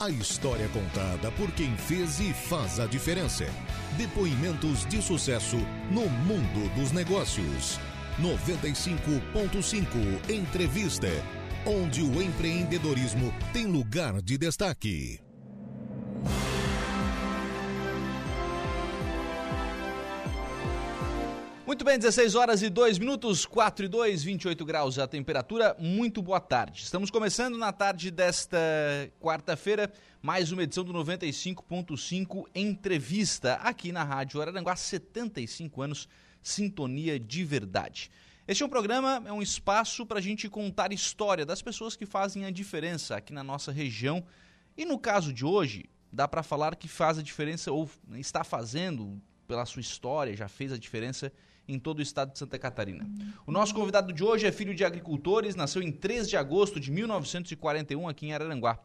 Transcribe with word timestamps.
A 0.00 0.10
história 0.10 0.68
contada 0.68 1.32
por 1.32 1.50
quem 1.50 1.76
fez 1.76 2.20
e 2.20 2.32
faz 2.32 2.78
a 2.78 2.86
diferença. 2.86 3.44
Depoimentos 3.96 4.86
de 4.86 5.02
sucesso 5.02 5.56
no 5.90 6.08
mundo 6.08 6.72
dos 6.76 6.92
negócios. 6.92 7.80
95.5 8.20 10.30
Entrevista, 10.30 11.08
onde 11.66 12.02
o 12.02 12.22
empreendedorismo 12.22 13.34
tem 13.52 13.66
lugar 13.66 14.22
de 14.22 14.38
destaque. 14.38 15.27
Muito 21.78 21.84
bem, 21.84 21.96
16 21.96 22.34
horas 22.34 22.60
e 22.60 22.68
2 22.68 22.98
minutos, 22.98 23.46
4 23.46 23.84
e 23.84 23.88
2, 23.88 24.24
28 24.24 24.64
graus 24.64 24.98
a 24.98 25.06
temperatura. 25.06 25.76
Muito 25.78 26.20
boa 26.20 26.40
tarde. 26.40 26.82
Estamos 26.82 27.08
começando 27.08 27.56
na 27.56 27.72
tarde 27.72 28.10
desta 28.10 28.58
quarta-feira 29.20 29.88
mais 30.20 30.50
uma 30.50 30.64
edição 30.64 30.82
do 30.82 30.92
95.5 30.92 32.46
Entrevista 32.52 33.54
aqui 33.62 33.92
na 33.92 34.02
Rádio 34.02 34.42
Araranguá, 34.42 34.74
75 34.74 35.80
anos, 35.80 36.08
sintonia 36.42 37.16
de 37.16 37.44
verdade. 37.44 38.10
Este 38.48 38.64
é 38.64 38.66
um 38.66 38.68
programa, 38.68 39.22
é 39.24 39.32
um 39.32 39.40
espaço 39.40 40.04
para 40.04 40.18
a 40.18 40.22
gente 40.22 40.48
contar 40.48 40.92
história 40.92 41.46
das 41.46 41.62
pessoas 41.62 41.94
que 41.94 42.04
fazem 42.04 42.44
a 42.44 42.50
diferença 42.50 43.14
aqui 43.14 43.32
na 43.32 43.44
nossa 43.44 43.70
região. 43.70 44.26
E 44.76 44.84
no 44.84 44.98
caso 44.98 45.32
de 45.32 45.44
hoje, 45.44 45.88
dá 46.12 46.26
para 46.26 46.42
falar 46.42 46.74
que 46.74 46.88
faz 46.88 47.18
a 47.18 47.22
diferença 47.22 47.70
ou 47.70 47.88
está 48.16 48.42
fazendo 48.42 49.22
pela 49.46 49.64
sua 49.64 49.80
história, 49.80 50.36
já 50.36 50.48
fez 50.48 50.72
a 50.72 50.76
diferença 50.76 51.32
em 51.68 51.78
todo 51.78 51.98
o 51.98 52.02
estado 52.02 52.32
de 52.32 52.38
Santa 52.38 52.58
Catarina. 52.58 53.06
O 53.46 53.52
nosso 53.52 53.74
convidado 53.74 54.12
de 54.12 54.24
hoje 54.24 54.46
é 54.46 54.50
filho 54.50 54.74
de 54.74 54.84
agricultores, 54.84 55.54
nasceu 55.54 55.82
em 55.82 55.92
3 55.92 56.28
de 56.28 56.36
agosto 56.36 56.80
de 56.80 56.90
1941 56.90 58.08
aqui 58.08 58.26
em 58.26 58.32
Araranguá. 58.32 58.78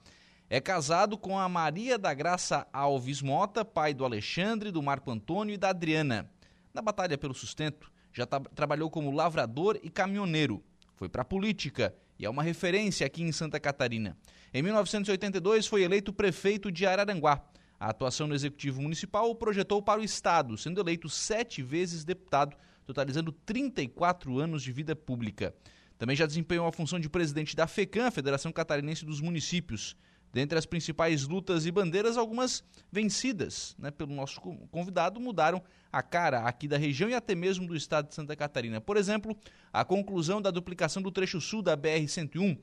É 0.50 0.60
casado 0.60 1.18
com 1.18 1.40
a 1.40 1.48
Maria 1.48 1.98
da 1.98 2.14
Graça 2.14 2.68
Alves 2.74 3.22
Mota, 3.22 3.64
pai 3.64 3.94
do 3.94 4.04
Alexandre, 4.04 4.70
do 4.70 4.84
Marco 4.84 5.10
Antônio 5.10 5.54
e 5.54 5.58
da 5.58 5.70
Adriana. 5.70 6.30
Na 6.74 6.82
batalha 6.82 7.18
pelo 7.18 7.34
sustento, 7.34 7.90
já 8.12 8.26
tra 8.26 8.42
trabalhou 8.42 8.90
como 8.90 9.10
lavrador 9.10 9.80
e 9.82 9.90
caminhoneiro. 9.90 10.62
Foi 10.96 11.08
para 11.08 11.22
a 11.22 11.26
política 11.26 11.96
e 12.20 12.26
é 12.26 12.30
uma 12.30 12.44
referência 12.44 13.08
aqui 13.08 13.24
em 13.24 13.32
Santa 13.32 13.60
Catarina. 13.60 14.18
Em 14.54 14.62
1982 14.62 15.66
foi 15.66 15.84
eleito 15.84 16.14
prefeito 16.14 16.72
de 16.72 16.86
Araranguá. 16.86 17.42
A 17.80 17.90
atuação 17.90 18.28
no 18.28 18.36
executivo 18.36 18.82
municipal 18.82 19.30
o 19.30 19.36
projetou 19.36 19.82
para 19.82 20.00
o 20.00 20.04
estado, 20.04 20.58
sendo 20.58 20.80
eleito 20.80 21.10
sete 21.10 21.62
vezes 21.62 22.06
deputado 22.06 22.56
totalizando 22.86 23.32
34 23.32 24.40
anos 24.40 24.64
de 24.64 24.72
vida 24.72 24.96
pública. 24.96 25.54
Também 25.98 26.16
já 26.16 26.26
desempenhou 26.26 26.68
a 26.68 26.72
função 26.72 27.00
de 27.00 27.10
presidente 27.10 27.56
da 27.56 27.68
FECAM, 27.68 28.12
Federação 28.12 28.52
Catarinense 28.52 29.06
dos 29.06 29.22
Municípios. 29.22 29.96
Dentre 30.34 30.58
as 30.58 30.66
principais 30.66 31.28
lutas 31.28 31.68
e 31.68 31.72
bandeiras, 31.72 32.18
algumas 32.18 32.64
vencidas 32.92 33.76
né, 33.78 33.92
pelo 33.92 34.16
nosso 34.16 34.42
convidado 34.72 35.20
mudaram 35.20 35.62
a 35.92 36.02
cara 36.02 36.40
aqui 36.40 36.68
da 36.68 36.76
região 36.76 37.08
e 37.08 37.14
até 37.14 37.36
mesmo 37.36 37.68
do 37.68 37.76
estado 37.76 38.08
de 38.08 38.16
Santa 38.16 38.36
Catarina. 38.36 38.82
Por 38.82 38.98
exemplo, 38.98 39.38
a 39.72 39.86
conclusão 39.86 40.42
da 40.42 40.50
duplicação 40.50 41.04
do 41.04 41.12
trecho 41.12 41.40
sul 41.40 41.62
da 41.62 41.78
BR-101, 41.78 42.58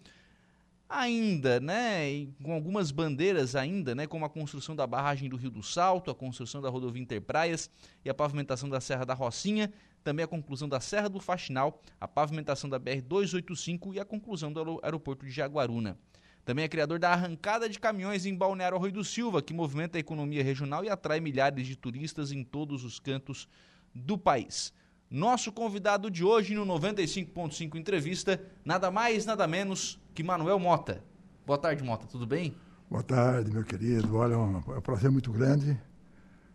ainda, 0.88 1.60
né, 1.60 2.26
com 2.42 2.52
algumas 2.52 2.90
bandeiras 2.90 3.54
ainda, 3.54 3.94
né, 3.94 4.04
como 4.08 4.24
a 4.24 4.28
construção 4.28 4.74
da 4.74 4.84
barragem 4.84 5.28
do 5.28 5.36
Rio 5.36 5.50
do 5.50 5.62
Salto, 5.62 6.10
a 6.10 6.14
construção 6.14 6.60
da 6.60 6.68
rodovia 6.68 7.00
Interpraias 7.00 7.70
e 8.04 8.10
a 8.10 8.14
pavimentação 8.14 8.68
da 8.68 8.80
Serra 8.80 9.06
da 9.06 9.14
Rocinha, 9.14 9.72
também 10.02 10.24
a 10.24 10.28
conclusão 10.28 10.68
da 10.68 10.80
Serra 10.80 11.08
do 11.08 11.20
Faxinal, 11.20 11.80
a 12.00 12.08
pavimentação 12.08 12.68
da 12.68 12.78
BR-285 12.78 13.94
e 13.94 14.00
a 14.00 14.04
conclusão 14.04 14.52
do 14.52 14.80
aeroporto 14.82 15.24
de 15.24 15.30
Jaguaruna. 15.30 15.98
Também 16.44 16.64
é 16.64 16.68
criador 16.68 16.98
da 16.98 17.10
arrancada 17.10 17.68
de 17.68 17.78
caminhões 17.78 18.26
em 18.26 18.34
Balneário 18.34 18.76
Arroio 18.76 18.92
do 18.92 19.04
Silva, 19.04 19.42
que 19.42 19.52
movimenta 19.52 19.98
a 19.98 20.00
economia 20.00 20.42
regional 20.42 20.84
e 20.84 20.88
atrai 20.88 21.20
milhares 21.20 21.66
de 21.66 21.76
turistas 21.76 22.32
em 22.32 22.42
todos 22.42 22.82
os 22.82 22.98
cantos 22.98 23.48
do 23.94 24.16
país. 24.16 24.72
Nosso 25.10 25.52
convidado 25.52 26.10
de 26.10 26.24
hoje 26.24 26.54
no 26.54 26.64
95.5 26.64 27.74
Entrevista, 27.74 28.40
nada 28.64 28.90
mais, 28.90 29.26
nada 29.26 29.46
menos 29.46 30.00
que 30.14 30.22
Manuel 30.22 30.58
Mota. 30.58 31.04
Boa 31.46 31.58
tarde, 31.58 31.82
Mota, 31.82 32.06
tudo 32.06 32.26
bem? 32.26 32.54
Boa 32.88 33.02
tarde, 33.02 33.50
meu 33.50 33.64
querido. 33.64 34.16
Olha, 34.16 34.34
é 34.34 34.36
um 34.36 34.80
prazer 34.80 35.10
muito 35.10 35.30
grande 35.30 35.78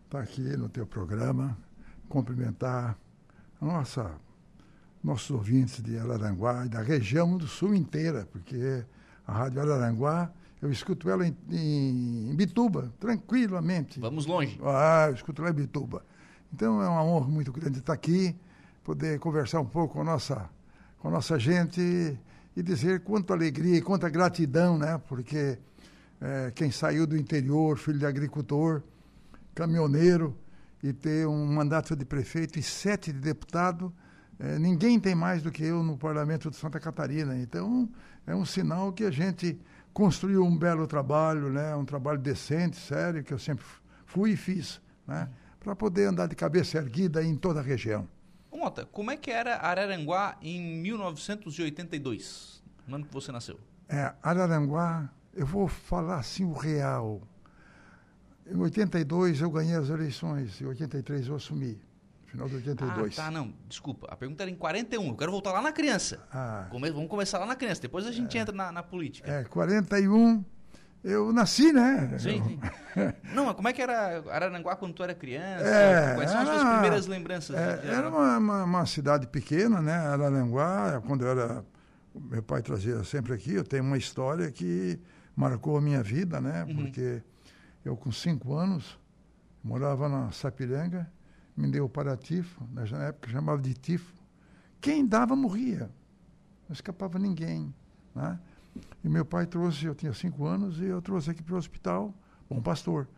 estar 0.04 0.20
aqui 0.20 0.40
no 0.40 0.68
teu 0.68 0.86
programa, 0.86 1.56
cumprimentar 2.08 2.98
nossa, 3.64 4.10
nossos 5.02 5.30
ouvintes 5.30 5.82
de 5.82 5.98
Araranguá 5.98 6.66
e 6.66 6.68
da 6.68 6.82
região 6.82 7.36
do 7.36 7.46
sul 7.46 7.74
inteira, 7.74 8.28
porque 8.30 8.84
a 9.26 9.32
Rádio 9.32 9.60
Araranguá, 9.60 10.30
eu 10.60 10.70
escuto 10.70 11.08
ela 11.08 11.26
em, 11.26 11.36
em, 11.50 12.30
em 12.30 12.34
Bituba, 12.34 12.92
tranquilamente. 12.98 14.00
Vamos 14.00 14.26
longe. 14.26 14.58
Ah, 14.64 15.06
eu 15.08 15.14
escuto 15.14 15.42
lá 15.42 15.50
em 15.50 15.54
Bituba. 15.54 16.04
Então 16.52 16.82
é 16.82 16.88
uma 16.88 17.04
honra 17.04 17.28
muito 17.28 17.52
grande 17.52 17.78
estar 17.78 17.92
aqui, 17.92 18.34
poder 18.82 19.18
conversar 19.18 19.60
um 19.60 19.66
pouco 19.66 19.94
com 19.94 20.00
a 20.00 20.04
nossa, 20.04 20.48
com 20.98 21.08
a 21.08 21.10
nossa 21.10 21.38
gente 21.38 21.80
e 22.56 22.62
dizer 22.62 23.00
quanta 23.00 23.34
alegria 23.34 23.76
e 23.76 23.82
quanta 23.82 24.08
gratidão, 24.08 24.78
né? 24.78 25.00
Porque 25.08 25.58
é, 26.20 26.50
quem 26.54 26.70
saiu 26.70 27.06
do 27.06 27.16
interior, 27.16 27.76
filho 27.76 27.98
de 27.98 28.06
agricultor, 28.06 28.82
caminhoneiro, 29.54 30.36
e 30.82 30.92
ter 30.92 31.26
um 31.26 31.46
mandato 31.46 31.96
de 31.96 32.04
prefeito 32.04 32.58
e 32.58 32.62
sete 32.62 33.12
de 33.12 33.20
deputado. 33.20 33.92
É, 34.38 34.58
ninguém 34.58 35.00
tem 35.00 35.14
mais 35.14 35.42
do 35.42 35.50
que 35.50 35.64
eu 35.64 35.82
no 35.82 35.96
parlamento 35.96 36.50
de 36.50 36.56
Santa 36.56 36.78
Catarina. 36.78 37.36
Então, 37.38 37.88
é 38.26 38.34
um 38.34 38.44
sinal 38.44 38.92
que 38.92 39.04
a 39.04 39.10
gente 39.10 39.58
construiu 39.92 40.44
um 40.44 40.56
belo 40.56 40.86
trabalho, 40.86 41.50
né? 41.50 41.74
um 41.74 41.84
trabalho 41.84 42.18
decente, 42.18 42.76
sério, 42.76 43.24
que 43.24 43.32
eu 43.32 43.38
sempre 43.38 43.64
fui 44.04 44.32
e 44.32 44.36
fiz, 44.36 44.80
né? 45.06 45.30
para 45.58 45.74
poder 45.74 46.04
andar 46.04 46.26
de 46.26 46.36
cabeça 46.36 46.76
erguida 46.76 47.24
em 47.24 47.34
toda 47.34 47.60
a 47.60 47.62
região. 47.62 48.06
Mota, 48.52 48.84
como 48.86 49.10
é 49.10 49.16
que 49.16 49.30
era 49.30 49.56
Araranguá 49.56 50.36
em 50.42 50.80
1982, 50.80 52.62
no 52.86 52.96
ano 52.96 53.06
que 53.06 53.12
você 53.12 53.30
nasceu? 53.30 53.58
É, 53.88 54.12
Araranguá, 54.22 55.08
eu 55.34 55.46
vou 55.46 55.68
falar 55.68 56.18
assim 56.18 56.44
o 56.44 56.52
real. 56.52 57.22
Em 58.48 58.56
82 58.56 59.40
eu 59.40 59.50
ganhei 59.50 59.74
as 59.74 59.88
eleições, 59.88 60.60
em 60.60 60.66
83 60.66 61.28
eu 61.28 61.36
assumi. 61.36 61.80
Final 62.26 62.48
de 62.48 62.56
82. 62.56 63.18
Ah, 63.18 63.22
tá, 63.24 63.30
não, 63.30 63.52
desculpa. 63.68 64.06
A 64.10 64.16
pergunta 64.16 64.42
era 64.42 64.50
em 64.50 64.56
41. 64.56 65.06
Eu 65.06 65.14
quero 65.16 65.30
voltar 65.30 65.52
lá 65.52 65.62
na 65.62 65.72
criança. 65.72 66.20
Ah. 66.30 66.66
Come, 66.70 66.90
vamos 66.90 67.08
começar 67.08 67.38
lá 67.38 67.46
na 67.46 67.56
criança, 67.56 67.80
depois 67.82 68.06
a 68.06 68.12
gente 68.12 68.36
é. 68.36 68.40
entra 68.40 68.54
na, 68.54 68.70
na, 68.70 68.82
política. 68.82 69.30
É, 69.30 69.44
41 69.44 70.44
eu 71.02 71.32
nasci, 71.32 71.72
né? 71.72 72.16
Sim, 72.18 72.42
sim. 72.42 72.60
não, 73.32 73.46
mas 73.46 73.54
como 73.54 73.68
é 73.68 73.72
que 73.72 73.80
era 73.80 74.24
Araranguá 74.28 74.74
quando 74.74 74.92
tu 74.92 75.04
era 75.04 75.14
criança? 75.14 75.64
É, 75.64 76.14
Quais 76.16 76.30
são 76.30 76.40
as 76.40 76.48
tuas 76.48 76.64
primeiras 76.64 77.06
lembranças? 77.06 77.56
É, 77.56 77.80
era 77.84 78.08
uma, 78.08 78.38
uma, 78.38 78.64
uma, 78.64 78.86
cidade 78.86 79.26
pequena, 79.28 79.80
né? 79.80 79.94
Araranguá, 79.94 81.00
quando 81.06 81.24
eu 81.24 81.30
era. 81.30 81.64
Meu 82.12 82.42
pai 82.42 82.62
trazia 82.62 83.04
sempre 83.04 83.34
aqui, 83.34 83.54
eu 83.54 83.62
tenho 83.62 83.84
uma 83.84 83.98
história 83.98 84.50
que 84.50 84.98
marcou 85.36 85.76
a 85.76 85.80
minha 85.80 86.02
vida, 86.02 86.40
né? 86.40 86.64
Uhum. 86.64 86.76
Porque 86.76 87.22
eu, 87.86 87.96
com 87.96 88.10
cinco 88.10 88.54
anos, 88.54 88.98
morava 89.62 90.08
na 90.08 90.32
Sapiranga, 90.32 91.10
me 91.56 91.70
deu 91.70 91.88
para 91.88 92.16
tifo, 92.16 92.66
na 92.72 92.82
época 93.04 93.30
chamava 93.30 93.62
de 93.62 93.74
tifo. 93.74 94.12
Quem 94.80 95.06
dava 95.06 95.36
morria, 95.36 95.88
não 96.68 96.72
escapava 96.72 97.16
ninguém. 97.16 97.72
Né? 98.12 98.38
E 99.04 99.08
meu 99.08 99.24
pai 99.24 99.46
trouxe, 99.46 99.86
eu 99.86 99.94
tinha 99.94 100.12
cinco 100.12 100.46
anos, 100.46 100.80
e 100.80 100.86
eu 100.86 101.00
trouxe 101.00 101.30
aqui 101.30 101.42
para 101.42 101.54
o 101.54 101.58
hospital, 101.58 102.12
bom 102.50 102.60
pastor. 102.60 103.08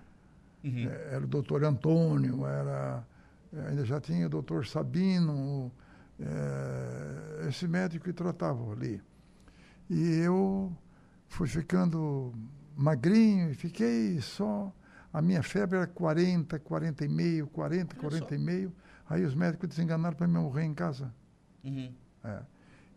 Uhum. 0.62 0.86
É, 0.86 1.14
era 1.14 1.24
o 1.24 1.26
doutor 1.26 1.64
Antônio, 1.64 2.46
era, 2.46 3.06
é, 3.52 3.68
ainda 3.68 3.86
já 3.86 3.98
tinha 3.98 4.26
o 4.26 4.30
doutor 4.30 4.66
Sabino, 4.66 5.72
é, 6.20 7.48
esse 7.48 7.66
médico 7.66 8.04
que 8.04 8.12
tratava 8.12 8.70
ali. 8.72 9.02
E 9.88 10.18
eu 10.18 10.76
fui 11.26 11.48
ficando 11.48 12.34
magrinho 12.78 13.50
e 13.50 13.54
fiquei 13.54 14.20
só. 14.20 14.72
A 15.12 15.20
minha 15.20 15.42
febre 15.42 15.78
era 15.78 15.86
40, 15.86 16.58
40 16.60 17.04
e 17.04 17.08
meio, 17.08 17.46
40, 17.48 17.94
Olha 17.94 18.00
40 18.00 18.28
só. 18.28 18.34
e 18.34 18.38
meio. 18.38 18.72
Aí 19.10 19.24
os 19.24 19.34
médicos 19.34 19.68
desenganaram 19.68 20.16
para 20.16 20.28
me 20.28 20.34
morrer 20.34 20.64
em 20.64 20.74
casa. 20.74 21.12
Uhum. 21.64 21.92
É. 22.22 22.42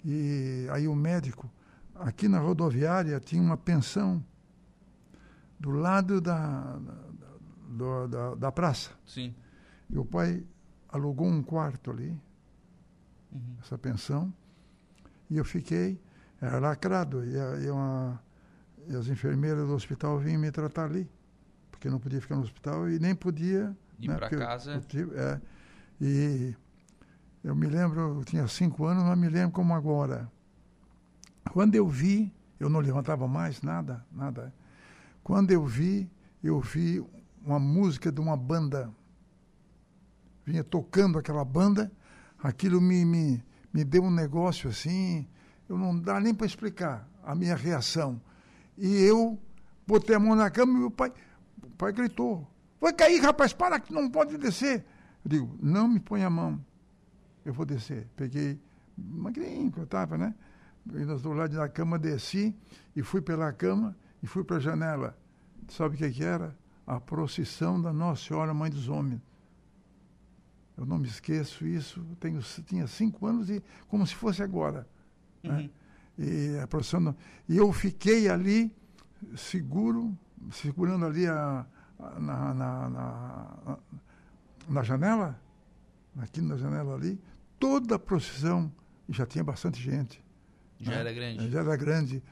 E 0.05 0.67
aí 0.71 0.87
o 0.87 0.95
médico, 0.95 1.49
aqui 1.95 2.27
na 2.27 2.37
rodoviária, 2.37 3.19
tinha 3.19 3.41
uma 3.41 3.57
pensão 3.57 4.23
do 5.59 5.71
lado 5.71 6.21
da, 6.21 6.79
da, 7.69 8.07
da, 8.07 8.35
da 8.35 8.51
praça. 8.51 8.91
Sim. 9.05 9.33
E 9.89 9.97
o 9.97 10.05
pai 10.05 10.45
alugou 10.89 11.27
um 11.27 11.41
quarto 11.41 11.91
ali, 11.91 12.09
uhum. 13.31 13.55
essa 13.61 13.77
pensão, 13.77 14.33
e 15.29 15.37
eu 15.37 15.45
fiquei, 15.45 15.99
era 16.41 16.59
lacrado, 16.59 17.23
e, 17.23 17.35
e 17.63 17.69
uma 17.69 18.19
e 18.87 18.95
as 18.95 19.07
enfermeiras 19.07 19.67
do 19.67 19.73
hospital 19.73 20.17
vinham 20.19 20.39
me 20.39 20.51
tratar 20.51 20.85
ali, 20.85 21.09
porque 21.69 21.89
não 21.89 21.99
podia 21.99 22.21
ficar 22.21 22.35
no 22.35 22.41
hospital 22.41 22.89
e 22.89 22.99
nem 22.99 23.15
podia. 23.15 23.75
Ir 23.99 24.07
né, 24.07 24.15
para 24.15 24.29
casa. 24.29 24.81
Eu, 24.93 25.17
é, 25.17 25.41
e 25.99 26.55
eu 27.43 27.55
me 27.55 27.67
lembro, 27.67 28.17
eu 28.17 28.23
tinha 28.23 28.47
cinco 28.47 28.85
anos, 28.85 29.03
mas 29.03 29.17
me 29.17 29.29
lembro 29.29 29.51
como 29.51 29.73
agora. 29.73 30.31
Quando 31.51 31.75
eu 31.75 31.87
vi, 31.87 32.33
eu 32.59 32.69
não 32.69 32.79
levantava 32.79 33.27
mais 33.27 33.61
nada, 33.61 34.05
nada. 34.11 34.53
Quando 35.23 35.51
eu 35.51 35.65
vi, 35.65 36.09
eu 36.43 36.59
vi 36.59 37.03
uma 37.43 37.59
música 37.59 38.11
de 38.11 38.19
uma 38.19 38.37
banda. 38.37 38.91
Vinha 40.45 40.63
tocando 40.63 41.17
aquela 41.17 41.45
banda, 41.45 41.91
aquilo 42.41 42.81
me, 42.81 43.05
me, 43.05 43.43
me 43.73 43.83
deu 43.83 44.03
um 44.03 44.11
negócio 44.11 44.69
assim, 44.69 45.27
eu 45.69 45.77
não 45.77 45.97
dá 45.99 46.19
nem 46.19 46.33
para 46.33 46.45
explicar 46.45 47.07
a 47.23 47.35
minha 47.35 47.55
reação. 47.55 48.19
E 48.83 49.03
eu 49.03 49.39
botei 49.85 50.15
a 50.15 50.19
mão 50.19 50.35
na 50.35 50.49
cama 50.49 50.73
e 50.73 50.77
meu 50.79 50.89
pai, 50.89 51.13
o 51.61 51.69
pai 51.69 51.93
gritou: 51.93 52.47
Vai 52.79 52.91
cair, 52.91 53.21
rapaz, 53.21 53.53
para 53.53 53.79
que 53.79 53.93
não 53.93 54.09
pode 54.09 54.39
descer. 54.39 54.83
Eu 55.23 55.29
digo: 55.29 55.55
Não 55.61 55.87
me 55.87 55.99
põe 55.99 56.23
a 56.23 56.31
mão, 56.31 56.59
eu 57.45 57.53
vou 57.53 57.63
descer. 57.63 58.07
Peguei, 58.15 58.59
magrinho 58.97 59.71
que 59.71 59.77
eu 59.77 59.83
estava, 59.83 60.17
né? 60.17 60.33
E 60.95 61.05
nós 61.05 61.21
do 61.21 61.31
lado 61.31 61.55
da 61.55 61.69
cama 61.69 61.99
desci 61.99 62.55
e 62.95 63.03
fui 63.03 63.21
pela 63.21 63.53
cama 63.53 63.95
e 64.23 64.25
fui 64.25 64.43
para 64.43 64.57
a 64.57 64.59
janela. 64.59 65.15
Sabe 65.69 65.93
o 65.93 65.97
que, 65.99 66.09
que 66.09 66.23
era? 66.23 66.57
A 66.87 66.99
procissão 66.99 67.79
da 67.79 67.93
Nossa 67.93 68.23
Senhora 68.23 68.51
Mãe 68.51 68.71
dos 68.71 68.89
Homens. 68.89 69.21
Eu 70.75 70.87
não 70.87 70.97
me 70.97 71.07
esqueço 71.07 71.67
isso. 71.67 72.03
Tenho, 72.19 72.41
tinha 72.65 72.87
cinco 72.87 73.27
anos 73.27 73.47
e 73.47 73.61
como 73.87 74.07
se 74.07 74.15
fosse 74.15 74.41
agora. 74.41 74.87
Né? 75.43 75.51
Uhum. 75.51 75.57
Né? 75.57 75.69
E 76.21 76.59
a 76.59 76.67
procissão. 76.67 77.15
E 77.49 77.57
eu 77.57 77.71
fiquei 77.73 78.29
ali 78.29 78.71
seguro, 79.35 80.15
segurando 80.51 81.05
ali 81.05 81.25
a, 81.25 81.65
a 81.97 82.19
na, 82.19 82.53
na, 82.53 82.89
na, 82.89 83.77
na, 84.69 84.83
janela, 84.83 85.41
aqui 86.17 86.39
na 86.39 86.57
janela 86.57 86.93
ali, 86.93 87.19
toda 87.59 87.95
a 87.95 87.99
procissão, 87.99 88.71
já 89.09 89.25
tinha 89.25 89.43
bastante 89.43 89.81
gente. 89.81 90.23
Já 90.79 90.91
né? 90.91 90.99
era 90.99 91.13
grande. 91.13 91.49
Já 91.49 91.59
era 91.59 91.75
grande. 91.75 92.23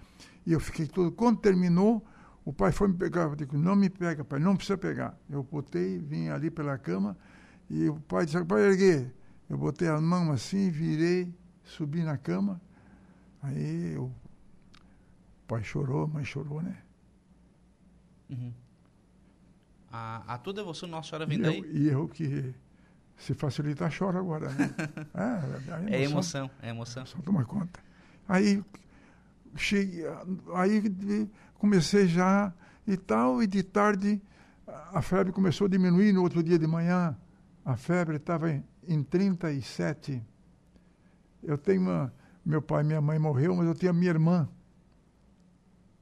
E 0.46 0.52
eu 0.52 0.60
fiquei 0.60 0.86
todo. 0.86 1.12
Quando 1.12 1.40
terminou, 1.40 2.06
o 2.46 2.54
pai 2.54 2.72
foi 2.72 2.90
me 2.90 2.94
pegar. 2.96 3.24
Eu 3.24 3.36
digo, 3.36 3.58
não 3.58 3.76
me 3.76 3.90
pega, 3.90 4.24
pai, 4.24 4.40
não 4.40 4.56
precisa 4.56 4.78
pegar. 4.78 5.18
Eu 5.28 5.42
botei, 5.42 5.98
vim 5.98 6.30
ali 6.30 6.52
pela 6.52 6.78
cama, 6.78 7.18
e 7.68 7.90
o 7.90 8.00
pai 8.02 8.26
disse, 8.26 8.44
pai, 8.46 8.68
erguer. 8.68 9.14
Eu 9.50 9.58
botei 9.58 9.88
a 9.88 10.00
mão 10.00 10.32
assim, 10.32 10.70
virei, 10.70 11.34
subi 11.64 12.04
na 12.04 12.18
cama. 12.18 12.62
Aí 13.42 13.98
o 13.98 14.12
pai 15.48 15.64
chorou, 15.64 16.04
a 16.04 16.08
mãe 16.08 16.26
chorou, 16.26 16.62
né? 16.62 16.78
Uhum. 18.30 18.54
A, 19.92 20.36
a 20.36 20.38
tua 20.38 20.54
devoção 20.54 20.88
Nossa 20.88 21.10
Senhora 21.10 21.26
vem 21.26 21.40
e 21.40 21.42
daí? 21.42 21.58
Eu, 21.58 21.76
e 21.76 21.88
eu 21.90 22.08
que 22.08 22.54
se 23.18 23.34
facilitar, 23.34 23.92
choro 23.92 24.18
agora, 24.18 24.50
né? 24.52 24.70
é, 25.90 25.98
é, 25.98 26.04
emoção, 26.04 26.50
é 26.62 26.70
emoção. 26.70 27.06
Só 27.06 27.18
toma 27.20 27.44
conta. 27.44 27.80
Aí 28.28 28.64
cheguei, 29.56 30.04
aí 30.54 31.30
comecei 31.56 32.08
já 32.08 32.54
e 32.88 32.96
tal, 32.96 33.42
e 33.42 33.48
de 33.48 33.64
tarde 33.64 34.22
a 34.94 35.02
febre 35.02 35.32
começou 35.32 35.66
a 35.66 35.70
diminuir 35.70 36.14
no 36.14 36.22
outro 36.22 36.44
dia 36.44 36.58
de 36.58 36.68
manhã. 36.68 37.18
A 37.66 37.76
febre 37.76 38.18
estava 38.18 38.52
em, 38.52 38.64
em 38.88 39.04
37. 39.04 40.24
Eu 41.44 41.58
tenho 41.58 41.82
uma. 41.82 42.14
Meu 42.50 42.64
pai 42.64 42.82
e 42.82 42.84
minha 42.84 43.00
mãe 43.00 43.20
morreu, 43.20 43.56
mas 43.56 43.68
eu 43.68 43.76
tinha 43.76 43.94
minha 43.94 44.10
irmã, 44.10 44.50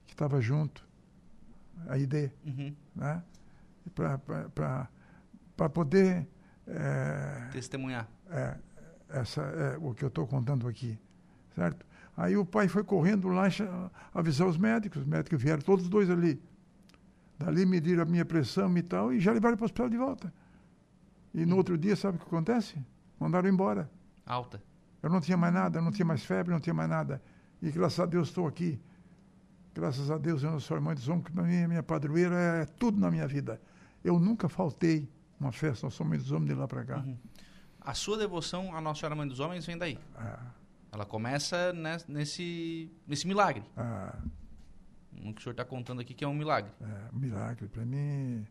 que 0.06 0.14
estava 0.14 0.40
junto, 0.40 0.88
a 1.90 1.98
ID, 1.98 2.32
uhum. 2.46 2.74
né? 2.96 3.22
Para 3.94 5.70
poder. 5.70 6.26
É, 6.66 7.50
Testemunhar. 7.52 8.08
É, 8.30 8.58
essa 9.10 9.42
é 9.42 9.78
o 9.78 9.94
que 9.94 10.06
eu 10.06 10.08
estou 10.08 10.26
contando 10.26 10.70
aqui, 10.70 10.98
certo? 11.54 11.86
Aí 12.16 12.38
o 12.38 12.46
pai 12.46 12.70
foi 12.70 12.86
correndo 12.86 13.28
lá 13.28 13.50
avisar 14.14 14.48
os 14.48 14.56
médicos. 14.56 15.02
Os 15.02 15.08
médicos 15.08 15.44
vieram, 15.44 15.62
todos 15.62 15.84
os 15.84 15.90
dois 15.90 16.10
ali. 16.10 16.42
Dali 17.38 17.66
mediram 17.66 18.04
a 18.04 18.06
minha 18.06 18.24
pressão 18.24 18.78
e 18.78 18.84
tal, 18.84 19.12
e 19.12 19.20
já 19.20 19.34
levaram 19.34 19.58
para 19.58 19.64
o 19.64 19.66
hospital 19.66 19.90
de 19.90 19.98
volta. 19.98 20.34
E 21.34 21.46
no 21.46 21.58
outro 21.58 21.78
dia, 21.78 21.98
sabe 21.98 22.16
o 22.16 22.22
que 22.22 22.26
acontece? 22.26 22.82
Mandaram 23.20 23.50
embora. 23.50 23.92
Alta. 24.26 24.64
Eu 25.08 25.12
não 25.12 25.22
tinha 25.22 25.38
mais 25.38 25.54
nada, 25.54 25.82
não 25.82 25.90
tinha 25.90 26.06
mais 26.06 26.22
febre, 26.26 26.52
não 26.52 26.60
tinha 26.60 26.74
mais 26.74 26.90
nada. 26.90 27.22
E 27.62 27.72
graças 27.72 27.98
a 27.98 28.06
Deus 28.06 28.28
estou 28.28 28.46
aqui. 28.46 28.78
Graças 29.74 30.12
a 30.12 30.18
Deus 30.18 30.44
eu 30.44 30.52
não 30.52 30.60
sou 30.60 30.76
irmã 30.76 30.94
de 30.94 31.00
Zom, 31.00 31.22
que 31.22 31.32
para 31.32 31.44
mim, 31.44 31.66
minha 31.66 31.82
padroeira 31.82 32.36
é 32.36 32.66
tudo 32.66 33.00
na 33.00 33.10
minha 33.10 33.26
vida. 33.26 33.62
Eu 34.04 34.20
nunca 34.20 34.50
faltei 34.50 35.10
uma 35.40 35.54
festa 35.54 35.88
ao 35.88 35.92
São 35.92 36.06
Mãe 36.06 36.18
dos 36.18 36.30
Homens 36.34 36.50
de 36.50 36.56
lá 36.56 36.68
para 36.68 36.84
cá. 36.84 36.98
Uhum. 36.98 37.18
A 37.80 37.94
sua 37.94 38.18
devoção 38.18 38.76
à 38.76 38.82
Nossa 38.82 39.00
Senhora 39.00 39.16
Mãe 39.16 39.26
dos 39.26 39.40
Homens 39.40 39.66
vem 39.66 39.78
daí? 39.78 39.98
Ah. 40.14 40.40
Ela 40.92 41.06
começa 41.06 41.72
nesse, 42.06 42.92
nesse 43.08 43.26
milagre. 43.26 43.64
Ah. 43.78 44.14
O 45.24 45.34
que 45.34 45.40
o 45.40 45.42
senhor 45.42 45.52
está 45.52 45.64
contando 45.64 46.02
aqui 46.02 46.14
que 46.14 46.26
é 46.26 46.28
um 46.28 46.34
milagre. 46.34 46.70
É, 46.82 47.16
um 47.16 47.20
milagre. 47.20 47.70
Para 47.70 47.86
mim, 47.86 48.46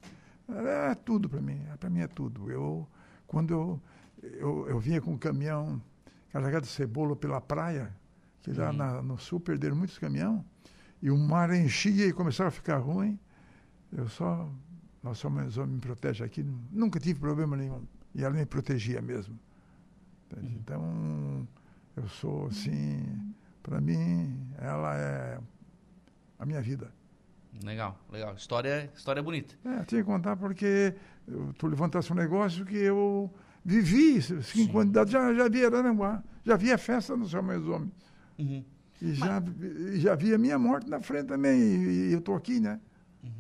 é, 0.49 0.91
é 0.91 0.95
tudo 0.95 1.29
para 1.29 1.43
mim. 1.43 1.61
Para 1.79 1.91
mim 1.91 2.01
é 2.01 2.09
tudo. 2.09 2.51
Eu, 2.51 2.89
quando 3.27 3.51
eu, 3.53 3.83
eu, 4.23 4.69
eu 4.71 4.81
vinha 4.81 5.03
com 5.03 5.13
um 5.13 5.19
caminhão 5.19 5.83
carregado 6.33 6.63
de 6.63 6.69
cebola 6.69 7.15
pela 7.17 7.41
praia, 7.41 7.95
que 8.43 8.53
lá 8.53 8.71
uhum. 8.71 8.77
na, 8.77 9.03
no 9.03 9.19
sul 9.19 9.41
perderam 9.41 9.77
muitos 9.77 9.99
caminhões, 9.99 10.43
e 11.03 11.11
o 11.11 11.17
mar 11.17 11.53
enchia 11.53 12.07
e 12.07 12.13
começava 12.13 12.49
a 12.49 12.53
ficar 12.53 12.79
ruim, 12.79 13.19
eu 13.93 14.09
só, 14.09 14.49
nós 15.03 15.19
somos 15.19 15.57
homem 15.59 15.77
me 15.77 15.81
protege 15.81 16.25
aqui, 16.25 16.45
nunca 16.71 16.99
tive 16.99 17.21
problema 17.21 17.57
nenhum. 17.57 17.87
E 18.15 18.25
ela 18.25 18.35
me 18.35 18.47
protegia 18.47 19.01
mesmo. 19.03 19.39
Uhum. 20.35 20.43
Então, 20.45 21.49
eu 21.97 22.09
sou 22.09 22.47
assim, 22.47 23.35
para 23.63 23.81
mim, 23.81 24.51
ela 24.59 24.97
é 24.97 25.39
a 26.39 26.47
minha 26.47 26.61
vida. 26.61 26.91
Legal, 27.65 27.99
legal. 28.11 28.35
História, 28.35 28.91
história 28.95 29.23
bonita. 29.23 29.55
É, 29.65 29.85
tinha 29.85 30.03
que 30.03 30.07
contar 30.07 30.37
porque 30.37 30.95
tu 31.59 31.67
levantasse 31.67 32.13
um 32.13 32.17
negócio 32.17 32.65
que 32.65 32.77
eu 32.77 33.33
vivi 33.67 34.23
cinco 34.23 34.79
anos 34.79 34.93
de 34.93 34.99
idade, 34.99 35.11
já, 35.11 35.35
já 35.35 35.49
via 35.49 35.67
Aranaguá, 35.67 36.23
já 36.45 36.57
via 36.57 36.79
festa 36.79 37.17
no 37.17 37.29
Céu 37.29 37.43
Mais 37.43 37.67
Homens. 37.67 37.93
Uhum. 38.39 38.65
E 39.03 39.07
Mas... 39.07 39.19
já, 39.19 39.43
já 39.97 40.15
via 40.15 40.39
minha 40.39 40.57
morte 40.59 40.89
na 40.89 41.01
frente 41.01 41.27
também, 41.27 41.61
e, 41.61 42.09
e 42.09 42.13
eu 42.13 42.21
estou 42.21 42.37
aqui, 42.37 42.61
né? 42.61 42.81
Uhum. 43.25 43.31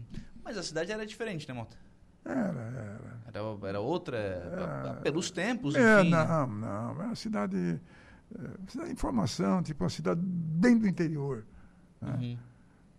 Mas 0.44 0.58
a 0.58 0.62
cidade 0.64 0.90
era 0.90 1.06
diferente, 1.06 1.48
né, 1.48 1.54
Mota? 1.54 1.76
Era, 2.24 2.60
era. 2.60 3.16
Era, 3.28 3.68
era 3.68 3.80
outra, 3.80 4.16
era, 4.16 5.00
pelos 5.02 5.30
tempos, 5.30 5.76
é, 5.76 6.00
enfim. 6.00 6.10
Não, 6.10 6.46
não, 6.48 6.90
era 6.92 7.04
uma 7.04 7.14
cidade 7.14 7.80
é, 8.34 8.90
informação, 8.90 9.62
tipo 9.62 9.84
uma 9.84 9.90
cidade 9.90 10.20
bem 10.24 10.76
do 10.76 10.88
interior. 10.88 11.44
Né? 12.00 12.16
Uhum. 12.20 12.38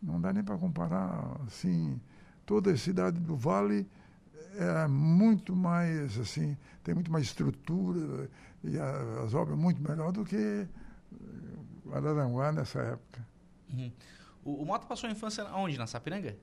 Não 0.01 0.21
dá 0.21 0.31
nem 0.31 0.43
para 0.43 0.57
comparar, 0.57 1.41
assim, 1.45 1.99
toda 2.45 2.71
a 2.71 2.77
cidade 2.77 3.19
do 3.19 3.35
Vale 3.35 3.85
é 4.57 4.87
muito 4.87 5.55
mais, 5.55 6.17
assim, 6.17 6.57
tem 6.83 6.95
muito 6.95 7.11
mais 7.11 7.25
estrutura 7.25 8.29
e 8.63 8.77
a, 8.79 9.23
as 9.23 9.33
obras 9.33 9.57
muito 9.57 9.81
melhor 9.81 10.11
do 10.11 10.25
que 10.25 10.35
eh, 10.35 10.67
Araranguá 11.93 12.51
nessa 12.51 12.79
época. 12.79 13.25
Uhum. 13.71 13.91
O, 14.43 14.63
o 14.63 14.65
Mota 14.65 14.87
passou 14.87 15.07
a 15.07 15.11
infância 15.11 15.45
onde? 15.53 15.77
Na 15.77 15.85
Sapiranga? 15.85 16.35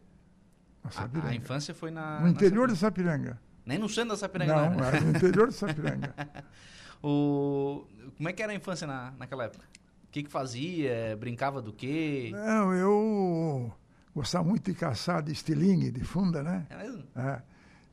Na 0.82 0.90
Sapiranga. 0.90 1.28
A, 1.28 1.30
a, 1.30 1.34
infância 1.34 1.74
foi 1.74 1.90
na... 1.90 2.20
No 2.20 2.28
interior 2.28 2.68
da 2.68 2.76
Sapiranga. 2.76 3.40
Nem 3.66 3.78
no 3.78 3.88
centro 3.88 4.10
da 4.10 4.16
Sapiranga, 4.16 4.54
não. 4.54 4.76
Não, 4.76 4.84
era 4.84 5.00
no 5.00 5.10
interior 5.10 5.48
de 5.48 5.54
Sapiranga. 5.54 6.14
o, 7.02 7.86
como 8.16 8.28
é 8.28 8.32
que 8.32 8.42
era 8.42 8.52
a 8.52 8.54
infância 8.54 8.86
na, 8.86 9.12
naquela 9.18 9.44
época? 9.44 9.64
O 10.04 10.08
que, 10.14 10.22
que 10.22 10.30
fazia? 10.30 11.16
Brincava 11.18 11.60
do 11.60 11.72
quê? 11.72 12.30
Não, 12.32 12.72
eu 12.72 13.72
gostava 14.14 14.44
muito 14.44 14.70
de 14.70 14.76
caçar 14.76 15.22
de 15.22 15.32
estilingue, 15.32 15.90
de 15.90 16.04
funda, 16.04 16.42
né? 16.42 16.66
É 16.70 16.76
mesmo? 16.76 17.04
É. 17.16 17.42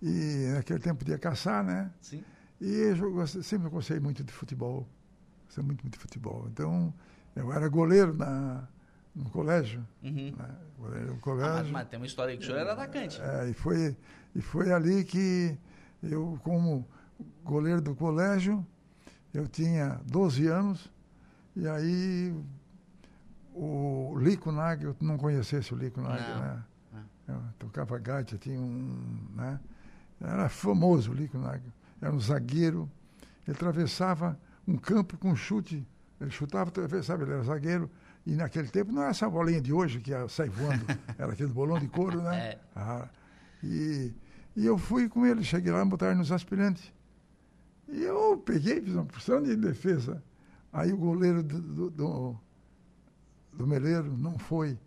E 0.02 0.52
naquele 0.56 0.80
tempo 0.80 1.00
podia 1.00 1.18
caçar, 1.18 1.64
né? 1.64 1.92
Sim. 2.02 2.24
E 2.60 2.70
eu 2.70 3.28
sempre 3.28 3.70
gostei 3.70 4.00
muito 4.00 4.24
de 4.24 4.32
futebol. 4.32 4.88
Gostei 5.46 5.64
muito, 5.64 5.84
muito 5.84 5.94
de 5.94 6.00
futebol. 6.00 6.48
Então, 6.52 6.94
eu 7.36 7.52
era 7.52 7.68
goleiro 7.68 8.14
na, 8.14 8.68
no 9.16 9.30
colégio. 9.30 9.86
Uhum. 10.04 10.34
Né? 10.38 10.56
Goleiro 10.78 11.14
no 11.14 11.20
colégio. 11.20 11.52
Ah, 11.52 11.64
mas, 11.64 11.72
mas, 11.72 11.88
tem 11.90 12.00
uma 12.00 12.06
história 12.06 12.36
que 12.36 12.44
o 12.44 12.46
senhor 12.46 12.60
era 12.60 12.74
atacante. 12.74 13.22
É, 13.22 13.50
e, 13.50 13.54
foi, 13.54 13.96
e 14.36 14.42
foi 14.42 14.72
ali 14.72 15.04
que 15.04 15.58
eu, 16.02 16.40
como 16.44 16.88
goleiro 17.44 17.82
do 17.82 17.96
colégio, 17.96 18.66
eu 19.34 19.48
tinha 19.48 20.00
12 20.06 20.48
anos, 20.48 20.92
e 21.56 21.68
aí 21.68 22.36
o 23.54 24.18
Lico 24.18 24.52
Nag, 24.52 24.84
eu 24.84 24.96
não 25.02 25.18
conhecesse 25.18 25.74
o 25.74 25.78
Lico 25.78 26.02
Nag, 26.02 26.22
não, 26.22 26.40
né? 26.40 26.64
Não. 27.28 27.36
Eu 27.36 27.42
tocava 27.60 27.98
gaita, 27.98 28.38
tinha 28.38 28.60
um. 28.60 29.28
Né? 29.36 29.60
Era 30.22 30.48
famoso 30.50 31.12
o 31.12 31.14
Lico 31.14 31.38
Nag. 31.38 31.62
Era 32.02 32.14
um 32.14 32.20
zagueiro. 32.20 32.90
Ele 33.48 33.56
atravessava 33.56 34.40
um 34.68 34.78
campo 34.78 35.18
com 35.18 35.36
chute. 35.36 35.86
Ele 36.20 36.30
chutava, 36.30 36.70
atravessava, 36.70 37.24
ele 37.24 37.34
era 37.34 37.44
zagueiro. 37.44 37.90
E 38.26 38.36
naquele 38.36 38.68
tempo 38.68 38.92
não 38.92 39.02
era 39.02 39.12
essa 39.12 39.28
bolinha 39.28 39.60
de 39.60 39.74
hoje 39.74 40.00
que 40.00 40.12
sai 40.30 40.48
voando, 40.48 40.86
era 41.18 41.34
aquele 41.34 41.52
bolão 41.52 41.80
de 41.80 41.88
couro, 41.88 42.22
né? 42.22 42.38
É. 42.38 42.60
Ah, 42.76 43.08
e, 43.64 44.14
e 44.56 44.66
eu 44.66 44.78
fui 44.78 45.10
com 45.10 45.26
ele, 45.26 45.44
cheguei 45.44 45.72
lá 45.72 45.82
e 45.82 45.86
botaram 45.86 46.16
nos 46.16 46.32
aspirantes. 46.32 46.94
E 47.88 48.04
eu 48.04 48.38
peguei, 48.38 48.80
fiz 48.80 48.94
uma 48.94 49.06
porção 49.06 49.42
de 49.42 49.56
defesa. 49.56 50.24
Aí 50.72 50.94
o 50.94 50.98
goleiro 50.98 51.42
do, 51.42 51.60
do, 51.60 51.90
do, 51.90 52.40
do 53.54 53.68
Meleiro 53.68 54.16
não 54.16 54.38
foi. 54.38 54.78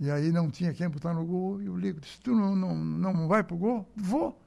E 0.00 0.10
aí 0.10 0.30
não 0.30 0.50
tinha 0.50 0.72
quem 0.72 0.88
botar 0.88 1.12
no 1.12 1.24
gol. 1.24 1.60
E 1.60 1.66
eu 1.66 1.76
ligo, 1.76 2.00
disse, 2.00 2.20
tu 2.20 2.32
não, 2.34 2.54
não, 2.54 2.74
não 2.76 3.28
vai 3.28 3.42
pro 3.42 3.56
gol? 3.56 3.90
Vou. 3.96 4.40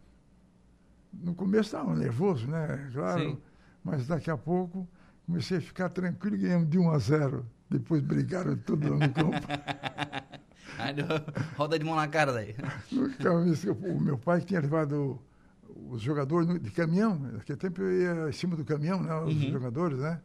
No 1.14 1.36
começo 1.36 1.64
estava 1.76 1.94
nervoso, 1.96 2.48
né? 2.48 2.90
Claro. 2.94 3.22
Sim. 3.32 3.38
Mas 3.84 4.08
daqui 4.08 4.30
a 4.32 4.38
pouco 4.38 4.88
comecei 5.26 5.58
a 5.58 5.62
ficar 5.62 5.90
tranquilo 5.90 6.36
e 6.36 6.40
ganhamos 6.40 6.70
de 6.70 6.80
1 6.80 6.90
a 6.92 6.98
0. 6.98 7.46
Depois 7.70 8.02
brigaram 8.02 8.56
tudo 8.58 8.90
no 8.96 9.10
campo. 9.12 9.38
Aí 10.80 10.96
roda 11.58 11.78
de 11.78 11.84
mão 11.86 11.96
na 11.96 12.08
cara 12.08 12.32
daí. 12.32 12.56
O 13.96 14.00
meu 14.00 14.18
pai 14.18 14.42
tinha 14.42 14.60
levado 14.62 15.20
os 15.90 16.02
jogadores 16.02 16.48
de 16.62 16.72
caminhão. 16.72 17.18
Naquele 17.20 17.58
tempo 17.58 17.82
eu 17.82 17.92
ia 18.24 18.30
em 18.30 18.32
cima 18.34 18.56
do 18.56 18.64
caminhão, 18.64 19.02
né? 19.04 19.14
Os 19.22 19.34
Uhum. 19.36 19.52
jogadores, 19.52 20.00
né? 20.00 20.22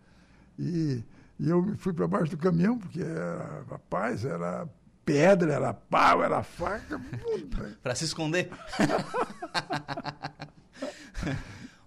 E, 0.59 1.04
e 1.38 1.49
eu 1.50 1.75
fui 1.78 1.92
para 1.92 2.06
baixo 2.06 2.30
do 2.30 2.38
caminhão, 2.38 2.78
porque 2.78 3.00
era, 3.02 3.64
rapaz, 3.68 4.25
era 4.25 4.68
pedra, 5.06 5.54
era 5.54 5.72
pau, 5.72 6.22
era 6.22 6.42
faca. 6.42 6.98
puta. 6.98 7.78
Pra 7.82 7.94
se 7.94 8.04
esconder. 8.04 8.50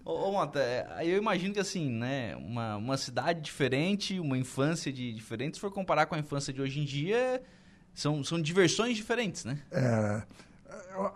Ô, 0.04 0.32
Mota, 0.32 0.58
é, 0.58 0.88
aí 0.96 1.08
eu 1.10 1.18
imagino 1.18 1.54
que 1.54 1.60
assim, 1.60 1.88
né, 1.88 2.34
uma, 2.34 2.76
uma 2.76 2.96
cidade 2.96 3.40
diferente, 3.40 4.18
uma 4.18 4.36
infância 4.36 4.92
de 4.92 5.12
diferente, 5.12 5.54
se 5.54 5.60
for 5.60 5.70
comparar 5.70 6.06
com 6.06 6.16
a 6.16 6.18
infância 6.18 6.52
de 6.52 6.60
hoje 6.60 6.80
em 6.80 6.84
dia, 6.84 7.40
são, 7.94 8.24
são 8.24 8.42
diversões 8.42 8.96
diferentes, 8.96 9.44
né? 9.44 9.60
É, 9.70 10.22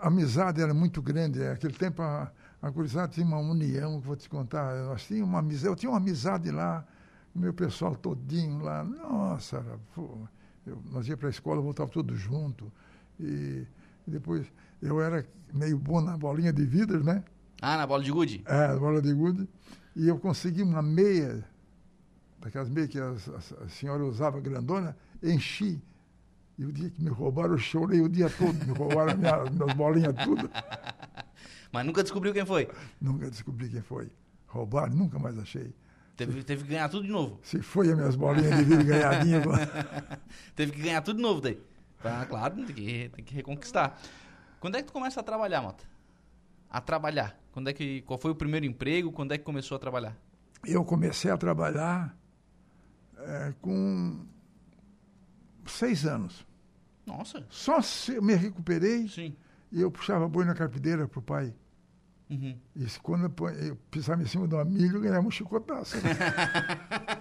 a 0.00 0.06
amizade 0.06 0.60
era 0.60 0.72
muito 0.72 1.02
grande. 1.02 1.40
Naquele 1.40 1.72
tempo 1.72 2.02
a, 2.02 2.30
a 2.62 2.70
gurizada 2.70 3.08
tinha 3.08 3.26
uma 3.26 3.38
união, 3.38 4.00
que 4.00 4.06
vou 4.06 4.14
te 4.14 4.28
contar. 4.28 4.76
Nós 4.84 5.04
tínhamos 5.04 5.30
uma 5.30 5.40
amizade, 5.40 5.72
eu 5.72 5.76
tinha 5.76 5.90
uma 5.90 5.98
amizade 5.98 6.52
lá, 6.52 6.86
meu 7.34 7.52
pessoal 7.52 7.96
todinho 7.96 8.62
lá. 8.62 8.84
Nossa, 8.84 9.56
era, 9.56 9.78
pô, 9.92 10.28
eu- 10.66 10.82
nós 10.90 11.06
ia 11.08 11.16
para 11.16 11.28
a 11.28 11.30
escola, 11.30 11.60
voltava 11.60 11.90
todos 11.90 12.18
junto. 12.18 12.70
E, 13.18 13.66
e 14.06 14.10
depois 14.10 14.46
eu 14.82 15.00
era 15.00 15.26
meio 15.52 15.78
bom 15.78 16.00
na 16.00 16.16
bolinha 16.16 16.52
de 16.52 16.64
vidro, 16.64 17.02
né? 17.04 17.22
Ah, 17.62 17.76
na 17.76 17.86
bola 17.86 18.02
de 18.02 18.10
gude? 18.10 18.42
É, 18.46 18.66
a 18.66 18.76
bola 18.76 19.00
de 19.00 19.12
gude. 19.12 19.48
E 19.96 20.08
eu 20.08 20.18
consegui 20.18 20.62
uma 20.62 20.82
meia, 20.82 21.44
daquelas 22.40 22.68
meias 22.68 22.90
que 22.90 22.98
as- 22.98 23.28
as- 23.28 23.52
a, 23.62 23.68
senhora 23.68 24.04
usava 24.04 24.40
grandona, 24.40 24.96
enchi. 25.22 25.80
E 26.58 26.64
o 26.64 26.72
dia 26.72 26.88
que 26.90 27.02
me 27.02 27.10
roubaram, 27.10 27.52
eu 27.52 27.58
chorei 27.58 28.00
o 28.00 28.08
dia 28.08 28.28
todo. 28.30 28.54
Me 28.64 28.72
roubaram 28.72 29.16
minha, 29.16 29.44
minhas 29.50 29.74
bolinhas 29.76 30.14
tudo. 30.24 30.48
Mas 31.72 31.84
nunca 31.86 32.02
descobriu 32.02 32.32
quem 32.32 32.46
foi. 32.46 32.68
Nunca 33.00 33.28
descobri 33.30 33.68
quem 33.68 33.80
foi. 33.82 34.08
Roubaram, 34.46 34.94
nunca 34.94 35.18
mais 35.18 35.36
achei. 35.38 35.74
Teve, 36.16 36.44
teve 36.44 36.62
que 36.62 36.70
ganhar 36.70 36.88
tudo 36.88 37.04
de 37.04 37.10
novo. 37.10 37.40
Se 37.42 37.60
foi 37.60 37.90
as 37.90 37.96
minhas 37.96 38.14
bolinhas 38.16 38.56
de 38.56 38.64
vidro 38.64 38.84
ganhadinhas. 38.84 39.44
Teve 40.54 40.72
que 40.72 40.80
ganhar 40.80 41.02
tudo 41.02 41.16
de 41.16 41.22
novo 41.22 41.40
daí. 41.40 41.60
Tá, 42.00 42.24
claro, 42.26 42.54
tem 42.54 42.66
que, 42.66 43.08
tem 43.08 43.24
que 43.24 43.34
reconquistar. 43.34 43.98
Quando 44.60 44.76
é 44.76 44.80
que 44.80 44.86
tu 44.86 44.92
começa 44.92 45.18
a 45.18 45.22
trabalhar, 45.22 45.60
Mota? 45.60 45.84
A 46.70 46.80
trabalhar. 46.80 47.36
Quando 47.50 47.68
é 47.68 47.72
que, 47.72 48.02
qual 48.02 48.18
foi 48.18 48.30
o 48.30 48.34
primeiro 48.34 48.64
emprego? 48.64 49.10
Quando 49.10 49.32
é 49.32 49.38
que 49.38 49.44
começou 49.44 49.76
a 49.76 49.78
trabalhar? 49.78 50.16
eu 50.66 50.84
comecei 50.84 51.30
a 51.30 51.36
trabalhar 51.36 52.16
eh, 53.18 53.54
com 53.60 54.24
seis 55.66 56.06
anos. 56.06 56.46
Nossa, 57.06 57.46
Só 57.50 57.82
se 57.82 58.14
eu 58.14 58.22
me 58.22 58.34
recuperei 58.34 59.06
sim. 59.08 59.36
e 59.70 59.80
eu 59.80 59.90
puxava 59.90 60.26
boi 60.26 60.44
na 60.44 60.54
carpideira 60.54 61.06
pro 61.06 61.20
pai. 61.20 61.54
Uhum. 62.34 62.56
E 62.76 62.88
se 62.88 62.98
quando 63.00 63.24
eu, 63.24 63.48
eu 63.50 63.76
pisava 63.90 64.22
em 64.22 64.26
cima 64.26 64.46
de 64.48 64.54
uma 64.54 64.64
milho, 64.64 64.96
eu 64.96 65.00
ganhava 65.00 65.26
um 65.26 65.30
chicotaço. 65.30 65.96
né? 65.98 66.02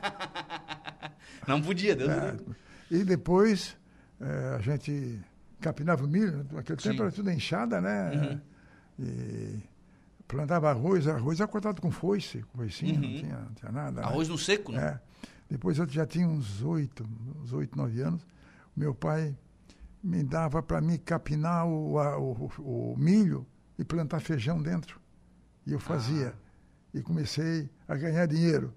Não 1.48 1.62
podia, 1.62 1.96
Deus 1.96 2.10
É, 2.10 2.32
livre. 2.32 2.56
e 2.92 3.04
depois 3.04 3.76
eh, 4.22 4.56
a 4.58 4.62
gente 4.62 5.20
capinava 5.60 6.06
o 6.06 6.08
milho, 6.08 6.38
né? 6.38 6.46
naquele 6.52 6.82
Sim. 6.82 6.90
tempo 6.92 7.04
era 7.04 7.12
tudo 7.12 7.30
enxada, 7.32 7.82
né? 7.82 8.12
Uhum. 8.12 8.42
E 9.06 9.60
plantava 10.28 10.70
arroz, 10.70 11.08
arroz 11.08 11.40
era 11.40 11.48
cortado 11.48 11.82
com 11.82 11.92
foice, 11.92 12.44
com 12.54 12.60
não, 12.60 12.66
Uhum. 12.66 12.72
tinha, 13.20 13.38
não 13.40 13.54
tinha 13.54 13.72
nada. 13.72 14.02
né? 14.02 14.08
Arroz 14.08 14.30
no 14.30 14.38
seco, 14.38 14.72
né? 14.72 15.00
É. 15.00 15.14
Depois 15.50 15.78
eu 15.78 15.88
já 15.88 16.06
tinha 16.06 16.28
uns 16.28 16.64
oito, 16.64 17.06
uns 17.42 17.54
oito, 17.54 17.78
nove 17.78 18.02
anos. 18.02 18.26
Meu 18.76 18.94
pai 18.96 19.36
me 20.04 20.24
dava 20.24 20.64
para 20.64 20.82
mim 20.82 20.98
capinar 20.98 21.68
o, 21.68 22.00
a- 22.00 22.18
o, 22.18 22.52
o 22.60 22.96
milho 22.98 23.46
e 23.78 23.84
plantar 23.84 24.20
feijão 24.20 24.62
dentro. 24.62 25.00
E 25.66 25.72
eu 25.74 25.80
fazia. 25.80 26.34
Ah. 26.36 26.44
E 26.94 27.02
comecei 27.02 27.70
a 27.88 27.96
ganhar 27.96 28.26
dinheiro. 28.28 28.74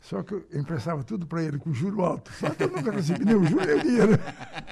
Só 0.00 0.22
que 0.22 0.32
eu 0.34 0.46
emprestava 0.52 1.04
tudo 1.04 1.26
para 1.26 1.42
ele 1.42 1.58
com 1.58 1.72
juro 1.72 2.02
alto. 2.02 2.32
Só 2.32 2.50
que 2.50 2.62
eu 2.64 2.68
nunca 2.68 2.90
recebi 2.90 3.24
nem 3.24 3.34
o 3.36 3.44
juro 3.44 3.64
nem 3.66 3.76
o 3.76 3.82
dinheiro. 3.82 4.12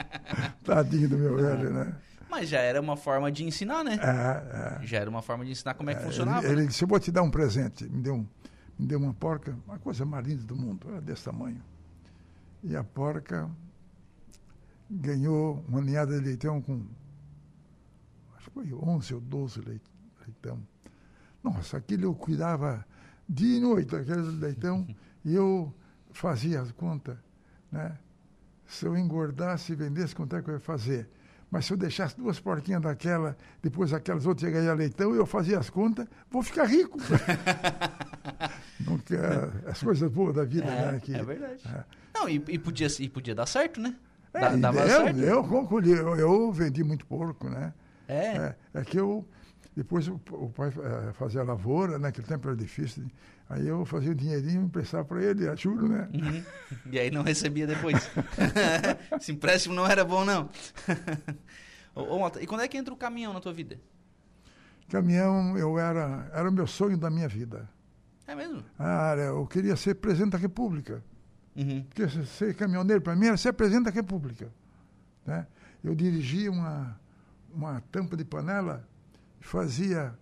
Tadinho 0.65 1.09
do 1.09 1.19
meu 1.19 1.37
velho, 1.37 1.71
né? 1.73 1.95
Mas 2.31 2.49
já 2.49 2.59
era 2.61 2.81
uma 2.81 2.97
forma 2.97 3.31
de 3.31 3.45
ensinar, 3.45 3.85
né? 3.85 3.99
É, 4.03 4.83
é. 4.83 4.87
Já 4.87 4.99
era 4.99 5.09
uma 5.11 5.23
forma 5.23 5.45
de 5.45 5.51
ensinar 5.53 5.75
como 5.75 5.91
é 5.91 5.95
que 5.95 6.01
É, 6.03 6.05
funcionava. 6.05 6.47
Ele, 6.47 6.61
ele 6.63 6.67
disse, 6.69 6.83
eu 6.85 6.89
vou 6.89 6.99
te 6.99 7.11
dar 7.13 7.23
um 7.23 7.31
presente. 7.31 7.85
Me 7.85 8.03
deu, 8.03 8.15
um, 8.17 8.27
me 8.79 8.87
deu 8.87 8.99
uma 8.99 9.15
porca, 9.15 9.57
uma 9.67 9.79
coisa 9.79 10.05
mais 10.05 10.27
linda 10.27 10.43
do 10.43 10.57
mundo, 10.57 10.89
era 10.89 11.01
desse 11.01 11.25
tamanho. 11.25 11.63
E 12.63 12.75
a 12.77 12.83
porca 12.83 13.49
ganhou 14.91 15.65
uma 15.69 15.81
ninhada 15.81 16.19
de 16.19 16.25
leitão 16.25 16.61
com, 16.61 16.83
acho 18.37 18.47
que 18.47 18.51
foi 18.55 18.73
11 18.75 19.15
ou 19.15 19.21
12 19.21 19.61
leit- 19.61 19.83
leitão. 20.27 20.59
Nossa, 21.43 21.77
aquilo 21.77 22.05
eu 22.05 22.15
cuidava 22.15 22.85
dia 23.29 23.57
e 23.59 23.61
noite, 23.61 23.95
aquele 23.95 24.23
leitão, 24.39 24.87
e 25.25 25.35
eu 25.35 25.73
fazia 26.13 26.61
as 26.61 26.73
contas, 26.73 27.17
né? 27.71 27.97
Se 28.67 28.85
eu 28.85 28.97
engordasse 28.97 29.73
e 29.73 29.77
vendesse, 29.77 30.15
quanto 30.15 30.37
é 30.37 30.43
que 30.43 30.51
eu 30.51 30.55
ia 30.55 30.61
fazer? 30.61 31.09
Mas 31.51 31.65
se 31.65 31.73
eu 31.73 31.77
deixasse 31.79 32.15
duas 32.19 32.39
porquinhas 32.39 32.83
daquela, 32.83 33.35
depois 33.63 33.95
aquelas 33.95 34.27
outras 34.27 34.51
iam 34.51 34.61
ganhar 34.61 34.75
leitão, 34.75 35.15
eu 35.15 35.25
fazia 35.25 35.59
as 35.59 35.71
contas, 35.71 36.07
vou 36.31 36.43
ficar 36.43 36.65
rico. 36.67 36.99
Nunca, 38.81 39.53
as 39.67 39.83
coisas 39.83 40.11
boas 40.11 40.35
da 40.35 40.45
vida, 40.45 40.67
É, 40.67 40.93
né? 40.93 41.01
Que, 41.01 41.15
é 41.15 41.23
verdade. 41.23 41.63
é. 41.67 41.85
Não, 42.15 42.29
e, 42.29 42.35
e 42.49 42.59
podia, 42.59 42.89
e 43.01 43.09
podia 43.09 43.35
dar 43.35 43.47
certo, 43.47 43.81
né? 43.81 43.95
É, 44.35 44.41
Da- 44.41 44.57
dava 44.57 44.81
eu, 44.81 44.89
certo. 44.89 45.19
eu, 45.21 45.45
colhi, 45.67 45.91
eu, 45.91 46.17
eu 46.17 46.53
vendi 46.53 46.85
muito 46.85 47.07
porco, 47.07 47.49
né? 47.49 47.73
É. 48.07 48.27
É, 48.37 48.57
é 48.75 48.85
que 48.85 48.99
eu. 48.99 49.27
Depois 49.79 50.09
o, 50.09 50.21
o 50.33 50.51
pai 50.51 50.71
eh, 50.77 51.13
fazia 51.13 51.41
lavoura, 51.45 51.93
né? 51.93 52.09
naquele 52.09 52.27
tempo 52.27 52.49
era 52.49 52.57
difícil. 52.57 53.07
Aí 53.49 53.69
eu 53.69 53.85
fazia 53.85 54.11
o 54.11 54.15
dinheirinho, 54.15 54.63
emprestava 54.63 55.05
para 55.05 55.23
ele, 55.23 55.49
a 55.49 55.55
juro, 55.55 55.87
né? 55.87 56.09
Uhum. 56.13 56.43
E 56.91 56.99
aí 56.99 57.13
não 57.13 57.23
recebia 57.23 57.65
depois. 57.65 58.11
Esse 59.17 59.31
empréstimo 59.31 59.77
não 59.77 59.87
era 59.87 60.05
bom, 60.05 60.25
não. 60.25 60.51
Ô, 61.95 62.17
ô, 62.17 62.29
e 62.41 62.47
quando 62.49 62.63
é 62.63 62.67
que 62.67 62.77
entra 62.77 62.93
o 62.93 62.97
caminhão 62.97 63.33
na 63.33 63.39
tua 63.41 63.53
vida? 63.53 63.79
Caminhão, 64.89 65.57
eu 65.57 65.79
era. 65.79 66.29
Era 66.35 66.49
o 66.49 66.53
meu 66.53 66.67
sonho 66.67 66.99
da 66.99 67.09
minha 67.09 67.29
vida. 67.29 67.71
É 68.27 68.35
mesmo? 68.35 68.65
Ah, 68.77 69.15
eu 69.17 69.47
queria 69.47 69.77
ser 69.77 69.95
presidente 69.95 70.33
da 70.33 70.39
República. 70.39 71.05
Uhum. 71.55 71.85
Porque 71.85 72.09
ser- 72.27 72.53
caminhoneiro 72.57 73.01
para 73.01 73.15
mim 73.15 73.27
era 73.27 73.37
ser 73.37 73.53
presidente 73.53 73.85
da 73.85 73.91
República. 73.93 74.53
Né? 75.25 75.47
Eu 75.85 75.95
dirigia 75.95 76.51
uma, 76.51 76.99
uma 77.55 77.81
tampa 77.93 78.17
de 78.17 78.25
panela 78.25 78.85
fazia, 79.41 80.15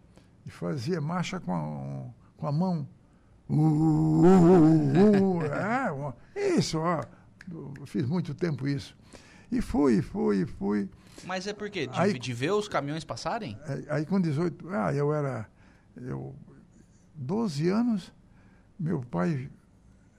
e 0.44 0.50
fazia 0.50 1.00
marcha 1.00 1.38
com 1.40 1.52
a, 1.54 2.10
com 2.36 2.46
a 2.46 2.52
mão. 2.52 2.88
Uh, 3.48 3.54
uh, 3.54 5.38
uh, 5.38 6.14
é, 6.34 6.48
isso, 6.56 6.78
ó. 6.78 7.02
Fiz 7.84 8.06
muito 8.06 8.34
tempo 8.34 8.66
isso. 8.66 8.96
E 9.50 9.60
fui, 9.60 10.02
fui, 10.02 10.44
fui. 10.46 10.90
Mas 11.24 11.46
é 11.46 11.52
por 11.52 11.70
quê? 11.70 11.86
De, 11.86 11.98
Aí- 11.98 12.18
de 12.18 12.32
ver 12.32 12.50
os 12.52 12.68
caminhões 12.68 13.04
passarem? 13.04 13.56
Aí, 13.66 13.86
aí 13.88 14.06
com 14.06 14.20
18, 14.20 14.68
ah, 14.70 14.92
eu 14.92 15.14
era, 15.14 15.48
eu, 15.96 16.34
12 17.14 17.68
anos, 17.68 18.12
meu 18.78 19.00
pai, 19.02 19.48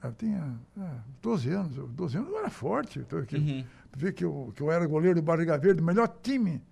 eu 0.02 0.12
tinha 0.14 0.58
ah, 0.80 1.00
12 1.22 1.50
anos, 1.50 1.78
eu- 1.78 1.88
12 1.88 2.18
anos 2.18 2.30
eu 2.30 2.40
era 2.40 2.50
forte, 2.50 3.00
então, 3.00 3.24
que, 3.26 3.36
Uhum. 3.36 3.66
ver 3.96 4.14
que 4.14 4.24
eu, 4.24 4.52
que 4.56 4.62
eu 4.64 4.72
era 4.72 4.88
goleiro 4.88 5.20
do 5.20 5.26
Barriga 5.26 5.58
Verde, 5.58 5.82
o 5.82 5.86
melhor 5.86 6.08
time 6.24 6.64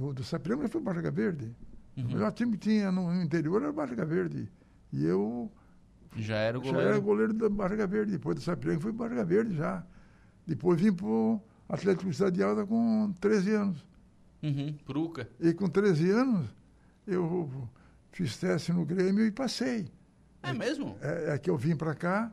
do, 0.00 0.14
do 0.14 0.24
Sapiranga 0.24 0.68
foi 0.68 0.80
o 0.80 0.84
Barriga 0.84 1.10
Verde. 1.10 1.54
O 1.96 2.00
Uhum. 2.00 2.08
melhor 2.08 2.32
time 2.32 2.52
que 2.52 2.58
tinha 2.58 2.90
no, 2.90 3.12
interior 3.22 3.60
era 3.60 3.70
o 3.70 3.74
Barriga 3.74 4.04
Verde. 4.06 4.48
E 4.92 5.04
eu 5.04 5.50
Já 6.16 6.36
era 6.36 6.58
o 6.58 6.64
já 6.64 6.70
goleiro. 6.70 6.90
era 6.90 6.98
goleiro 7.00 7.32
do 7.34 7.50
Barriga 7.50 7.86
Verde. 7.86 8.12
Depois 8.12 8.36
do 8.36 8.40
Sapiranga 8.42 8.80
fui 8.80 8.92
Barriga 8.92 9.24
Verde 9.24 9.54
já. 9.56 9.84
Depois 10.46 10.80
vim 10.80 10.92
para 10.92 11.06
o 11.06 11.40
Atlético 11.68 12.12
Cidade 12.12 12.36
de 12.36 12.42
Alta 12.42 12.64
com 12.66 13.12
13 13.20 13.50
anos. 13.54 13.84
Uhum. 14.42 14.72
Pruca. 14.86 15.28
E 15.38 15.52
com 15.52 15.68
13 15.68 16.10
anos, 16.10 16.46
eu 17.06 17.50
fiz 18.12 18.36
teste 18.38 18.72
no 18.72 18.84
Grêmio 18.86 19.26
e 19.26 19.30
passei. 19.30 19.90
É 20.42 20.52
mesmo? 20.54 20.96
É, 21.02 21.34
é 21.34 21.38
que 21.38 21.50
eu 21.50 21.56
vim 21.56 21.76
para 21.76 21.94
cá, 21.94 22.32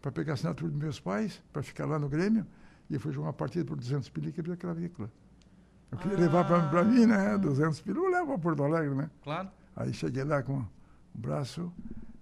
para 0.00 0.12
pegar 0.12 0.32
a 0.32 0.34
assinatura 0.34 0.70
dos 0.70 0.78
meus 0.80 1.00
pais, 1.00 1.42
para 1.52 1.62
ficar 1.62 1.86
lá 1.86 1.98
no 1.98 2.08
Grêmio, 2.08 2.46
e 2.88 2.96
fui 2.98 3.12
jogar 3.12 3.26
uma 3.28 3.32
partida 3.32 3.64
por 3.64 3.76
200 3.76 4.08
pila 4.10 4.28
e 4.28 4.32
quebrei 4.32 4.54
a 4.54 4.56
clavícula. 4.56 5.10
Eu 5.92 5.98
queria 5.98 6.16
Ah. 6.16 6.20
levar 6.20 6.44
para 6.70 6.84
mim, 6.84 7.06
né? 7.06 7.36
200 7.38 7.80
pila, 7.80 7.98
eu 7.98 8.08
levo 8.10 8.26
para 8.26 8.38
Porto 8.38 8.62
Alegre, 8.64 8.94
né? 8.94 9.10
Claro. 9.22 9.48
Aí 9.76 9.92
cheguei 9.92 10.24
lá 10.24 10.42
com 10.42 10.58
o 10.60 10.68
braço. 11.14 11.72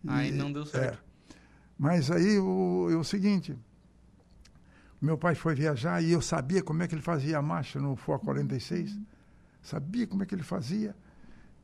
e- 0.05 0.09
Aí 0.11 0.33
não 0.33 0.53
deu 0.53 0.65
certo. 0.65 0.95
é. 0.97 1.35
Mas 1.79 2.11
aí 2.11 2.39
o, 2.39 2.89
é 2.91 2.95
o 2.97 3.05
seguinte, 3.05 3.57
Meu 5.01 5.17
pai 5.17 5.37
foi 5.37 5.55
viajar 5.55 6.03
e 6.03 6.11
eu 6.11 6.21
sabia 6.21 6.61
como 6.61 6.83
é 6.83 6.89
que 6.89 6.95
ele 6.95 7.03
fazia 7.03 7.39
a 7.39 7.43
marcha 7.43 7.79
no 7.81 7.95
Ford 7.95 8.21
46. 8.21 8.99
Sabia 9.63 10.09
como 10.09 10.25
é 10.25 10.27
que 10.27 10.35
ele 10.35 10.43
fazia. 10.43 10.93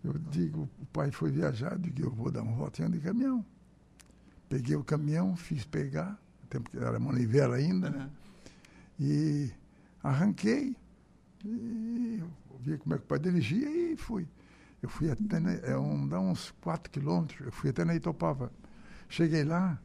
Eu 0.04 0.12
digo, 0.30 0.68
o 0.80 0.86
pai 0.86 1.10
foi 1.10 1.32
viajar, 1.32 1.76
digo, 1.76 2.00
eu 2.02 2.10
vou 2.12 2.30
dar 2.30 2.42
uma 2.42 2.52
voltinha 2.52 2.88
de 2.88 3.00
caminhão. 3.00 3.44
Peguei 4.48 4.76
o 4.76 4.84
caminhão, 4.84 5.34
fiz 5.34 5.64
pegar, 5.64 6.16
tempo 6.48 6.70
que 6.70 6.78
era 6.78 7.00
manivela 7.00 7.56
ainda, 7.56 7.90
né? 7.90 8.08
E 9.00 9.50
arranquei, 10.00 10.76
e 11.44 12.22
vi 12.60 12.78
como 12.78 12.94
é 12.94 12.98
que 12.98 13.04
o 13.04 13.06
pai 13.06 13.18
dirigia 13.18 13.68
e 13.68 13.96
fui. 13.96 14.26
Eu 14.82 14.88
fui 14.88 15.10
até, 15.10 15.38
é 15.62 15.76
um, 15.76 16.06
dá 16.06 16.20
uns 16.20 16.50
4 16.60 16.90
quilômetros, 16.90 17.40
eu 17.40 17.52
fui 17.52 17.70
até 17.70 17.84
na 17.84 17.94
Itopava. 17.94 18.52
Cheguei 19.08 19.44
lá, 19.44 19.78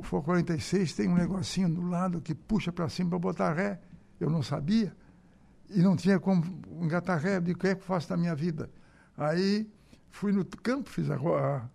o 0.00 0.02
For 0.02 0.22
46 0.22 0.94
tem 0.94 1.08
um 1.08 1.14
negocinho 1.14 1.68
do 1.68 1.86
lado 1.86 2.20
que 2.20 2.34
puxa 2.34 2.72
para 2.72 2.88
cima 2.88 3.10
para 3.10 3.18
botar 3.18 3.52
ré. 3.52 3.80
Eu 4.18 4.30
não 4.30 4.42
sabia. 4.42 4.96
E 5.68 5.80
não 5.82 5.94
tinha 5.94 6.18
como 6.18 6.42
engatar 6.80 7.20
ré. 7.20 7.36
Eu 7.36 7.40
digo, 7.42 7.58
o 7.58 7.60
que 7.60 7.68
é 7.68 7.74
que 7.74 7.82
eu 7.82 7.86
faço 7.86 8.08
da 8.08 8.16
minha 8.16 8.34
vida? 8.34 8.70
Aí 9.16 9.70
fui 10.10 10.32
no 10.32 10.44
campo, 10.44 10.88
fiz 10.88 11.10
a, 11.10 11.16
a, 11.16 11.68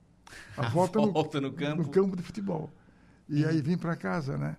a 0.58 0.70
volta, 0.74 1.00
volta 1.00 1.40
no, 1.40 1.50
no, 1.50 1.54
campo. 1.54 1.84
no 1.84 1.90
campo 1.90 2.16
de 2.16 2.24
futebol. 2.24 2.72
E 3.30 3.44
uhum. 3.44 3.50
aí 3.50 3.62
vim 3.62 3.78
para 3.78 3.96
casa, 3.96 4.38
né? 4.38 4.58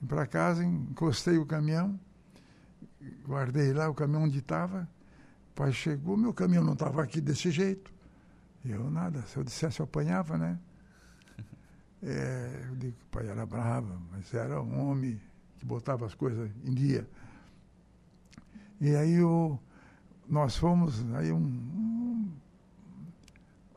Vim 0.00 0.06
para 0.06 0.26
casa, 0.26 0.64
encostei 0.64 1.36
o 1.36 1.44
caminhão, 1.44 1.98
guardei 3.26 3.72
lá 3.72 3.88
o 3.88 3.94
caminhão 3.94 4.24
onde 4.24 4.38
estava. 4.38 4.88
O 5.50 5.54
pai 5.54 5.72
chegou, 5.72 6.16
meu 6.16 6.34
caminhão 6.34 6.64
não 6.64 6.72
estava 6.74 7.02
aqui 7.02 7.20
desse 7.20 7.50
jeito. 7.50 7.92
Eu 8.64 8.90
nada, 8.90 9.22
se 9.22 9.36
eu 9.36 9.44
dissesse 9.44 9.80
eu 9.80 9.84
apanhava, 9.84 10.38
né? 10.38 10.58
É, 12.06 12.66
eu 12.68 12.76
digo 12.76 12.92
que 12.98 13.02
o 13.04 13.06
pai 13.06 13.26
era 13.26 13.46
bravo, 13.46 13.98
mas 14.10 14.34
era 14.34 14.60
um 14.60 14.90
homem 14.90 15.18
que 15.56 15.64
botava 15.64 16.04
as 16.04 16.14
coisas 16.14 16.50
em 16.62 16.74
dia. 16.74 17.08
E 18.78 18.94
aí 18.94 19.22
o, 19.22 19.58
nós 20.28 20.54
fomos, 20.54 21.02
aí 21.14 21.32
um, 21.32 21.38
um, 21.38 22.32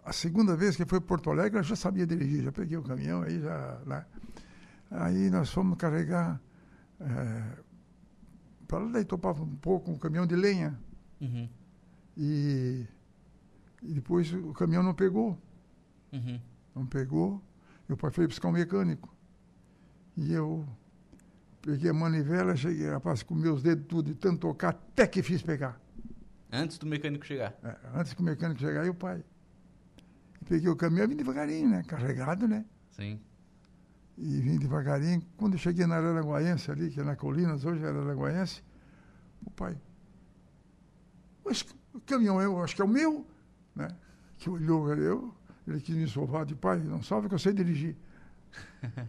a 0.03 0.11
segunda 0.11 0.57
vez 0.57 0.75
que 0.75 0.85
foi 0.85 0.99
para 0.99 1.07
Porto 1.07 1.31
Alegre, 1.31 1.59
eu 1.59 1.63
já 1.63 1.77
sabia 1.77 2.05
dirigir, 2.05 2.43
já 2.43 2.51
peguei 2.51 2.77
o 2.77 2.83
caminhão, 2.83 3.21
aí 3.21 3.39
já, 3.39 3.79
né? 3.85 4.05
Aí 4.91 5.29
nós 5.29 5.49
fomos 5.49 5.77
carregar, 5.77 6.41
é, 6.99 7.43
para 8.67 8.83
lá 8.83 8.91
daí 8.91 9.05
topava 9.05 9.43
um 9.43 9.55
pouco 9.55 9.89
um 9.89 9.97
caminhão 9.97 10.27
de 10.27 10.35
lenha. 10.35 10.77
Uhum. 11.21 11.49
E, 12.17 12.85
e, 13.81 13.93
depois 13.93 14.31
o 14.33 14.53
caminhão 14.53 14.83
não 14.83 14.93
pegou. 14.93 15.37
Uhum. 16.11 16.39
Não 16.75 16.85
pegou. 16.85 17.41
Meu 17.87 17.97
pai 17.97 18.11
foi 18.11 18.27
buscar 18.27 18.49
um 18.49 18.51
mecânico. 18.51 19.15
E 20.15 20.33
eu 20.33 20.67
peguei 21.61 21.89
a 21.89 21.93
manivela, 21.93 22.55
cheguei, 22.55 22.89
rapaz, 22.89 23.23
com 23.23 23.35
meus 23.35 23.61
dedos 23.61 23.85
tudo, 23.87 24.07
de 24.07 24.15
tanto 24.15 24.39
tocar, 24.39 24.69
até 24.69 25.07
que 25.07 25.21
fiz 25.21 25.41
pegar. 25.41 25.79
Antes 26.51 26.77
do 26.77 26.85
mecânico 26.85 27.25
chegar? 27.25 27.57
É, 27.63 27.77
antes 27.93 28.13
que 28.13 28.21
o 28.21 28.23
mecânico 28.23 28.59
chegar, 28.59 28.85
e 28.85 28.89
o 28.89 28.93
pai. 28.93 29.23
E 30.41 30.45
peguei 30.45 30.69
o 30.69 30.75
caminhão 30.75 31.05
e 31.05 31.07
vim 31.09 31.15
devagarinho, 31.15 31.69
né? 31.69 31.83
Carregado, 31.83 32.47
né? 32.47 32.65
Sim. 32.91 33.19
E 34.17 34.41
vim 34.41 34.57
devagarinho. 34.57 35.21
Quando 35.37 35.53
eu 35.53 35.59
cheguei 35.59 35.85
na 35.85 35.97
Araranguaense 35.97 36.71
ali, 36.71 36.89
que 36.89 36.99
é 36.99 37.03
na 37.03 37.15
Colinas, 37.15 37.63
hoje 37.63 37.83
é 37.83 37.87
Araranguaense, 37.87 38.63
o 39.45 39.51
pai. 39.51 39.77
Mas 41.45 41.63
o 41.93 41.99
caminhão, 42.01 42.41
eu 42.41 42.61
acho 42.61 42.75
que 42.75 42.81
é 42.81 42.85
o 42.85 42.87
meu, 42.87 43.25
né? 43.75 43.87
Que 44.37 44.49
olhou, 44.49 44.93
eu, 44.93 45.33
ele 45.67 45.79
quis 45.79 45.95
me 45.95 46.09
salvar 46.09 46.45
de 46.45 46.55
pai, 46.55 46.79
não 46.79 47.01
salve 47.03 47.27
que 47.27 47.35
eu 47.35 47.39
sei 47.39 47.53
dirigir. 47.53 47.95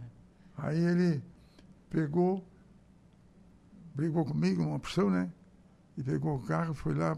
Aí 0.57 0.79
ele 0.79 1.23
pegou, 1.89 2.45
brigou 3.95 4.23
comigo, 4.25 4.61
uma 4.61 4.75
opção, 4.75 5.09
né? 5.09 5.31
E 5.97 6.03
pegou 6.03 6.35
o 6.35 6.41
carro, 6.41 6.73
foi 6.73 6.93
lá. 6.93 7.17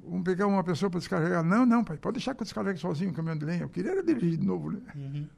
Vamos 0.00 0.24
pegar 0.24 0.46
uma 0.46 0.64
pessoa 0.64 0.88
para 0.88 0.98
descarregar. 0.98 1.44
Não, 1.44 1.66
não, 1.66 1.84
pai, 1.84 1.96
pode 1.98 2.14
deixar 2.14 2.34
que 2.34 2.42
eu 2.42 2.44
descarregue 2.44 2.78
sozinho 2.78 3.10
o 3.10 3.14
caminhão 3.14 3.36
de 3.36 3.44
lenha. 3.44 3.62
Eu 3.62 3.68
queria 3.68 3.92
era 3.92 4.02
dirigir 4.02 4.38
de 4.38 4.46
novo, 4.46 4.70
né? 4.70 4.80
Uhum. 4.94 5.28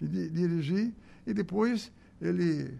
E 0.00 0.06
di 0.06 0.28
dirigir, 0.30 0.94
e 1.26 1.34
depois 1.34 1.92
ele, 2.20 2.78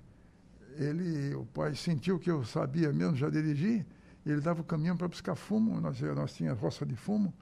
ele, 0.79 1.35
o 1.35 1.45
pai 1.47 1.75
sentiu 1.75 2.19
que 2.19 2.31
eu 2.31 2.45
sabia 2.45 2.93
mesmo 2.93 3.17
já 3.17 3.29
dirigir, 3.29 3.85
ele 4.25 4.41
dava 4.41 4.61
o 4.61 4.65
caminhão 4.65 4.97
para 4.97 5.09
buscar 5.09 5.35
fumo. 5.35 5.81
Nós, 5.81 6.01
nós 6.01 6.35
tínhamos 6.35 6.61
roça 6.61 6.85
de 6.85 6.97
fumo, 6.97 7.33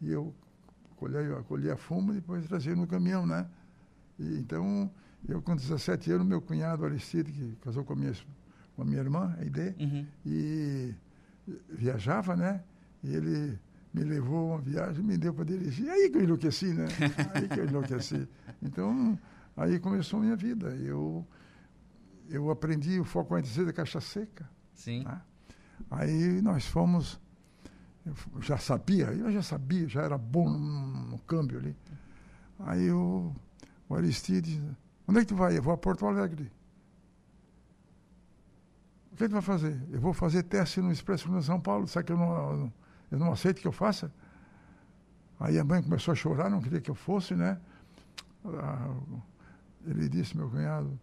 e 0.00 0.10
eu 0.10 0.34
colhia, 0.96 1.42
colhia 1.48 1.76
fumo 1.76 2.12
e 2.12 2.16
depois 2.16 2.46
trazia 2.46 2.74
no 2.74 2.86
caminhão, 2.86 3.26
né? 3.26 3.46
E, 4.18 4.38
então, 4.38 4.90
eu 5.28 5.40
com 5.42 5.56
17 5.56 6.12
anos, 6.12 6.26
meu 6.26 6.40
cunhado 6.40 6.84
Aristide, 6.84 7.32
que 7.32 7.56
casou 7.62 7.84
com 7.84 7.92
a 7.92 7.96
minha, 7.96 8.12
com 8.76 8.82
a 8.82 8.84
minha 8.84 9.00
irmã, 9.00 9.34
a 9.38 9.44
Ide, 9.44 9.74
uhum. 9.78 10.06
e 10.26 10.94
viajava, 11.70 12.36
né? 12.36 12.62
E 13.02 13.14
ele 13.14 13.58
me 13.92 14.02
levou 14.02 14.50
uma 14.50 14.60
viagem, 14.60 15.04
me 15.04 15.16
deu 15.16 15.32
para 15.32 15.44
dirigir. 15.44 15.88
Aí 15.88 16.10
que 16.10 16.18
eu 16.18 16.24
enlouqueci, 16.24 16.74
né? 16.74 16.86
Aí 17.34 17.48
que 17.48 17.60
eu 17.60 17.64
enlouqueci. 17.64 18.28
Então, 18.60 19.18
aí 19.56 19.78
começou 19.78 20.18
a 20.18 20.22
minha 20.22 20.36
vida. 20.36 20.68
Eu, 20.76 21.26
eu 22.28 22.50
aprendi 22.50 22.98
o 22.98 23.04
foco 23.04 23.28
46 23.28 23.66
da 23.66 23.72
caixa 23.72 24.00
seca. 24.00 24.48
Sim. 24.72 25.04
Né? 25.04 25.20
Aí 25.90 26.40
nós 26.42 26.66
fomos 26.66 27.20
eu 28.04 28.42
já 28.42 28.58
sabia, 28.58 29.06
eu 29.06 29.32
já 29.32 29.42
sabia, 29.42 29.88
já 29.88 30.02
era 30.02 30.18
bom 30.18 30.48
no, 30.48 30.86
no 31.06 31.18
câmbio 31.20 31.58
ali. 31.58 31.74
Aí 32.58 32.90
o, 32.90 33.34
o 33.88 33.94
Aristide, 33.94 34.62
onde 35.08 35.20
é 35.20 35.22
que 35.22 35.28
tu 35.28 35.36
vai? 35.36 35.56
Eu 35.56 35.62
vou 35.62 35.72
a 35.72 35.78
Porto 35.78 36.06
Alegre. 36.06 36.52
O 39.10 39.16
que 39.16 39.26
tu 39.26 39.32
vai 39.32 39.40
fazer? 39.40 39.80
Eu 39.90 40.00
vou 40.00 40.12
fazer 40.12 40.42
teste 40.42 40.82
no 40.82 40.92
Expresso 40.92 41.30
de 41.30 41.44
São 41.44 41.58
Paulo, 41.58 41.88
sabe 41.88 42.06
que 42.06 42.12
eu 42.12 42.18
não, 42.18 42.72
eu 43.10 43.18
não 43.18 43.32
aceito 43.32 43.60
que 43.60 43.66
eu 43.66 43.72
faça? 43.72 44.12
Aí 45.40 45.58
a 45.58 45.64
mãe 45.64 45.82
começou 45.82 46.12
a 46.12 46.14
chorar, 46.14 46.50
não 46.50 46.60
queria 46.60 46.80
que 46.80 46.90
eu 46.90 46.94
fosse, 46.94 47.34
né? 47.34 47.58
Ele 49.86 50.08
disse, 50.08 50.36
meu 50.36 50.48
cunhado, 50.48 50.98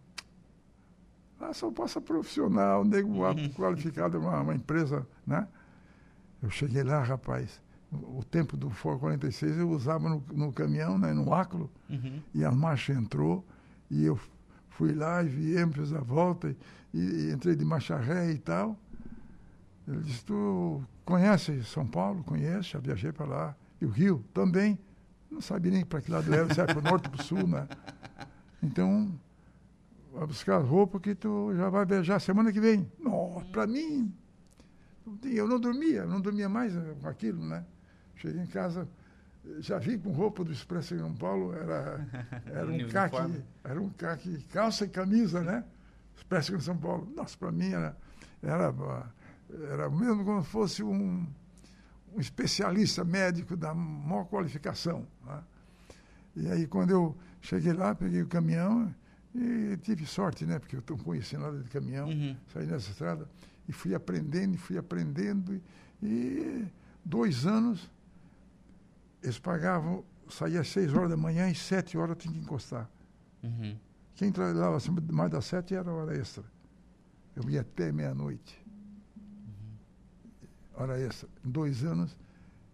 ah, 1.40 1.52
só 1.52 1.70
passa 1.70 2.00
profissional, 2.00 2.84
nego 2.84 3.12
qualificado, 3.54 4.18
uma, 4.18 4.40
uma 4.40 4.54
empresa, 4.54 5.06
né? 5.26 5.48
Eu 6.42 6.50
cheguei 6.50 6.82
lá, 6.82 7.02
rapaz, 7.02 7.60
o 7.92 8.24
tempo 8.24 8.56
do 8.56 8.70
Ford 8.70 8.98
46 9.00 9.58
eu 9.58 9.70
usava 9.70 10.08
no, 10.08 10.24
no 10.32 10.52
caminhão, 10.52 10.98
né, 10.98 11.12
no 11.12 11.32
áculo, 11.32 11.70
uhum. 11.90 12.20
e 12.34 12.44
a 12.44 12.50
marcha 12.50 12.92
entrou, 12.92 13.44
e 13.90 14.04
eu 14.04 14.18
fui 14.70 14.92
lá 14.92 15.22
e 15.22 15.28
viemos, 15.28 15.76
fiz 15.76 15.92
a 15.92 16.00
volta, 16.00 16.54
e, 16.92 16.98
e, 16.98 17.32
entrei 17.32 17.54
de 17.54 17.64
marcha 17.64 17.96
ré 17.96 18.32
e 18.32 18.38
tal. 18.38 18.76
Ele 19.86 20.00
disse, 20.02 20.24
tu 20.24 20.82
conhece 21.04 21.62
São 21.64 21.86
Paulo? 21.86 22.22
Conheço, 22.24 22.70
já 22.70 22.78
viajei 22.78 23.12
para 23.12 23.26
lá. 23.26 23.56
E 23.80 23.84
o 23.84 23.90
Rio 23.90 24.24
também. 24.32 24.78
Não 25.30 25.40
sabia 25.40 25.72
nem 25.72 25.84
para 25.84 26.00
que 26.00 26.10
lado 26.10 26.32
era, 26.32 26.52
se 26.52 26.60
era 26.60 26.74
para 26.74 26.78
o 26.78 26.90
norte 26.90 27.06
ou 27.06 27.12
para 27.12 27.20
o 27.20 27.24
sul, 27.24 27.48
né? 27.48 27.66
Então, 28.62 29.12
vai 30.12 30.26
buscar 30.26 30.58
roupa 30.58 31.00
que 31.00 31.14
tu 31.14 31.52
já 31.56 31.68
vai 31.68 31.84
viajar 31.84 32.20
semana 32.20 32.52
que 32.52 32.60
vem. 32.60 32.90
Nossa, 32.98 33.46
para 33.46 33.66
mim, 33.66 34.14
eu 35.24 35.48
não 35.48 35.58
dormia, 35.58 36.06
não 36.06 36.20
dormia 36.20 36.48
mais 36.48 36.72
com 37.00 37.08
aquilo, 37.08 37.44
né? 37.44 37.64
Cheguei 38.16 38.40
em 38.40 38.46
casa, 38.46 38.88
já 39.58 39.78
vim 39.78 39.98
com 39.98 40.12
roupa 40.12 40.44
do 40.44 40.52
Expresso 40.52 40.94
em 40.94 40.98
São 40.98 41.14
Paulo, 41.14 41.52
era, 41.54 42.06
era 42.46 42.70
um 42.70 42.88
caque, 42.88 43.42
era 43.64 43.80
um 43.80 43.90
caque, 43.90 44.44
calça 44.52 44.84
e 44.84 44.88
camisa, 44.88 45.40
né? 45.42 45.64
Expresso 46.16 46.54
em 46.54 46.60
São 46.60 46.76
Paulo. 46.76 47.10
Nossa, 47.16 47.36
para 47.36 47.50
mim 47.50 47.72
era, 47.72 47.96
era, 48.42 48.72
era 49.70 49.90
mesmo 49.90 50.24
como 50.24 50.42
se 50.44 50.50
fosse 50.50 50.82
um, 50.84 51.26
um 52.14 52.20
especialista 52.20 53.02
médico 53.02 53.56
da 53.56 53.74
maior 53.74 54.26
qualificação. 54.26 55.06
Né? 55.26 55.42
E 56.34 56.50
aí, 56.50 56.66
quando 56.66 56.90
eu 56.90 57.16
cheguei 57.40 57.72
lá, 57.72 57.94
peguei 57.94 58.22
o 58.22 58.26
caminhão 58.26 58.94
e 59.34 59.76
tive 59.82 60.06
sorte, 60.06 60.44
né? 60.44 60.58
Porque 60.58 60.76
eu 60.76 60.80
estou 60.80 60.96
conhecendo 60.96 61.42
nada 61.42 61.58
de 61.58 61.68
caminhão, 61.68 62.08
uhum. 62.08 62.36
saí 62.52 62.66
nessa 62.66 62.90
estrada 62.90 63.28
e 63.68 63.72
fui 63.72 63.94
aprendendo, 63.94 64.54
e 64.54 64.58
fui 64.58 64.78
aprendendo. 64.78 65.60
E 66.02 66.66
dois 67.04 67.46
anos, 67.46 67.90
eles 69.22 69.38
pagavam, 69.38 70.04
saía 70.28 70.60
às 70.60 70.68
seis 70.68 70.92
horas 70.92 71.10
da 71.10 71.16
manhã 71.16 71.48
e 71.48 71.54
sete 71.54 71.96
horas 71.96 72.16
tinha 72.18 72.32
que 72.32 72.40
encostar. 72.40 72.88
Uhum. 73.42 73.76
Quem 74.14 74.30
trabalhava 74.30 74.76
acima 74.76 75.02
mais 75.12 75.30
das 75.30 75.44
sete 75.44 75.74
era 75.74 75.90
hora 75.90 76.16
extra. 76.16 76.44
Eu 77.34 77.48
ia 77.48 77.62
até 77.62 77.90
meia-noite. 77.90 78.60
Uhum. 79.16 80.82
Hora 80.82 81.00
extra. 81.00 81.28
Em 81.44 81.50
dois 81.50 81.82
anos, 81.84 82.16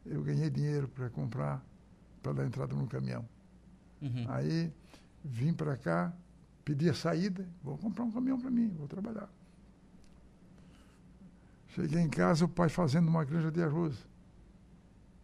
eu 0.04 0.22
ganhei 0.22 0.50
dinheiro 0.50 0.88
para 0.88 1.08
comprar, 1.10 1.64
para 2.22 2.32
dar 2.32 2.46
entrada 2.46 2.74
no 2.74 2.86
caminhão. 2.86 3.24
Uhum. 4.00 4.26
Aí 4.28 4.72
vim 5.24 5.52
para 5.52 5.76
cá, 5.76 6.12
pedi 6.64 6.88
a 6.88 6.94
saída, 6.94 7.48
vou 7.62 7.76
comprar 7.78 8.04
um 8.04 8.10
caminhão 8.10 8.38
para 8.38 8.50
mim, 8.50 8.68
vou 8.76 8.86
trabalhar. 8.86 9.28
Cheguei 11.68 12.00
em 12.00 12.08
casa, 12.08 12.44
o 12.44 12.48
pai 12.48 12.68
fazendo 12.68 13.08
uma 13.08 13.24
granja 13.24 13.50
de 13.50 13.62
arroz. 13.62 14.06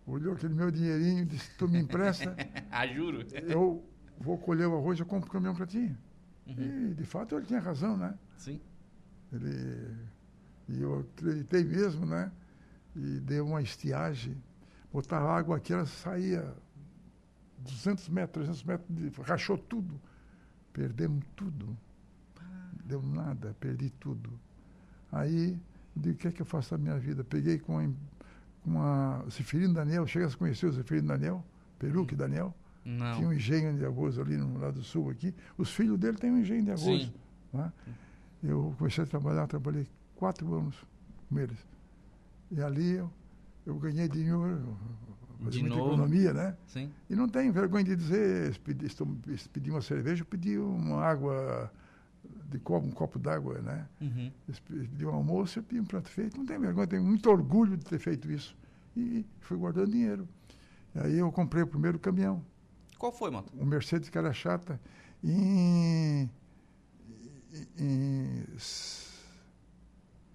Olhou 0.07 0.35
aquele 0.35 0.55
meu 0.55 0.71
dinheirinho 0.71 1.23
e 1.23 1.25
disse, 1.25 1.51
tu 1.57 1.67
me 1.67 1.79
empresta? 1.79 2.37
ah, 2.71 2.87
juro? 2.87 3.25
Eu 3.33 3.83
vou 4.19 4.37
colher 4.37 4.67
o 4.69 4.77
arroz, 4.77 5.01
eu 5.01 5.07
compro 5.07 5.29
o 5.29 5.33
caminhão 5.33 5.55
para 5.55 5.67
ti. 5.67 5.97
Uhum. 6.47 6.91
E, 6.91 6.95
de 6.95 7.05
fato, 7.05 7.37
ele 7.37 7.47
tinha 7.47 7.61
razão, 7.61 7.97
né? 7.97 8.15
Sim. 8.37 8.61
Ele, 9.33 9.97
e 10.69 10.81
eu 10.81 11.01
acreditei 11.01 11.65
mesmo, 11.65 12.05
né? 12.05 12.31
E 12.95 13.21
deu 13.21 13.47
uma 13.47 13.63
estiagem. 13.63 14.37
Botava 14.93 15.33
água 15.33 15.57
aqui, 15.57 15.73
ela 15.73 15.87
saía 15.87 16.55
200 17.65 18.09
metros, 18.09 18.47
300 18.47 18.65
metros, 18.65 18.89
de, 18.97 19.21
rachou 19.23 19.59
tudo. 19.59 20.01
Perdemos 20.73 21.25
tudo. 21.37 21.77
Deu 22.85 23.03
nada, 23.03 23.57
perdi 23.59 23.91
tudo. 23.91 24.31
Aí, 25.11 25.53
eu 25.97 26.03
digo, 26.03 26.15
o 26.15 26.19
que 26.19 26.29
é 26.29 26.33
que 26.33 26.43
eu 26.43 26.47
faço 26.47 26.73
da 26.73 26.79
minha 26.79 26.99
vida? 26.99 27.25
Peguei 27.25 27.59
com 27.59 27.79
a, 27.79 27.89
com 28.63 28.83
a 28.83 29.25
Seferino 29.31 29.73
Daniel, 29.73 30.07
chega 30.07 30.27
a 30.27 30.33
conhecer 30.33 30.67
o 30.67 30.73
Seferino 30.73 31.09
Daniel, 31.09 31.45
Peruque 31.79 32.15
Daniel. 32.15 32.55
Não. 32.85 33.17
Tinha 33.17 33.29
um 33.29 33.33
engenho 33.33 33.79
de 33.79 33.85
arroz 33.85 34.19
ali 34.19 34.37
no 34.37 34.59
lado 34.59 34.75
do 34.75 34.83
sul 34.83 35.09
aqui. 35.09 35.35
Os 35.57 35.71
filhos 35.71 35.99
dele 35.99 36.19
têm 36.19 36.31
um 36.31 36.39
engenho 36.39 36.65
de 36.65 36.71
arroz. 36.73 37.11
Né? 37.53 37.73
Eu 38.43 38.75
comecei 38.77 39.05
a 39.05 39.07
trabalhar, 39.07 39.47
trabalhei 39.47 39.87
quatro 40.17 40.53
anos 40.55 40.77
com 41.29 41.39
eles. 41.39 41.57
E 42.51 42.61
ali 42.63 42.97
eu, 42.97 43.11
eu 43.65 43.75
ganhei 43.77 44.07
dinheiro, 44.09 44.77
De 45.41 45.61
muita 45.61 45.77
novo. 45.77 45.93
economia, 45.95 46.33
né? 46.33 46.57
Sim. 46.67 46.91
E 47.09 47.15
não 47.15 47.29
tenho 47.29 47.53
vergonha 47.53 47.85
de 47.85 47.97
dizer, 47.97 48.55
se 48.55 48.61
pedi, 49.49 49.71
uma 49.71 49.83
cerveja, 49.83 50.23
eu 50.23 50.27
pedi 50.27 50.57
uma 50.59 51.03
água, 51.03 51.71
de 52.51 52.59
copo, 52.59 52.87
um 52.87 52.91
copo 52.91 53.19
d'água, 53.19 53.61
né? 53.61 53.87
Uhum. 54.01 54.31
Se 54.53 54.61
pedi 54.63 55.05
um 55.05 55.11
almoço, 55.15 55.59
eu 55.59 55.63
pedi 55.63 55.81
um 55.81 55.85
prato 55.85 56.09
feito. 56.09 56.37
Não 56.39 56.47
tenho 56.47 56.61
vergonha, 56.61 56.87
tenho 56.87 57.03
muito 57.03 57.29
orgulho 57.29 57.77
de 57.77 57.85
ter 57.85 57.99
feito 57.99 58.31
isso. 58.31 58.57
E 58.97 59.27
fui 59.41 59.57
guardando 59.57 59.91
dinheiro. 59.91 60.29
E 60.95 61.01
aí 61.01 61.19
eu 61.19 61.31
comprei 61.33 61.63
o 61.63 61.67
primeiro 61.67 61.99
caminhão 61.99 62.45
Qual 62.99 63.11
foi, 63.13 63.31
Mota? 63.31 63.51
um 63.59 63.65
Mercedes 63.65 64.09
cara 64.09 64.33
chata 64.33 64.81
em, 65.23 66.31
em, 67.79 68.45
em 68.45 68.45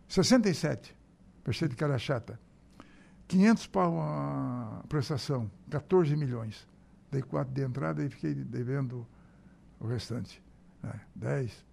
67, 0.07 0.95
Mercedes 1.45 1.75
cara 1.77 1.97
chata. 1.97 2.39
500 3.29 3.67
pau 3.67 4.01
a 4.01 4.83
prestação, 4.89 5.49
14 5.69 6.15
milhões. 6.15 6.67
Dei 7.11 7.21
quatro 7.21 7.53
de 7.53 7.61
entrada 7.61 8.03
e 8.03 8.09
fiquei 8.09 8.33
devendo 8.33 9.05
o 9.79 9.87
restante. 9.87 10.43
né? 10.83 10.99
10, 11.15 11.65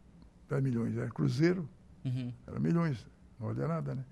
10 0.49 0.63
milhões. 0.63 0.97
Era 0.97 1.11
cruzeiro, 1.11 1.69
Uhum. 2.05 2.33
era 2.47 2.61
milhões, 2.61 3.05
não 3.41 3.49
olha 3.49 3.67
nada, 3.67 3.95
né? 3.95 4.05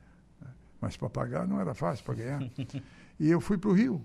Mas 0.81 0.97
para 0.97 1.09
pagar 1.09 1.47
não 1.47 1.61
era 1.61 1.73
fácil 1.75 2.05
para 2.05 2.15
ganhar. 2.15 2.41
e 3.21 3.31
eu 3.31 3.41
fui 3.41 3.57
para 3.59 3.71
o 3.71 3.73
Rio. 3.73 4.05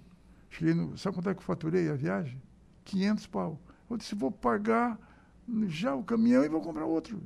Cheguei 0.49 0.73
no, 0.73 0.97
sabe 0.97 1.15
quanto 1.15 1.30
é 1.30 1.34
que 1.34 1.39
eu 1.39 1.43
faturei 1.45 1.89
a 1.89 1.95
viagem? 1.95 2.41
500 2.86 3.25
pau. 3.28 3.60
Eu 3.89 3.97
disse, 3.97 4.15
vou 4.15 4.32
pagar 4.32 4.99
já 5.67 5.95
o 5.95 6.04
caminhão 6.04 6.43
e 6.43 6.49
vou 6.49 6.62
comprar 6.62 6.86
outro. 6.86 7.21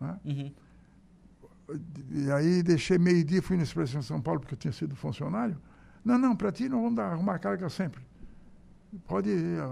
né? 0.00 0.18
Uhum. 0.24 0.52
E 2.10 2.30
aí 2.30 2.62
deixei 2.62 2.98
meio-dia, 2.98 3.42
fui 3.42 3.56
no 3.56 3.62
Expresso 3.62 3.98
em 3.98 4.02
São 4.02 4.20
Paulo, 4.20 4.40
porque 4.40 4.54
eu 4.54 4.58
tinha 4.58 4.72
sido 4.72 4.96
funcionário. 4.96 5.60
Não, 6.04 6.16
não, 6.16 6.34
para 6.34 6.50
ti 6.50 6.68
não 6.68 6.80
vamos 6.82 6.96
dar, 6.96 7.12
arrumar 7.12 7.38
carga 7.38 7.68
sempre. 7.68 8.00
Pode 9.06 9.30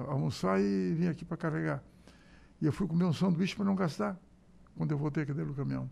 almoçar 0.09 0.61
e 0.61 0.93
vir 0.93 1.09
aqui 1.09 1.25
para 1.25 1.37
carregar. 1.39 1.83
E 2.61 2.67
eu 2.67 2.73
fui 2.73 2.87
comer 2.87 3.05
um 3.05 3.13
sanduíche 3.13 3.57
para 3.57 3.65
não 3.65 3.75
gastar. 3.75 4.19
Quando 4.77 4.91
eu 4.91 4.99
voltei, 4.99 5.25
cadê 5.25 5.43
o 5.43 5.55
caminhão? 5.55 5.91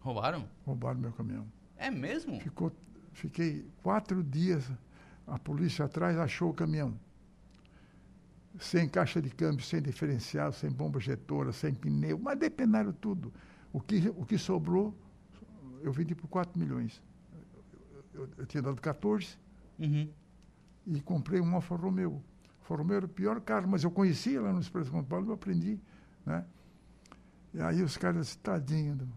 Roubaram? 0.00 0.48
Roubaram 0.64 0.98
meu 0.98 1.12
caminhão. 1.12 1.46
É 1.76 1.90
mesmo? 1.90 2.40
Ficou, 2.40 2.72
fiquei 3.12 3.68
quatro 3.82 4.22
dias, 4.22 4.70
a 5.26 5.38
polícia 5.38 5.84
atrás 5.84 6.16
achou 6.18 6.50
o 6.50 6.54
caminhão. 6.54 6.98
Sem 8.58 8.88
caixa 8.88 9.20
de 9.20 9.30
câmbio, 9.30 9.64
sem 9.64 9.82
diferencial, 9.82 10.52
sem 10.52 10.70
bomba 10.70 10.98
injetora, 10.98 11.52
sem 11.52 11.74
pneu, 11.74 12.18
mas 12.18 12.38
depenaram 12.38 12.92
tudo. 12.92 13.32
O 13.72 13.80
que, 13.80 14.08
o 14.16 14.24
que 14.24 14.38
sobrou, 14.38 14.96
eu 15.84 15.92
vendi 15.92 16.14
por 16.14 16.26
4 16.28 16.58
milhões. 16.58 17.00
Eu, 18.14 18.22
eu- 18.22 18.28
eu 18.38 18.46
tinha 18.46 18.62
dado 18.62 18.80
14 18.80 19.36
Uhum. 19.78 20.08
e 20.86 21.00
comprei 21.00 21.40
um 21.40 21.54
Alfa 21.54 21.76
Romeo. 21.76 22.22
Alfa 22.60 22.76
Romeo 22.76 22.96
era 22.96 23.06
o 23.06 23.08
pior 23.08 23.40
carro, 23.40 23.68
mas 23.68 23.84
eu 23.84 23.90
conhecia 23.90 24.40
lá 24.40 24.52
no 24.52 24.60
Expresso 24.60 24.90
São 24.90 25.04
Paulo, 25.04 25.28
eu 25.28 25.34
aprendi. 25.34 25.78
Né? 26.24 26.44
E 27.52 27.60
aí 27.60 27.82
os 27.82 27.96
caras 27.96 28.34
tadinho 28.36 28.96
do, 28.96 29.08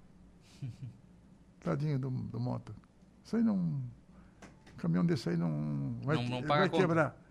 tadinho 1.61 1.97
do, 1.97 2.09
do 2.09 2.39
moto. 2.39 2.75
Isso 3.23 3.35
aí 3.37 3.43
não. 3.43 3.55
Um 3.57 3.81
caminhão 4.77 5.05
desse 5.05 5.29
aí 5.29 5.37
não 5.37 5.95
vai, 6.03 6.15
Não- 6.17 6.29
não 6.41 6.47
vai 6.47 6.69
conta. 6.69 6.81
quebrar. 6.81 7.21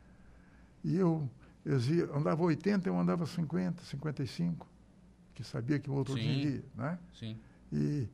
E 0.83 0.97
eu, 0.97 1.29
eu 1.65 2.17
andava 2.17 2.43
80, 2.43 2.89
eu 2.89 2.99
andava 2.99 3.27
50, 3.27 3.83
55, 3.85 4.67
que 5.35 5.45
sabia 5.45 5.79
que 5.79 5.91
o 5.91 5.95
outro 5.95 6.17
ir, 6.19 6.65
né? 6.75 6.99
Sim. 7.13 7.37
E 7.73 8.09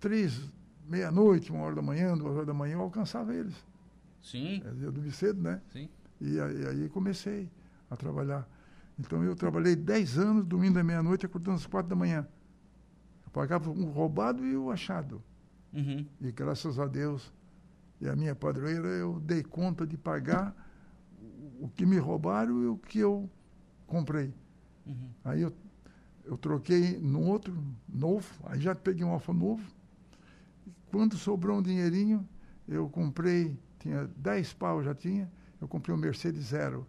três, 0.00 0.40
meia-noite, 0.86 1.50
uma 1.50 1.62
hora 1.62 1.74
da 1.74 1.82
manhã, 1.82 2.16
duas 2.16 2.34
horas 2.34 2.46
da 2.46 2.54
manhã, 2.54 2.74
eu 2.74 2.80
alcançava 2.80 3.34
eles. 3.34 3.54
Sim. 4.22 4.62
Eu 4.80 4.92
dormia 4.92 5.12
cedo, 5.12 5.40
né? 5.40 5.60
Sim. 5.72 5.88
E 6.20 6.40
aí, 6.40 6.66
aí 6.66 6.88
comecei 6.88 7.50
a 7.90 7.96
trabalhar. 7.96 8.48
Então 8.98 9.22
eu 9.22 9.36
trabalhei 9.36 9.76
10 9.76 10.18
anos, 10.18 10.46
dormindo 10.46 10.78
à 10.78 10.84
meia-noite, 10.84 11.26
acordando 11.26 11.56
às 11.56 11.66
quatro 11.66 11.88
da 11.88 11.96
manhã. 11.96 12.26
Eu 13.24 13.30
pagava 13.30 13.70
o 13.70 13.90
roubado 13.90 14.44
e 14.44 14.56
o 14.56 14.70
achado. 14.70 15.22
Uhum. 15.72 16.06
E 16.20 16.32
graças 16.32 16.78
a 16.78 16.86
Deus 16.86 17.32
e 18.00 18.08
a 18.08 18.16
minha 18.16 18.34
padroeira, 18.34 18.88
eu 18.88 19.20
dei 19.20 19.42
conta 19.42 19.86
de 19.86 19.96
pagar 19.96 20.54
o 21.60 21.68
que 21.68 21.86
me 21.86 21.98
roubaram 21.98 22.62
e 22.62 22.66
o 22.66 22.76
que 22.76 22.98
eu 22.98 23.28
comprei. 23.86 24.32
Uhum. 24.86 25.10
Aí 25.24 25.42
eu, 25.42 25.52
eu 26.24 26.36
troquei 26.36 26.98
no 26.98 27.22
outro, 27.22 27.56
novo, 27.88 28.28
aí 28.44 28.60
já 28.60 28.74
peguei 28.74 29.04
um 29.04 29.10
Alfa 29.10 29.32
novo. 29.32 29.62
Quando 30.90 31.16
sobrou 31.16 31.58
um 31.58 31.62
dinheirinho, 31.62 32.26
eu 32.68 32.88
comprei, 32.88 33.58
tinha 33.78 34.06
10 34.16 34.52
pau 34.54 34.82
já 34.82 34.94
tinha, 34.94 35.30
eu 35.60 35.68
comprei 35.68 35.94
um 35.94 35.98
Mercedes 35.98 36.46
Zero. 36.46 36.86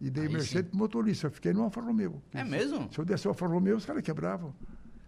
E 0.00 0.10
dei 0.10 0.24
Aí 0.24 0.32
Mercedes 0.32 0.70
pro 0.70 0.78
motorista, 0.78 1.28
eu 1.28 1.30
fiquei 1.30 1.52
no 1.52 1.62
Alfa 1.62 1.80
Romeo. 1.80 2.20
É 2.32 2.42
mesmo? 2.42 2.92
Se 2.92 2.98
eu 2.98 3.04
desse 3.04 3.26
o 3.26 3.30
Alfa 3.30 3.46
Romeo, 3.46 3.76
os 3.76 3.86
caras 3.86 4.02
quebravam. 4.02 4.52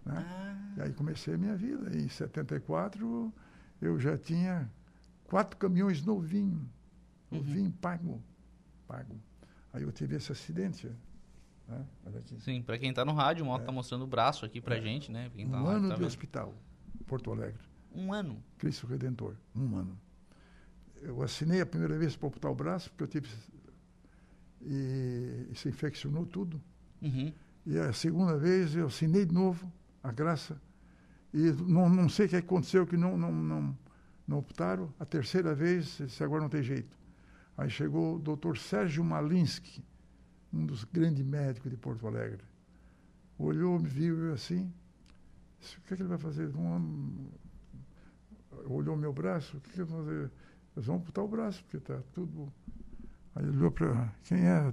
Né? 0.05 0.14
Ah. 0.16 0.75
E 0.77 0.83
aí 0.83 0.92
comecei 0.92 1.35
a 1.35 1.38
minha 1.38 1.57
vida. 1.57 1.97
Em 1.97 2.09
74, 2.09 3.33
eu 3.81 3.99
já 3.99 4.16
tinha 4.16 4.70
quatro 5.25 5.57
caminhões 5.57 6.05
novinhos. 6.05 6.61
Uhum. 7.31 7.38
Novinho, 7.38 7.73
pago. 7.73 8.23
Pago. 8.87 9.16
Aí 9.73 9.83
eu 9.83 9.90
tive 9.90 10.14
esse 10.16 10.31
acidente. 10.31 10.88
Né? 11.66 11.85
Sim, 12.38 12.62
pra 12.62 12.79
quem 12.79 12.92
tá 12.92 13.05
no 13.05 13.12
rádio, 13.12 13.44
o 13.44 13.49
Moto 13.49 13.64
tá 13.64 13.73
mostrando 13.73 14.03
o 14.03 14.07
braço 14.07 14.44
aqui 14.44 14.61
pra 14.61 14.79
gente, 14.79 15.11
né? 15.11 15.29
Tá 15.31 15.42
Um 15.59 15.64
lá, 15.64 15.73
ano 15.73 15.88
tá 15.88 15.94
de 15.94 16.01
vendo. 16.01 16.07
hospital, 16.07 16.55
Porto 17.07 17.33
Alegre. 17.33 17.59
Um 17.95 18.13
ano. 18.13 18.43
Cristo 18.59 18.87
Redentor. 18.87 19.35
Um 19.55 19.77
ano. 19.77 19.99
Eu 21.03 21.23
assinei 21.23 21.61
a 21.61 21.67
primeira 21.67 21.97
vez 21.99 22.17
para 22.17 22.29
amputar 22.29 22.51
o 22.51 22.55
braço, 22.55 22.91
porque 22.91 23.05
eu 23.05 23.09
tive. 23.09 23.29
E, 24.63 25.49
e 25.51 25.55
se 25.55 25.69
infeccionou 25.69 26.25
tudo. 26.27 26.61
Uhum. 27.03 27.33
E 27.67 27.79
a 27.79 27.93
segunda 27.93 28.37
vez 28.39 28.75
eu 28.75 28.87
assinei 28.87 29.25
de 29.27 29.35
novo 29.35 29.71
a 30.03 30.11
graça. 30.11 30.61
E 31.33 31.51
não, 31.53 31.89
não 31.89 32.09
sei 32.09 32.27
o 32.27 32.29
que 32.29 32.37
aconteceu, 32.37 32.87
que 32.87 32.97
não, 32.97 33.17
não, 33.17 33.33
não, 33.33 33.79
não 34.27 34.39
optaram. 34.39 34.93
A 34.99 35.05
terceira 35.05 35.55
vez, 35.55 35.99
disse, 35.99 36.23
agora 36.23 36.43
não 36.43 36.49
tem 36.49 36.63
jeito. 36.63 36.97
Aí 37.57 37.69
chegou 37.69 38.17
o 38.17 38.19
doutor 38.19 38.57
Sérgio 38.59 39.05
Malinsky, 39.05 39.85
um 40.53 40.65
dos 40.65 40.85
grandes 40.85 41.25
médicos 41.25 41.71
de 41.71 41.77
Porto 41.77 42.07
Alegre. 42.07 42.43
Olhou, 43.39 43.79
me 43.79 43.89
viu 43.89 44.33
assim. 44.33 44.73
disse, 45.61 45.77
O 45.79 45.81
que, 45.83 45.95
é 45.95 45.97
que 45.97 46.03
ele 46.03 46.09
vai 46.09 46.19
fazer? 46.19 46.49
Vamos- 46.49 47.31
Olhou 48.67 48.97
meu 48.97 49.12
braço, 49.12 49.57
o 49.57 49.61
que, 49.61 49.71
que 49.71 49.81
ele 49.81 49.90
vai 49.90 50.05
fazer? 50.05 50.31
Nós 50.77 50.87
vamos 50.87 51.03
amputar 51.03 51.25
o 51.25 51.29
braço, 51.29 51.62
porque 51.62 51.77
está 51.77 52.01
tudo. 52.12 52.53
Aí 53.35 53.45
ele 53.45 53.57
olhou 53.57 53.71
para. 53.71 54.12
Quem 54.25 54.47
é? 54.47 54.73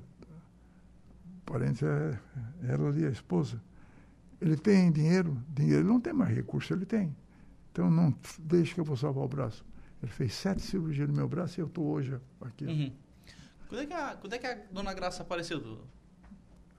parente 1.46 1.84
é 1.86 2.18
ela 2.64 2.88
ali, 2.88 3.06
a 3.06 3.10
esposa. 3.10 3.62
Ele 4.40 4.56
tem 4.56 4.92
dinheiro? 4.92 5.38
Dinheiro. 5.50 5.82
Ele 5.82 5.90
não 5.90 6.00
tem 6.00 6.14
mais 6.14 6.34
recurso, 6.34 6.74
ele 6.74 6.86
tem. 6.86 7.16
Então 7.72 7.90
não 7.90 8.14
deixe 8.40 8.74
que 8.74 8.80
eu 8.80 8.86
vou 8.86 8.96
salvar 8.96 9.24
o 9.26 9.28
braço. 9.28 9.66
Ele 10.02 10.12
fez 10.12 10.34
sete 10.34 10.62
cirurgias 10.62 11.08
no 11.08 11.14
meu 11.14 11.28
braço 11.28 11.60
e 11.60 11.62
eu 11.62 11.68
estou 11.68 11.86
hoje 11.86 12.20
aqui. 12.42 12.66
Uhum. 12.66 12.92
Quando 13.68 13.82
é, 13.82 13.86
que 13.86 13.94
a, 13.94 14.16
quando 14.16 14.34
é 14.34 14.38
que 14.40 14.48
a 14.48 14.56
dona 14.72 14.94
Graça 14.94 15.24
apareceu? 15.24 15.82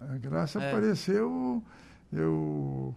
A 0.01 0.19
graça 0.19 0.61
É. 0.61 0.69
apareceu, 0.69 1.63
eu 2.13 2.95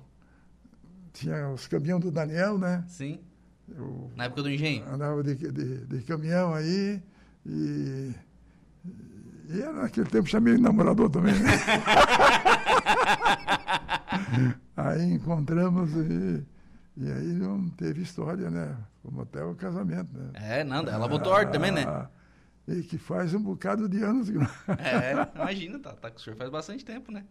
tinha 1.14 1.50
os 1.50 1.68
caminhões 1.68 2.02
do 2.02 2.12
Daniel, 2.12 2.58
né? 2.58 2.84
Sim. 2.88 3.22
Eu 3.68 4.12
Na 4.16 4.26
época 4.26 4.44
do 4.44 4.50
engenho? 4.50 4.88
andava 4.88 5.24
de, 5.24 5.36
de, 5.36 5.86
de 5.86 6.02
caminhão 6.04 6.54
aí 6.54 7.02
e, 7.46 8.14
e 9.50 9.62
era, 9.62 9.74
naquele 9.74 10.10
tempo 10.10 10.28
chamei 10.28 10.58
namorador 10.58 11.10
também, 11.10 11.34
né? 11.34 11.50
aí 14.76 15.14
encontramos 15.14 15.92
e, 15.94 16.44
e 16.98 17.12
aí 17.12 17.34
não 17.34 17.70
teve 17.72 18.02
história, 18.02 18.50
né? 18.50 18.76
Como 19.02 19.22
até 19.22 19.44
o 19.44 19.56
casamento, 19.56 20.12
né? 20.18 20.30
É, 20.34 20.64
não, 20.64 20.86
ela 20.88 21.08
botou 21.08 21.34
ordem 21.34 21.52
também, 21.52 21.72
né? 21.72 21.84
Ah, 21.88 22.08
E 22.68 22.82
que 22.84 22.98
faz 22.98 23.34
um 23.34 23.42
bocado 23.42 23.88
de 23.88 24.04
anos 24.04 24.30
É, 24.30 24.34
imagina, 25.36 25.80
tá, 25.80 25.94
tá 25.94 26.10
com 26.10 26.18
o 26.18 26.22
senhor 26.22 26.36
faz 26.36 26.50
bastante 26.50 26.84
tempo, 26.84 27.12
né? 27.12 27.24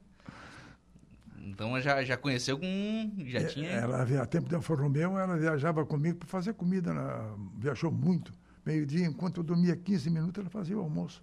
Então 1.47 1.79
já, 1.81 2.03
já 2.03 2.17
conheceu 2.17 2.59
com. 2.59 3.13
Já 3.27 3.41
É, 3.41 3.45
tinha. 3.45 3.69
Ela, 3.71 4.05
via 4.05 4.25
tempo 4.27 4.49
de 4.49 4.55
Alfa 4.55 4.75
Romeo, 4.75 5.19
ela 5.19 5.37
viajava 5.37 5.85
comigo 5.85 6.19
para 6.19 6.29
fazer 6.29 6.55
comida. 6.55 6.91
Ela 6.91 7.37
viajou 7.59 7.91
muito. 7.93 8.33
Meio-dia, 8.65 9.05
enquanto 9.07 9.39
eu 9.41 9.45
dormia 9.45 9.77
15 9.77 10.09
minutos, 10.09 10.41
ela 10.41 10.49
fazia 10.51 10.77
o 10.79 10.81
almoço. 10.81 11.23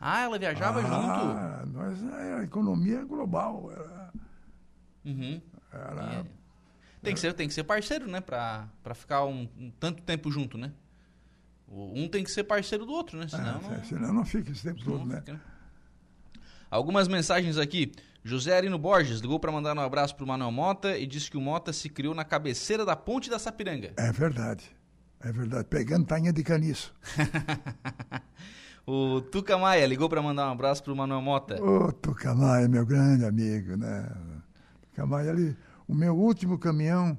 Ah, 0.00 0.20
ela 0.22 0.38
viajava 0.38 0.80
junto. 0.80 0.92
ah, 0.94 1.64
Nós, 1.66 1.98
a 2.04 2.44
economia 2.44 3.04
global. 3.04 3.70
Era, 3.72 4.12
Uhum. 5.04 5.40
era- 5.72 6.04
É. 6.20 6.24
Tem, 7.02 7.14
que 7.14 7.20
ser, 7.20 7.32
tem 7.32 7.48
que 7.48 7.54
ser 7.54 7.64
parceiro, 7.64 8.06
né? 8.08 8.20
Pra 8.20 8.68
ficar 8.94 9.24
um, 9.24 9.48
um 9.58 9.70
tanto 9.80 10.02
tempo 10.02 10.30
junto, 10.30 10.56
né? 10.56 10.72
Um 11.70 12.08
tem 12.08 12.22
que 12.24 12.30
ser 12.30 12.44
parceiro 12.44 12.86
do 12.86 12.92
outro, 12.92 13.18
né? 13.18 13.26
Senão 13.28 13.58
é, 13.58 13.76
não, 13.76 13.84
senão 13.84 14.12
não 14.12 14.24
fica 14.24 14.50
esse 14.52 14.62
tempo 14.62 14.82
todo, 14.84 15.04
né? 15.04 15.18
fica, 15.18 15.32
né? 15.34 15.40
Algumas 16.70 17.08
mensagens 17.08 17.56
aqui. 17.58 17.92
José 18.28 18.54
Arino 18.54 18.78
Borges 18.78 19.20
ligou 19.20 19.40
para 19.40 19.50
mandar 19.50 19.74
um 19.74 19.80
abraço 19.80 20.14
pro 20.14 20.26
Manuel 20.26 20.52
Mota 20.52 20.98
e 20.98 21.06
disse 21.06 21.30
que 21.30 21.38
o 21.38 21.40
Mota 21.40 21.72
se 21.72 21.88
criou 21.88 22.14
na 22.14 22.24
cabeceira 22.26 22.84
da 22.84 22.94
ponte 22.94 23.30
da 23.30 23.38
Sapiranga. 23.38 23.94
É 23.96 24.12
verdade. 24.12 24.70
É 25.18 25.32
verdade. 25.32 25.64
Pegando 25.64 26.04
tainha 26.06 26.32
de 26.32 26.42
caniço. 26.42 26.94
O 28.90 29.20
Tuca 29.20 29.58
Maia 29.58 29.86
ligou 29.86 30.08
para 30.08 30.22
mandar 30.22 30.48
um 30.48 30.52
abraço 30.52 30.82
pro 30.82 30.96
Manuel 30.96 31.20
Mota. 31.20 31.62
Ô, 31.62 31.92
Tucamaia, 31.92 32.66
meu 32.66 32.86
grande 32.86 33.22
amigo, 33.22 33.76
né? 33.76 34.10
Tucamaia 34.80 35.30
ali, 35.30 35.54
o 35.86 35.94
meu 35.94 36.16
último 36.16 36.58
caminhão, 36.58 37.18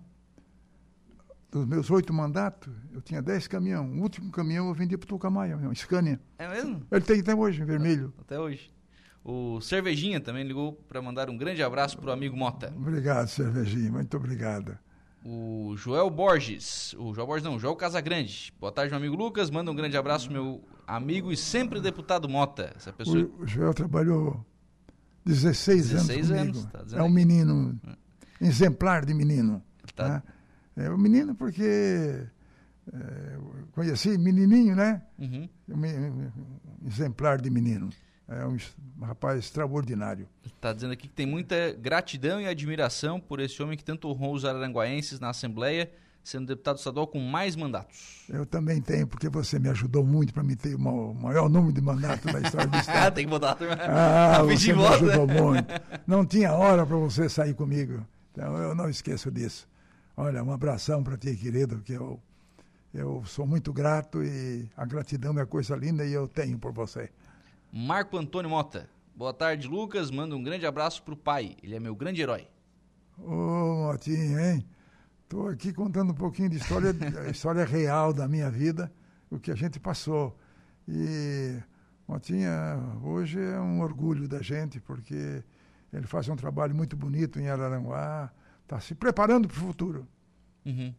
dos 1.52 1.68
meus 1.68 1.92
oito 1.92 2.12
mandatos, 2.12 2.74
eu 2.92 3.04
tinha 3.04 3.22
dez 3.22 3.48
caminhões. 3.48 3.88
O 4.00 4.02
último 4.02 4.32
caminhão 4.32 4.68
eu 4.68 4.74
vendi 4.74 4.98
para 4.98 5.06
o 5.06 5.10
Tucamaia, 5.10 5.58
um 5.58 5.76
Scania. 5.76 6.20
É 6.40 6.48
mesmo? 6.48 6.82
Ele 6.92 7.02
tem 7.06 7.20
até 7.20 7.36
hoje, 7.36 7.64
vermelho. 7.64 8.12
Até 8.20 8.40
hoje. 8.40 8.74
O 9.32 9.62
Cervejinha 9.62 10.20
também 10.20 10.44
ligou 10.44 10.74
para 10.74 11.00
mandar 11.04 11.30
um 11.30 11.38
grande 11.38 11.62
abraço 11.62 12.00
pro 12.00 12.12
amigo 12.12 12.36
Mota. 12.36 12.74
Obrigado, 12.76 13.28
cervejinha, 13.28 13.92
muito 13.92 14.18
obrigado. 14.18 14.76
O 15.24 15.76
Joel 15.78 16.10
Borges, 16.10 16.96
o 16.98 17.14
Joel 17.14 17.28
Borges 17.28 17.44
não, 17.44 17.56
o 17.58 17.60
Joel 17.60 17.76
Casagrande. 17.76 18.52
Boa 18.60 18.72
tarde, 18.72 18.90
meu 18.90 18.98
amigo 18.98 19.16
Lucas. 19.16 19.52
Manda 19.52 19.70
um 19.70 19.76
grande 19.76 19.96
abraço, 19.96 20.32
meu 20.32 20.64
amigo 20.88 21.32
e 21.32 21.38
sempre 21.38 21.80
deputado 21.80 22.28
Mota. 22.28 22.74
Essa 22.76 22.92
pessoa. 22.92 23.24
O, 23.24 23.44
o 23.44 23.46
Joel 23.46 23.72
trabalhou 23.72 24.44
16, 25.24 25.90
16 25.92 26.32
anos 26.32 26.32
anos, 26.32 26.58
comigo. 26.58 26.72
tá 26.72 26.84
dizendo 26.84 27.00
é 27.00 27.04
um 27.04 27.10
menino, 27.12 27.80
exemplar 28.42 29.06
de 29.06 29.14
menino. 29.14 29.62
Tá. 29.96 30.24
né? 30.76 30.88
É 30.88 30.90
um 30.90 30.98
menino 30.98 31.36
porque 31.36 32.26
é, 32.92 33.38
conheci 33.74 34.18
menininho, 34.18 34.76
né? 34.76 35.04
Uhum. 35.20 35.48
Um, 35.70 35.76
um 36.82 36.88
exemplar 36.88 37.40
de 37.40 37.52
menino. 37.52 37.92
É 38.32 38.46
um, 38.46 38.58
rapaz 39.02 39.40
extraordinário. 39.40 40.28
Tá 40.62 40.72
dizendo 40.72 40.94
aqui 40.94 41.08
que 41.08 41.14
tem 41.16 41.26
muita 41.26 41.74
gratidão 41.74 42.40
e 42.40 42.48
admiração 42.48 43.20
por 43.20 43.40
esse 43.40 43.62
homem 43.64 43.76
que 43.78 43.84
tanto 43.84 44.08
honrou 44.08 44.34
os 44.36 44.46
araranguaenses 44.46 45.20
na 45.20 45.30
Assembleia, 45.30 45.92
sendo 46.24 46.46
deputado 46.46 46.78
estadual 46.78 47.08
com 47.08 47.20
mais 47.20 47.56
mandatos. 47.56 48.26
Eu 48.30 48.46
também 48.46 48.82
tenho, 48.82 49.08
porque 49.08 49.28
você 49.30 49.58
me 49.58 49.68
ajudou 49.70 50.04
muito 50.06 50.32
para 50.32 50.44
me 50.44 50.56
ter 50.56 50.76
o 50.76 50.80
ma- 50.80 50.92
o 50.92 51.14
maior 51.14 51.50
número 51.50 51.74
de 51.74 51.82
mandatos 51.82 52.32
da 52.32 52.40
história 52.40 52.68
do 52.68 52.78
Estado. 52.78 53.16
tem 53.16 53.26
que 53.26 53.30
botar. 53.32 53.58
Ah, 53.90 54.44
você 54.46 54.68
me 54.74 54.80
voto, 54.80 54.94
ajudou 55.06 55.26
né? 55.26 55.42
muito. 55.42 55.74
Não 56.06 56.24
tinha 56.24 56.52
hora 56.54 56.86
para 56.86 56.98
você 56.98 57.28
sair 57.30 57.56
comigo. 57.56 58.06
Então 58.32 58.56
eu 58.58 58.76
não 58.76 58.88
esqueço 58.90 59.32
disso. 59.32 59.68
Olha, 60.16 60.44
um 60.44 60.52
abração 60.52 61.02
para 61.04 61.18
ti, 61.18 61.36
querido, 61.36 61.80
que 61.80 61.94
eu, 61.94 62.20
eu 62.94 63.24
sou 63.26 63.48
muito 63.48 63.74
grato 63.74 64.22
e 64.24 64.70
a 64.78 64.86
gratidão 64.86 65.38
é 65.40 65.46
coisa 65.48 65.76
linda 65.76 66.06
e 66.06 66.14
eu 66.14 66.28
tenho 66.28 66.60
por 66.60 66.72
você. 66.74 67.10
Marco 67.72 68.18
Antônio 68.18 68.50
Mota. 68.50 68.90
Boa 69.16 69.32
tarde, 69.32 69.68
Lucas. 69.68 70.10
Manda 70.10 70.36
um 70.36 70.42
grande 70.42 70.66
abraço 70.66 71.04
pro 71.04 71.16
pai. 71.16 71.56
Ele 71.62 71.76
é 71.76 71.80
meu 71.80 71.96
grande 71.96 72.20
herói. 72.22 72.48
Ô, 73.18 73.86
Motinho, 73.86 74.40
hein? 74.40 74.66
Estou 75.24 75.50
aqui 75.50 75.72
contando 75.72 76.12
um 76.12 76.16
pouquinho 76.16 76.50
de 76.50 76.58
história, 76.58 76.96
história 77.30 77.64
real 77.64 78.12
da 78.12 78.28
minha 78.28 78.50
vida, 78.50 78.92
o 79.30 79.38
que 79.38 79.52
a 79.52 79.56
gente 79.56 79.80
passou. 79.80 80.36
E 80.88 81.60
Motinha 82.08 82.52
hoje 83.04 83.40
é 83.40 83.60
um 83.60 83.82
orgulho 83.82 84.28
da 84.28 84.42
gente, 84.42 84.80
porque 84.80 85.44
ele 85.94 86.08
faz 86.08 86.28
um 86.28 86.36
trabalho 86.36 86.74
muito 86.74 86.96
bonito 86.96 87.40
em 87.40 87.50
Araranguá, 87.50 88.34
está 88.64 88.80
se 88.80 88.96
preparando 88.96 89.48
para 89.48 89.58
o 89.58 89.60
futuro. 89.60 90.08
Uhum. 90.66 90.92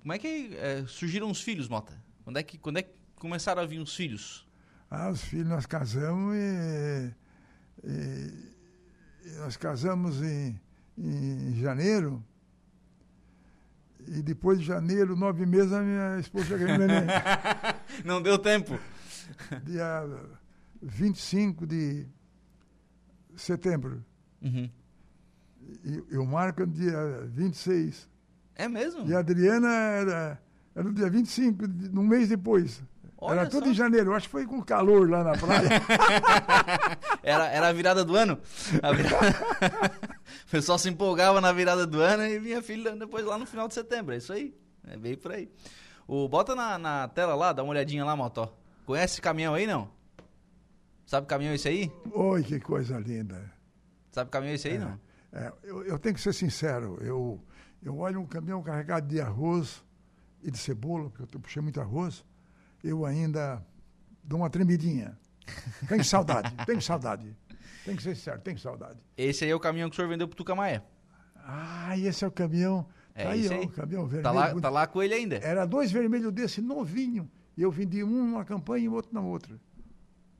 Como 0.00 0.12
é 0.12 0.18
que 0.18 0.50
eh, 0.56 0.84
surgiram 0.88 1.30
os 1.30 1.40
filhos, 1.40 1.68
Mota? 1.68 1.92
Quando 2.24 2.38
é, 2.38 2.42
que, 2.42 2.58
quando 2.58 2.78
é 2.78 2.82
que 2.82 2.92
começaram 3.14 3.62
a 3.62 3.66
vir 3.66 3.78
os 3.78 3.94
filhos? 3.94 4.47
Ah, 4.90 5.10
os 5.10 5.22
filhos 5.22 5.48
nós 5.48 5.66
casamos 5.66 6.34
e, 6.34 7.14
e- 7.84 8.52
e 9.26 9.30
nós 9.38 9.56
casamos 9.56 10.22
em, 10.22 10.58
em 10.96 11.54
janeiro. 11.60 12.24
E 14.06 14.22
depois 14.22 14.58
de 14.58 14.64
janeiro, 14.64 15.14
nove 15.14 15.44
meses, 15.44 15.72
a 15.72 15.82
minha 15.82 16.18
esposa 16.18 16.56
ganhou 16.56 16.78
neném. 16.78 17.06
Não 18.04 18.22
deu 18.22 18.38
tempo. 18.38 18.78
Dia 19.64 20.02
25 20.80 21.66
de 21.66 22.06
setembro. 23.36 24.02
Uhum. 24.40 24.70
E 25.84 26.04
eu 26.10 26.24
marco 26.24 26.62
no 26.64 26.72
dia 26.72 27.28
26. 27.34 28.08
É 28.54 28.66
mesmo? 28.66 29.06
E 29.06 29.14
a 29.14 29.18
Adriana 29.18 29.68
era, 29.68 30.42
era 30.74 30.84
no 30.88 30.94
dia 30.94 31.10
25, 31.10 31.68
de- 31.68 31.90
um 31.98 32.02
mês 32.06 32.30
depois. 32.30 32.82
Olha 33.20 33.40
era 33.40 33.50
tudo 33.50 33.64
só. 33.66 33.70
em 33.70 33.74
janeiro. 33.74 34.14
Acho 34.14 34.26
que 34.26 34.32
foi 34.32 34.46
com 34.46 34.62
calor 34.62 35.10
lá 35.10 35.24
na 35.24 35.32
praia. 35.32 35.68
Era, 37.22 37.46
era 37.48 37.68
a 37.68 37.72
virada 37.72 38.04
do 38.04 38.16
ano. 38.16 38.38
A 38.82 38.92
virada- 38.92 39.36
o 40.46 40.50
pessoal 40.50 40.78
se 40.78 40.88
empolgava 40.88 41.40
na 41.40 41.52
virada 41.52 41.86
do 41.86 42.00
ano 42.00 42.24
e 42.24 42.38
vinha 42.38 42.62
filho 42.62 42.96
depois 42.96 43.24
lá 43.24 43.36
no 43.36 43.44
final 43.44 43.66
de 43.68 43.74
setembro. 43.74 44.14
É 44.14 44.18
isso 44.18 44.32
aí. 44.32 44.54
É 44.86 44.96
bem 44.96 45.16
por 45.16 45.32
aí. 45.32 45.50
O, 46.06 46.28
bota 46.28 46.54
na, 46.54 46.78
na 46.78 47.08
tela 47.08 47.34
lá, 47.34 47.52
dá 47.52 47.62
uma 47.62 47.70
olhadinha 47.72 48.04
lá, 48.04 48.16
Motó. 48.16 48.56
Conhece 48.86 49.14
esse 49.14 49.20
caminhão 49.20 49.52
aí, 49.54 49.66
não? 49.66 49.90
Sabe 51.04 51.26
que 51.26 51.30
caminhão 51.30 51.52
é 51.52 51.56
esse 51.56 51.68
aí? 51.68 51.92
Oi, 52.12 52.42
que 52.42 52.60
coisa 52.60 52.98
linda. 52.98 53.50
Sabe 54.10 54.28
que 54.30 54.32
caminhão 54.32 54.52
é 54.52 54.54
esse 54.54 54.68
aí, 54.68 54.78
não? 54.78 54.98
É, 55.32 55.52
eu, 55.64 55.82
eu 55.84 55.98
tenho 55.98 56.14
que 56.14 56.20
ser 56.22 56.32
sincero, 56.32 56.96
eu, 57.02 57.38
eu 57.82 57.98
olho 57.98 58.20
um 58.20 58.26
caminhão 58.26 58.62
carregado 58.62 59.06
de 59.06 59.20
arroz 59.20 59.84
e 60.42 60.50
de 60.50 60.56
cebola, 60.56 61.10
porque 61.10 61.36
eu 61.36 61.40
puxei 61.40 61.60
muito 61.60 61.78
arroz, 61.80 62.24
eu 62.82 63.04
ainda 63.04 63.64
dou 64.22 64.40
uma 64.40 64.50
tremidinha. 64.50 65.18
Tenho 65.88 66.04
saudade, 66.04 66.54
tenho 66.66 66.80
saudade. 66.82 67.36
Tem 67.84 67.96
que 67.96 68.02
ser 68.02 68.14
sincero, 68.14 68.40
tenho 68.40 68.58
saudade. 68.58 68.98
Esse 69.16 69.44
aí 69.44 69.50
é 69.50 69.54
o 69.54 69.60
caminhão 69.60 69.88
que 69.88 69.94
o 69.94 69.96
senhor 69.96 70.08
vendeu 70.08 70.28
pro 70.28 70.36
Tucamaé. 70.36 70.82
Ah, 71.36 71.96
esse 71.98 72.24
é 72.24 72.28
o 72.28 72.30
caminhão. 72.30 72.86
É 73.14 73.24
tá 73.24 73.30
aí, 73.30 73.40
esse 73.40 73.54
ó, 73.54 73.56
aí. 73.56 73.64
o 73.64 73.70
caminhão 73.70 74.06
vermelho. 74.06 74.22
Tá 74.22 74.30
lá, 74.30 74.60
tá 74.60 74.68
lá 74.68 74.86
com 74.86 75.02
ele 75.02 75.14
ainda. 75.14 75.36
Era 75.36 75.64
dois 75.64 75.90
vermelhos 75.90 76.32
desse 76.32 76.60
novinho. 76.60 77.30
E 77.56 77.62
eu 77.62 77.70
vendi 77.70 78.04
um 78.04 78.26
numa 78.26 78.44
campanha 78.44 78.84
e 78.84 78.88
o 78.88 78.92
outro 78.92 79.12
na 79.12 79.20
outra. 79.20 79.58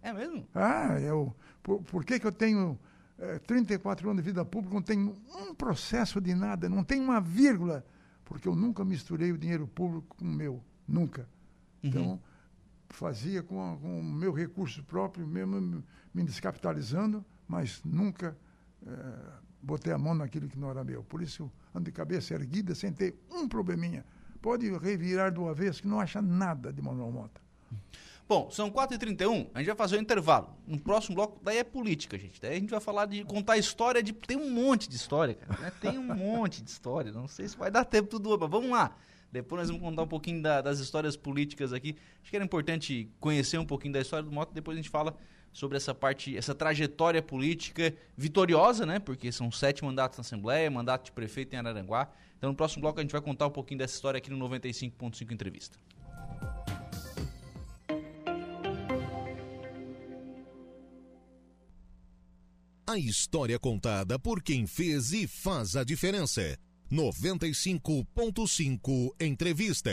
É 0.02 0.12
mesmo? 0.12 0.46
Ah, 0.54 1.00
eu. 1.00 1.34
Por, 1.62 1.82
por 1.82 2.04
que, 2.04 2.20
que 2.20 2.26
eu 2.26 2.32
tenho 2.32 2.78
eh, 3.18 3.38
34 3.40 4.10
anos 4.10 4.22
de 4.22 4.30
vida 4.30 4.44
pública, 4.44 4.74
não 4.74 4.82
tenho 4.82 5.16
um 5.34 5.54
processo 5.54 6.20
de 6.20 6.34
nada, 6.34 6.68
não 6.68 6.84
tenho 6.84 7.02
uma 7.02 7.20
vírgula? 7.20 7.84
Porque 8.24 8.46
eu 8.46 8.54
nunca 8.54 8.84
misturei 8.84 9.32
o 9.32 9.38
dinheiro 9.38 9.66
público 9.66 10.16
com 10.16 10.24
o 10.24 10.28
meu. 10.28 10.62
Nunca. 10.86 11.28
Então, 11.82 12.20
fazia 12.90 13.42
com, 13.42 13.74
o 13.74 14.02
meu 14.02 14.32
recurso 14.32 14.82
próprio, 14.84 15.26
mesmo 15.26 15.82
me- 16.14 16.22
descapitalizando, 16.24 17.24
mas 17.46 17.80
nunca 17.84 18.36
eh, 18.86 18.90
botei 19.62 19.92
a 19.92 19.98
mão 19.98 20.14
naquilo 20.14 20.48
que 20.48 20.58
não 20.58 20.70
era 20.70 20.82
meu. 20.84 21.02
Por 21.04 21.22
isso, 21.22 21.50
ando 21.74 21.84
de 21.86 21.92
cabeça 21.92 22.34
erguida, 22.34 22.74
sem 22.74 22.92
ter 22.92 23.16
um 23.30 23.48
probleminha. 23.48 24.04
Pode 24.40 24.70
revirar 24.78 25.32
do 25.32 25.48
avesso, 25.48 25.82
que 25.82 25.88
não 25.88 26.00
acha 26.00 26.22
nada 26.22 26.72
de 26.72 26.80
Manuel 26.80 27.10
Mota. 27.10 27.40
Bom, 28.28 28.50
são 28.50 28.70
4h31, 28.70 29.48
a 29.54 29.58
gente 29.58 29.68
vai 29.68 29.76
fazer 29.76 29.96
o 29.96 30.00
intervalo. 30.00 30.50
No 30.66 30.78
próximo 30.78 31.14
bloco, 31.14 31.40
daí 31.42 31.56
é 31.58 31.64
política, 31.64 32.18
gente. 32.18 32.38
Daí 32.40 32.52
a 32.56 32.60
gente 32.60 32.68
vai 32.70 32.78
falar 32.80 33.06
de 33.06 33.24
contar 33.24 33.56
história 33.56 34.02
de. 34.02 34.12
Tem 34.12 34.36
um 34.36 34.50
monte 34.50 34.86
de 34.88 34.96
história, 34.96 35.34
cara. 35.34 35.58
né? 35.60 35.72
Tem 35.80 35.96
um 35.98 36.02
monte 36.14 36.62
de 36.62 36.68
história. 36.70 37.10
Não 37.10 37.26
sei 37.26 37.48
se 37.48 37.56
vai 37.56 37.70
dar 37.70 37.86
tempo 37.86 38.08
tudo, 38.08 38.38
mas 38.38 38.50
vamos 38.50 38.70
lá. 38.70 38.94
Depois 39.30 39.60
nós 39.60 39.68
vamos 39.68 39.82
contar 39.82 40.02
um 40.02 40.08
pouquinho 40.08 40.42
da- 40.42 40.60
das 40.60 40.78
histórias 40.78 41.16
políticas 41.16 41.72
aqui. 41.72 41.96
Acho 42.22 42.30
que 42.30 42.36
era 42.36 42.44
importante 42.44 43.08
conhecer 43.20 43.58
um 43.58 43.66
pouquinho 43.66 43.92
da 43.92 44.00
história 44.00 44.24
do 44.24 44.32
Mota, 44.32 44.52
depois 44.54 44.76
a 44.76 44.80
gente 44.80 44.90
fala 44.90 45.16
sobre 45.52 45.76
essa 45.76 45.94
parte, 45.94 46.36
essa 46.36 46.54
trajetória 46.54 47.20
política 47.22 47.94
vitoriosa, 48.16 48.86
né? 48.86 48.98
Porque 48.98 49.30
são 49.32 49.50
sete 49.50 49.84
mandatos 49.84 50.18
na 50.18 50.22
Assembleia, 50.22 50.70
mandato 50.70 51.06
de 51.06 51.12
prefeito 51.12 51.54
em 51.54 51.56
Araranguá. 51.58 52.10
Então 52.36 52.50
no 52.50 52.56
próximo 52.56 52.82
bloco 52.82 53.00
a 53.00 53.02
gente 53.02 53.12
vai 53.12 53.20
contar 53.20 53.46
um 53.46 53.50
pouquinho 53.50 53.78
dessa 53.78 53.94
história 53.94 54.18
aqui 54.18 54.30
no 54.30 54.38
95.5 54.38 55.32
Entrevista. 55.32 55.78
A 62.86 62.98
história 62.98 63.58
contada 63.58 64.18
por 64.18 64.42
quem 64.42 64.66
fez 64.66 65.12
e 65.12 65.26
faz 65.26 65.76
a 65.76 65.84
diferença. 65.84 66.58
95.5 66.90 69.10
Entrevista. 69.20 69.90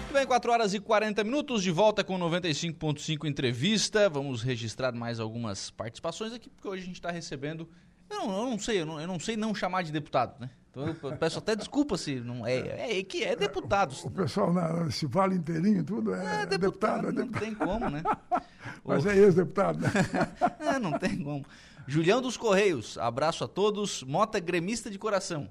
Muito 0.00 0.12
bem, 0.12 0.26
4 0.26 0.52
horas 0.52 0.74
e 0.74 0.80
40 0.80 1.22
minutos, 1.24 1.62
de 1.62 1.70
volta 1.70 2.02
com 2.04 2.18
95.5 2.18 3.26
entrevista. 3.28 4.08
Vamos 4.08 4.42
registrar 4.42 4.92
mais 4.92 5.20
algumas 5.20 5.70
participações 5.70 6.32
aqui, 6.32 6.48
porque 6.48 6.66
hoje 6.68 6.82
a 6.82 6.86
gente 6.86 6.94
está 6.96 7.10
recebendo 7.10 7.68
Eu 8.08 8.18
não, 8.20 8.38
eu 8.42 8.50
não 8.50 8.58
sei, 8.58 8.80
eu 8.80 8.86
não, 8.86 8.98
eu 9.00 9.06
não 9.06 9.20
sei 9.20 9.36
não 9.36 9.54
chamar 9.54 9.82
de 9.82 9.92
deputado, 9.92 10.40
né? 10.40 10.48
Então 10.70 10.86
eu 10.86 10.94
peço 11.16 11.38
até 11.38 11.54
desculpa 11.56 11.96
se 11.98 12.20
não 12.20 12.46
é. 12.46 12.56
É, 12.58 12.98
é 12.98 13.02
que 13.02 13.22
é 13.24 13.34
deputado. 13.36 13.94
O 14.04 14.10
pessoal 14.10 14.52
nesse 14.84 15.06
vale 15.06 15.34
inteirinho, 15.34 15.82
tudo 15.84 16.14
é, 16.14 16.42
É 16.42 16.46
deputado, 16.46 17.12
não 17.12 17.28
tem 17.28 17.54
como, 17.54 17.90
né? 17.90 18.02
Mas 18.84 19.04
O- 19.04 19.10
é 19.10 19.16
ex-deputado, 19.16 19.80
né? 19.80 19.90
É, 20.60 20.78
não 20.78 20.92
tem 20.98 21.18
como. 21.22 21.44
Julião 21.88 22.20
dos 22.20 22.36
Correios, 22.36 22.98
abraço 22.98 23.42
a 23.44 23.48
todos. 23.48 24.02
Mota 24.02 24.38
gremista 24.38 24.90
de 24.90 24.98
coração. 24.98 25.48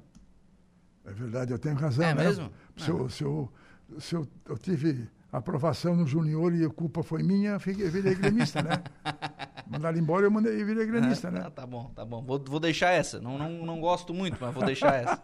É 1.04 1.12
verdade, 1.12 1.52
eu 1.52 1.58
tenho 1.58 1.76
razão. 1.76 2.06
É 2.06 2.14
né? 2.14 2.24
mesmo? 2.26 2.52
Se, 2.78 2.90
eu, 2.90 3.10
se, 3.10 3.24
eu, 3.24 3.52
se 4.00 4.16
eu, 4.16 4.28
eu 4.48 4.58
tive 4.58 5.10
aprovação 5.32 5.96
no 5.96 6.06
junior 6.06 6.54
e 6.54 6.64
a 6.64 6.70
culpa 6.70 7.02
foi 7.02 7.24
minha, 7.24 7.58
fiquei- 7.60 7.90
virei 7.90 8.14
gremista, 8.14 8.62
né? 8.62 8.84
Mandaram 9.68 9.98
embora, 9.98 10.26
eu 10.28 10.32
mandei, 10.32 10.64
virei 10.64 10.86
gremista, 10.86 11.30
Ah, 11.30 11.32
né? 11.32 11.50
tá 11.50 11.66
bom, 11.66 11.92
tá 11.96 12.06
bom. 12.06 12.24
Vou, 12.24 12.40
vou 12.46 12.60
deixar 12.60 12.92
essa. 12.92 13.20
Não, 13.20 13.38
não, 13.38 13.66
não 13.66 13.82
gosto 13.82 14.14
muito, 14.14 14.38
mas 14.40 14.54
vou 14.54 14.64
deixar 14.64 14.94
essa. 14.96 15.24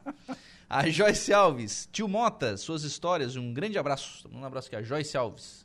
A 0.69 0.89
Joyce 0.89 1.31
Alves. 1.31 1.87
Tio 1.91 2.07
Mota, 2.07 2.57
suas 2.57 2.83
histórias. 2.83 3.35
Um 3.35 3.53
grande 3.53 3.77
abraço. 3.77 4.27
Um 4.33 4.43
abraço 4.43 4.67
aqui, 4.67 4.75
a 4.77 4.81
Joyce 4.81 5.15
Alves. 5.15 5.63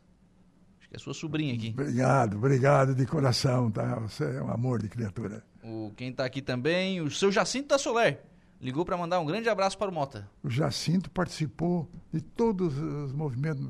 Acho 0.88 0.90
que 0.90 0.96
é 0.96 0.98
sua 0.98 1.14
sobrinha 1.14 1.55
aqui. 1.55 1.70
Obrigado, 1.70 2.37
obrigado 2.37 2.94
de 2.94 3.05
coração, 3.07 3.70
tá? 3.70 3.96
Você 4.01 4.24
é 4.24 4.42
um 4.42 4.51
amor 4.51 4.81
de 4.83 4.88
criatura. 4.88 5.42
O, 5.62 5.92
quem 5.96 6.12
tá 6.12 6.24
aqui 6.24 6.40
também, 6.40 7.01
o 7.01 7.11
seu 7.11 7.31
Jacinto 7.31 7.68
da 7.68 7.79
Soler. 7.79 8.20
Ligou 8.61 8.85
para 8.85 8.96
mandar 8.96 9.20
um 9.20 9.27
grande 9.27 9.48
abraço 9.48 9.79
para 9.79 9.90
o 9.90 9.94
Mota. 9.94 10.29
O 10.42 10.51
Jacinto 10.51 11.11
participou 11.11 11.88
de 12.12 12.20
todos 12.20 12.77
os 12.77 13.12
movimentos. 13.12 13.64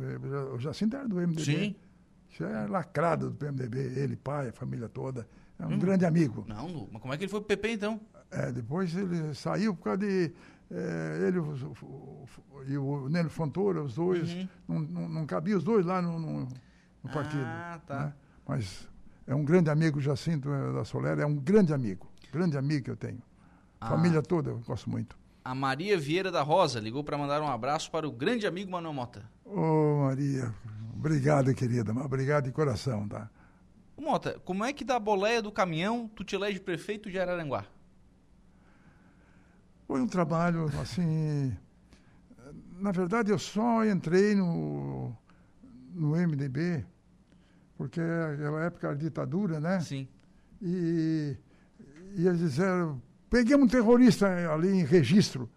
O 0.54 0.58
Jacinto 0.58 0.96
era 0.96 1.06
do 1.06 1.16
MDB. 1.16 1.42
Sim. 1.44 1.74
Isso 2.30 2.44
é 2.44 2.66
lacrado 2.66 3.28
do 3.30 3.36
PMDB, 3.36 3.78
ele, 4.00 4.16
pai, 4.16 4.48
a 4.48 4.52
família 4.52 4.88
toda. 4.88 5.28
É 5.58 5.66
Hum. 5.66 5.74
um 5.74 5.78
grande 5.78 6.06
amigo. 6.06 6.44
Não, 6.48 6.66
Lu, 6.68 6.88
mas 6.92 7.02
como 7.02 7.12
é 7.12 7.18
que 7.18 7.24
ele 7.24 7.30
foi 7.30 7.40
pro 7.40 7.48
PP 7.48 7.72
então? 7.72 8.00
É, 8.30 8.52
depois 8.52 8.94
ele 8.96 9.34
saiu 9.34 9.74
por 9.74 9.82
causa 9.84 9.98
de. 9.98 10.32
é, 10.70 11.24
ele 11.26 11.38
o- 11.38 11.54
o- 11.82 12.26
o- 12.54 12.64
e 12.66 12.78
o 12.78 13.08
Nélio 13.08 13.30
Fontoura, 13.30 13.82
os 13.82 13.94
dois. 13.96 14.30
Uhum. 14.32 14.48
Não, 14.68 14.78
não, 14.80 15.08
não 15.08 15.26
cabia 15.26 15.56
os 15.56 15.64
dois 15.64 15.84
lá 15.84 16.00
no, 16.00 16.18
no- 16.18 16.48
partido. 17.08 17.44
Ah, 17.44 17.80
tá. 17.86 18.06
né? 18.06 18.12
Mas 18.46 18.88
é 19.26 19.34
um 19.34 19.44
grande 19.44 19.70
amigo, 19.70 20.00
Jacinto 20.00 20.52
eh, 20.52 20.72
da 20.72 20.84
Solera, 20.84 21.22
é 21.22 21.26
um 21.26 21.36
grande 21.36 21.72
amigo. 21.72 22.10
Grande 22.32 22.56
amigo 22.56 22.84
que 22.84 22.90
eu 22.90 22.96
tenho. 22.96 23.22
Ah. 23.80 23.88
Família 23.88 24.22
toda, 24.22 24.50
eu 24.50 24.58
gosto 24.60 24.88
muito. 24.88 25.16
A 25.44 25.54
Maria 25.54 25.98
Vieira 25.98 26.30
da 26.30 26.42
Rosa 26.42 26.80
ligou 26.80 27.02
para 27.02 27.16
mandar 27.16 27.40
um 27.40 27.48
abraço 27.48 27.90
para 27.90 28.06
o 28.06 28.12
grande 28.12 28.46
amigo 28.46 28.70
Manuel 28.70 28.92
Mota. 28.92 29.28
Ô, 29.44 30.04
Maria, 30.04 30.54
obrigado, 30.94 31.54
querida, 31.54 31.92
mas 31.94 32.04
obrigado 32.04 32.44
de 32.44 32.52
coração, 32.52 33.08
tá? 33.08 33.30
Mota, 33.96 34.40
como 34.44 34.64
é 34.64 34.72
que 34.72 34.84
da 34.84 34.98
boleia 34.98 35.42
do 35.42 35.50
caminhão 35.50 36.08
tu 36.14 36.22
te 36.22 36.36
elege 36.36 36.60
prefeito 36.60 37.10
de 37.10 37.18
Araranguá? 37.18 37.64
Foi 39.86 40.00
um 40.00 40.06
trabalho, 40.06 40.66
assim. 40.80 41.56
Na 42.78 42.92
verdade, 42.92 43.30
eu 43.30 43.38
só 43.38 43.84
entrei 43.84 44.34
no, 44.34 45.16
no 45.94 46.10
MDB, 46.10 46.84
porque 47.78 48.00
aquela 48.00 48.64
época 48.64 48.88
era 48.88 48.96
ditadura, 48.96 49.60
né? 49.60 49.78
Sim. 49.78 50.08
E, 50.60 51.36
e 52.16 52.26
eles 52.26 52.40
disseram: 52.40 53.00
peguei 53.30 53.54
um 53.54 53.68
terrorista 53.68 54.26
ali 54.52 54.68
em 54.68 54.84
registro. 54.84 55.48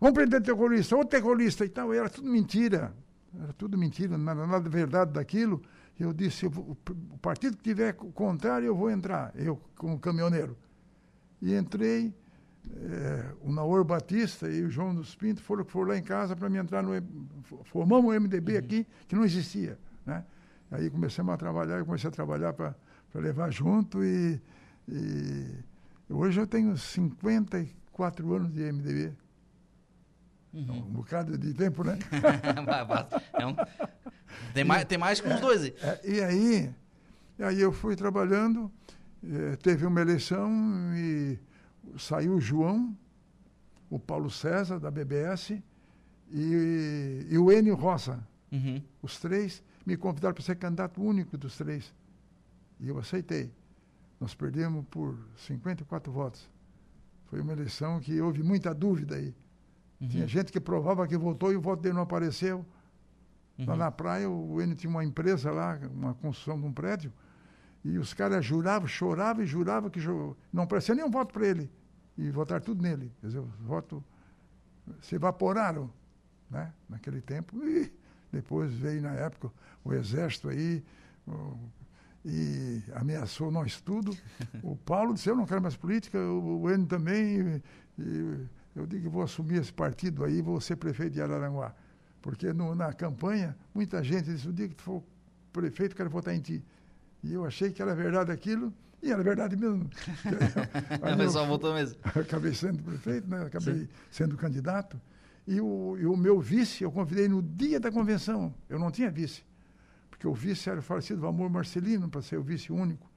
Vamos 0.00 0.14
prender 0.14 0.42
terrorista, 0.42 0.96
outro 0.96 1.10
terrorista 1.10 1.64
e 1.64 1.68
tal. 1.68 1.94
E 1.94 1.96
era 1.96 2.10
tudo 2.10 2.28
mentira. 2.28 2.92
Era 3.40 3.52
tudo 3.52 3.78
mentira, 3.78 4.18
nada 4.18 4.68
verdade 4.68 5.12
daquilo. 5.12 5.62
Eu 5.98 6.12
disse: 6.12 6.44
o 6.46 6.76
partido 7.22 7.56
que 7.56 7.62
tiver 7.62 7.92
contrário, 7.94 8.66
eu 8.66 8.74
vou 8.74 8.90
entrar, 8.90 9.32
eu 9.36 9.60
como 9.76 9.98
caminhoneiro. 9.98 10.58
E 11.40 11.54
entrei. 11.54 12.12
eh, 12.68 13.34
o 13.42 13.52
Naor 13.52 13.84
Batista 13.84 14.48
e 14.48 14.62
o 14.62 14.70
João 14.70 14.94
dos 14.94 15.14
Pintos 15.14 15.44
foram, 15.44 15.64
foram 15.64 15.90
lá 15.90 15.98
em 15.98 16.02
casa 16.02 16.34
para 16.34 16.48
me 16.48 16.58
entrar 16.58 16.82
no. 16.82 16.90
Formamos 17.64 18.12
o 18.12 18.20
MDB 18.20 18.56
aqui, 18.56 18.86
que 19.06 19.14
não 19.14 19.24
existia. 19.24 19.78
Né? 20.04 20.24
Aí 20.74 20.90
começamos 20.90 21.32
a 21.32 21.36
trabalhar, 21.36 21.78
eu 21.78 21.86
comecei 21.86 22.08
a 22.08 22.12
trabalhar 22.12 22.52
para 22.52 22.74
levar 23.14 23.48
junto 23.48 24.02
e, 24.04 24.40
e 24.88 25.46
hoje 26.10 26.40
eu 26.40 26.48
tenho 26.48 26.76
54 26.76 28.34
anos 28.34 28.52
de 28.52 28.72
MDB. 28.72 29.12
Um 30.52 30.80
bocado 30.92 31.38
de 31.38 31.54
tempo, 31.54 31.84
né? 31.84 31.96
É 33.34 33.46
um- 33.46 33.54
Tem, 34.52 34.64
mais, 34.64 34.84
tem 34.84 34.98
mais 34.98 35.20
que 35.20 35.28
uns 35.28 35.40
dois 35.40 35.62
aí. 35.62 35.74
É, 35.80 36.00
e 36.04 36.20
aí, 36.20 36.74
e 37.38 37.42
aí 37.44 37.60
eu 37.60 37.70
fui 37.72 37.94
trabalhando, 37.94 38.70
eh, 39.22 39.54
teve 39.62 39.86
uma 39.86 40.00
eleição 40.00 40.50
e 40.96 41.38
saiu 41.96 42.34
o 42.34 42.40
João, 42.40 42.96
o 43.88 43.96
Paulo 43.98 44.28
César, 44.28 44.80
da 44.80 44.90
BBS, 44.90 45.50
e, 46.32 47.26
e 47.30 47.38
o 47.38 47.52
Enio 47.52 47.76
Rosa. 47.76 48.26
Uhum. 48.50 48.82
Os 49.02 49.20
três 49.20 49.62
me 49.84 49.96
convidaram 49.96 50.34
para 50.34 50.42
ser 50.42 50.56
candidato 50.56 51.02
único 51.02 51.36
dos 51.36 51.56
três. 51.56 51.94
E 52.80 52.88
eu 52.88 52.98
aceitei. 52.98 53.52
Nós 54.20 54.34
perdemos 54.34 54.84
por 54.90 55.18
54 55.36 56.10
votos. 56.12 56.50
Foi 57.26 57.40
uma 57.40 57.52
eleição 57.52 58.00
que 58.00 58.20
houve 58.20 58.42
muita 58.42 58.74
dúvida 58.74 59.16
aí. 59.16 59.34
Tinha 60.08 60.26
gente 60.26 60.52
que 60.52 60.60
provava 60.60 61.06
que 61.06 61.16
votou 61.16 61.52
e 61.52 61.56
o 61.56 61.60
voto 61.60 61.82
dele 61.82 61.94
não 61.94 62.02
apareceu. 62.02 62.64
Lá 63.58 63.76
na 63.76 63.90
praia, 63.90 64.28
o 64.28 64.60
Enio 64.60 64.74
tinha 64.74 64.90
uma 64.90 65.04
empresa 65.04 65.50
lá, 65.50 65.78
uma 65.92 66.14
construção 66.14 66.60
de 66.60 66.66
um 66.66 66.72
prédio, 66.72 67.12
e 67.84 67.98
os 67.98 68.12
caras 68.12 68.44
juravam, 68.44 68.88
choravam 68.88 69.44
e 69.44 69.46
juravam 69.46 69.88
que 69.88 70.00
não 70.52 70.64
aparecia 70.64 70.94
nenhum 70.94 71.10
voto 71.10 71.32
para 71.32 71.46
ele. 71.46 71.70
E 72.18 72.30
votaram 72.30 72.62
tudo 72.62 72.82
nele. 72.82 73.12
Quer 73.20 73.28
dizer, 73.28 73.38
os 73.38 73.54
votos 73.60 74.02
se 75.00 75.14
evaporaram 75.14 75.90
né? 76.50 76.72
naquele 76.88 77.20
tempo. 77.20 77.56
E 77.64 77.92
depois 78.34 78.72
veio, 78.74 79.00
na 79.02 79.12
época, 79.12 79.50
o 79.84 79.92
exército 79.92 80.48
aí 80.48 80.82
e 82.24 82.82
ameaçou 82.94 83.50
nós 83.50 83.80
tudo. 83.80 84.16
O 84.62 84.76
Paulo 84.76 85.12
disse, 85.14 85.28
eu 85.28 85.36
não 85.36 85.44
quero 85.46 85.60
mais 85.60 85.76
política, 85.76 86.18
o, 86.18 86.70
Enio 86.70 86.86
também. 86.86 87.62
E, 87.98 88.46
eu 88.74 88.86
digo 88.86 89.02
que 89.04 89.08
vou 89.08 89.22
assumir 89.22 89.60
esse 89.60 89.72
partido 89.72 90.24
aí, 90.24 90.40
vou 90.42 90.60
ser 90.60 90.76
prefeito 90.76 91.12
de 91.14 91.22
Araranguá. 91.22 91.74
Porque 92.22 92.52
no- 92.52 92.74
na 92.74 92.92
campanha, 92.92 93.56
muita 93.74 94.02
gente 94.02 94.24
disse, 94.32 94.48
o 94.48 94.52
dia 94.52 94.68
que 94.68 94.74
tu 94.74 94.82
for 94.82 95.02
prefeito, 95.52 95.94
quero 95.94 96.08
votar 96.10 96.34
em 96.34 96.40
ti. 96.40 96.64
E 97.22 97.32
eu 97.32 97.44
achei 97.44 97.70
que 97.70 97.80
era 97.82 97.94
verdade 97.94 98.32
aquilo, 98.32 98.72
e 99.02 99.12
era 99.12 99.22
verdade 99.22 99.54
mesmo. 99.56 99.88
Aí 101.02 101.02
O 101.02 101.08
eu 101.08 101.16
pessoal 101.18 101.46
votou 101.46 101.74
mesmo. 101.74 101.98
acabei 102.04 102.54
sendo 102.54 102.82
prefeito, 102.82 103.28
né? 103.28 103.42
acabei 103.44 103.88
sendo 104.10 104.36
candidato. 104.36 104.98
E 105.46 105.60
o, 105.60 105.96
e 105.98 106.06
o 106.06 106.16
meu 106.16 106.40
vice 106.40 106.82
eu 106.84 106.90
convidei 106.90 107.28
no 107.28 107.42
dia 107.42 107.78
da 107.78 107.90
convenção. 107.92 108.54
Eu 108.68 108.78
não 108.78 108.90
tinha 108.90 109.10
vice, 109.10 109.44
porque 110.10 110.26
o 110.26 110.32
vice 110.32 110.70
era 110.70 110.78
o 110.80 110.82
falecido 110.82 111.20
Valmor 111.20 111.50
Marcelino 111.50 112.08
para 112.08 112.22
ser 112.22 112.38
o 112.38 112.42
vice 112.42 112.72
único. 112.72 113.10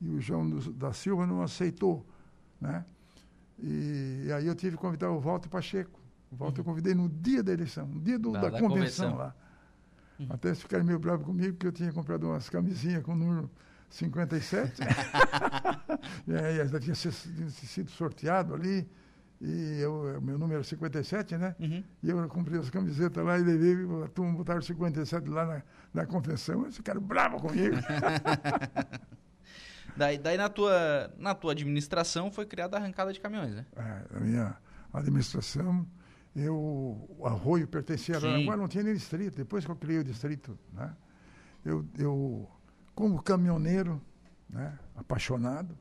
E 0.00 0.08
o 0.08 0.20
João 0.20 0.48
dos- 0.48 0.68
da 0.74 0.92
Silva 0.92 1.26
não 1.26 1.40
aceitou. 1.42 2.04
Né? 2.60 2.84
E, 3.58 4.24
e 4.26 4.32
aí 4.32 4.46
eu 4.46 4.54
tive 4.54 4.76
que 4.76 4.82
convidar 4.82 5.10
o 5.10 5.20
Walter 5.20 5.48
Pacheco. 5.48 6.00
O 6.30 6.36
Walter 6.36 6.60
eu 6.60 6.64
convidei 6.64 6.94
no 6.94 7.08
dia 7.08 7.42
da 7.42 7.52
eleição, 7.52 7.86
no 7.86 8.00
dia 8.00 8.18
do- 8.18 8.32
Da- 8.32 8.40
da, 8.40 8.48
da 8.50 8.58
convenção, 8.60 9.12
convenção. 9.12 9.16
lá. 9.16 9.34
Até 10.30 10.48
eles 10.48 10.60
ficaram 10.60 10.84
meio 10.84 10.98
bravos 10.98 11.24
comigo, 11.26 11.52
porque 11.54 11.66
eu 11.66 11.72
tinha 11.72 11.92
comprado 11.92 12.24
umas 12.26 12.48
camisinhas 12.48 13.02
com 13.04 13.12
o 13.12 13.16
número 13.16 13.50
57. 13.88 14.80
e 16.26 16.34
aí 16.34 16.66
já 16.68 16.80
tinha 16.80 16.94
sido 16.94 17.90
sorteado 17.90 18.54
ali. 18.54 18.88
E 19.40 19.80
eu, 19.80 20.20
meu 20.22 20.38
número 20.38 20.54
era 20.54 20.64
57, 20.64 21.36
né? 21.36 21.54
Uhum. 21.60 21.84
E 22.02 22.08
eu 22.08 22.28
comprei 22.28 22.58
as 22.58 22.70
camisetas 22.70 23.24
lá 23.24 23.38
e 23.38 23.42
levei, 23.42 23.74
a 24.02 24.08
turma 24.08 24.32
botaram 24.32 24.62
57 24.62 25.28
lá 25.28 25.44
na, 25.44 25.62
na 25.92 26.06
convenção. 26.06 26.62
Eles 26.62 26.76
ficaram 26.76 27.00
bravos 27.00 27.42
comigo. 27.42 27.76
Daí, 29.96 30.18
daí 30.18 30.36
na, 30.36 30.50
tua, 30.50 31.10
na 31.16 31.34
tua 31.34 31.52
administração 31.52 32.30
foi 32.30 32.44
criada 32.44 32.76
a 32.76 32.80
arrancada 32.80 33.14
de 33.14 33.18
caminhões, 33.18 33.54
né? 33.54 33.64
É, 33.74 34.16
a 34.16 34.20
minha 34.20 34.56
administração, 34.92 35.86
eu, 36.34 36.54
o 37.18 37.26
Arroio 37.26 37.66
pertencia 37.66 38.16
a. 38.16 38.18
Aranaguá, 38.18 38.58
não 38.58 38.68
tinha 38.68 38.84
nem 38.84 38.92
distrito. 38.92 39.36
Depois 39.36 39.64
que 39.64 39.70
eu 39.70 39.76
criei 39.76 40.00
o 40.00 40.04
distrito, 40.04 40.58
né? 40.70 40.94
Eu, 41.64 41.82
eu 41.98 42.46
como 42.94 43.22
caminhoneiro, 43.22 44.00
né? 44.48 44.78
apaixonado, 44.94 45.76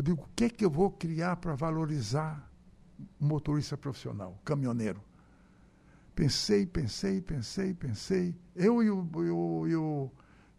eu 0.00 0.02
digo, 0.02 0.22
o 0.22 0.28
que, 0.34 0.48
que 0.48 0.64
eu 0.64 0.70
vou 0.70 0.90
criar 0.90 1.36
para 1.36 1.54
valorizar 1.54 2.50
motorista 3.20 3.76
profissional, 3.76 4.40
caminhoneiro? 4.46 5.04
Pensei, 6.14 6.64
pensei, 6.64 7.20
pensei, 7.20 7.74
pensei. 7.74 8.34
Eu 8.56 8.82
e 8.82 8.90
o, 8.90 9.06
e 9.22 9.30
o, 9.76 10.10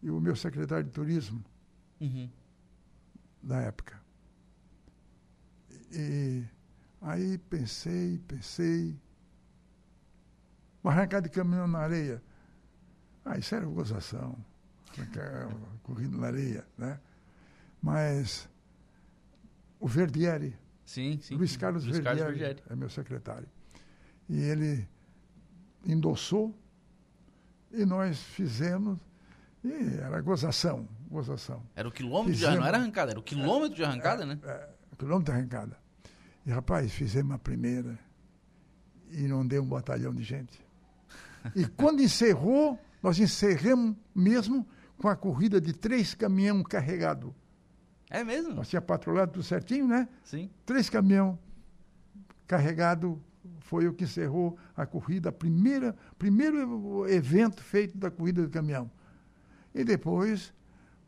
e 0.03 0.11
o, 0.11 0.21
meu 0.21 0.35
secretário 0.35 0.83
de 0.85 0.91
turismo, 0.91 1.43
Uhum. 1.99 2.29
da 3.41 3.61
época. 3.61 3.99
E 5.91 6.45
aí 7.01 7.39
pensei, 7.39 8.19
pensei. 8.27 8.95
Uma 10.83 10.93
arrancada 10.93 11.27
de 11.27 11.33
caminhão 11.33 11.65
na 11.67 11.79
areia. 11.79 12.23
Ah, 13.25 13.39
isso 13.39 13.55
era 13.55 13.65
gozação. 13.65 14.37
Arrancar, 14.95 15.49
Corrida 15.81 16.15
na 16.15 16.27
areia, 16.27 16.67
né? 16.77 16.99
Mas 17.81 18.47
o 19.81 19.87
Verdieri. 19.87 20.55
Sim, 20.85 21.19
sim. 21.21 21.35
Luiz 21.35 21.57
Carlos, 21.57 21.83
Luiz 21.83 21.97
Verdieri, 21.97 22.19
Carlos 22.19 22.37
Verdieri. 22.39 22.63
é 22.69 22.75
meu 22.75 22.89
secretário. 22.89 23.47
E 24.29 24.39
ele 24.39 24.87
endossou 25.85 26.55
e 27.71 27.85
nós 27.85 28.17
fizemos. 28.19 28.97
E 29.63 29.71
era 29.99 30.19
gozação, 30.21 30.87
gozação. 31.09 31.61
Era 31.75 31.87
o 31.87 31.91
quilômetro 31.91 32.33
de 32.33 32.39
Fizemos- 32.39 32.59
não 32.59 32.65
era 32.67 32.77
arrancada, 32.77 33.11
era 33.11 33.19
o 33.19 33.23
quilômetro 33.23 33.75
de 33.75 33.83
arrancada, 33.83 34.25
né? 34.25 34.39
É, 34.43 34.69
quilômetro 34.97 35.33
de 35.33 35.39
arrancada. 35.39 35.77
E, 36.45 36.49
rapaz, 36.51 36.91
fizemos 36.91 37.33
a 37.35 37.37
primeira 37.37 37.97
e 39.11 39.23
não 39.27 39.45
deu 39.45 39.61
um 39.63 39.67
batalhão 39.67 40.13
de 40.13 40.23
gente. 40.23 40.59
E 41.55 41.65
quando 41.65 42.01
encerrou, 42.03 42.79
nós 43.01 43.17
encerramos 43.19 43.95
mesmo 44.13 44.67
com 44.97 45.07
a 45.07 45.15
corrida 45.15 45.59
de 45.59 45.73
três 45.73 46.13
caminhão 46.13 46.61
carregado. 46.63 47.33
É 48.11 48.23
mesmo? 48.23 48.53
Nós 48.53 48.67
tinha 48.69 48.81
patrulhado 48.81 49.31
tudo 49.31 49.43
certinho, 49.43 49.87
né? 49.87 50.07
Sim. 50.23 50.49
Três 50.65 50.89
caminhão 50.89 51.39
carregado 52.47 53.21
foi 53.61 53.87
o 53.87 53.93
que 53.93 54.03
encerrou 54.03 54.57
a 54.75 54.85
corrida, 54.85 55.29
a 55.29 55.31
primeira, 55.31 55.95
primeiro 56.17 57.07
evento 57.07 57.63
feito 57.63 57.97
da 57.97 58.11
corrida 58.11 58.43
de 58.43 58.49
caminhão. 58.49 58.91
E 59.73 59.83
depois, 59.83 60.53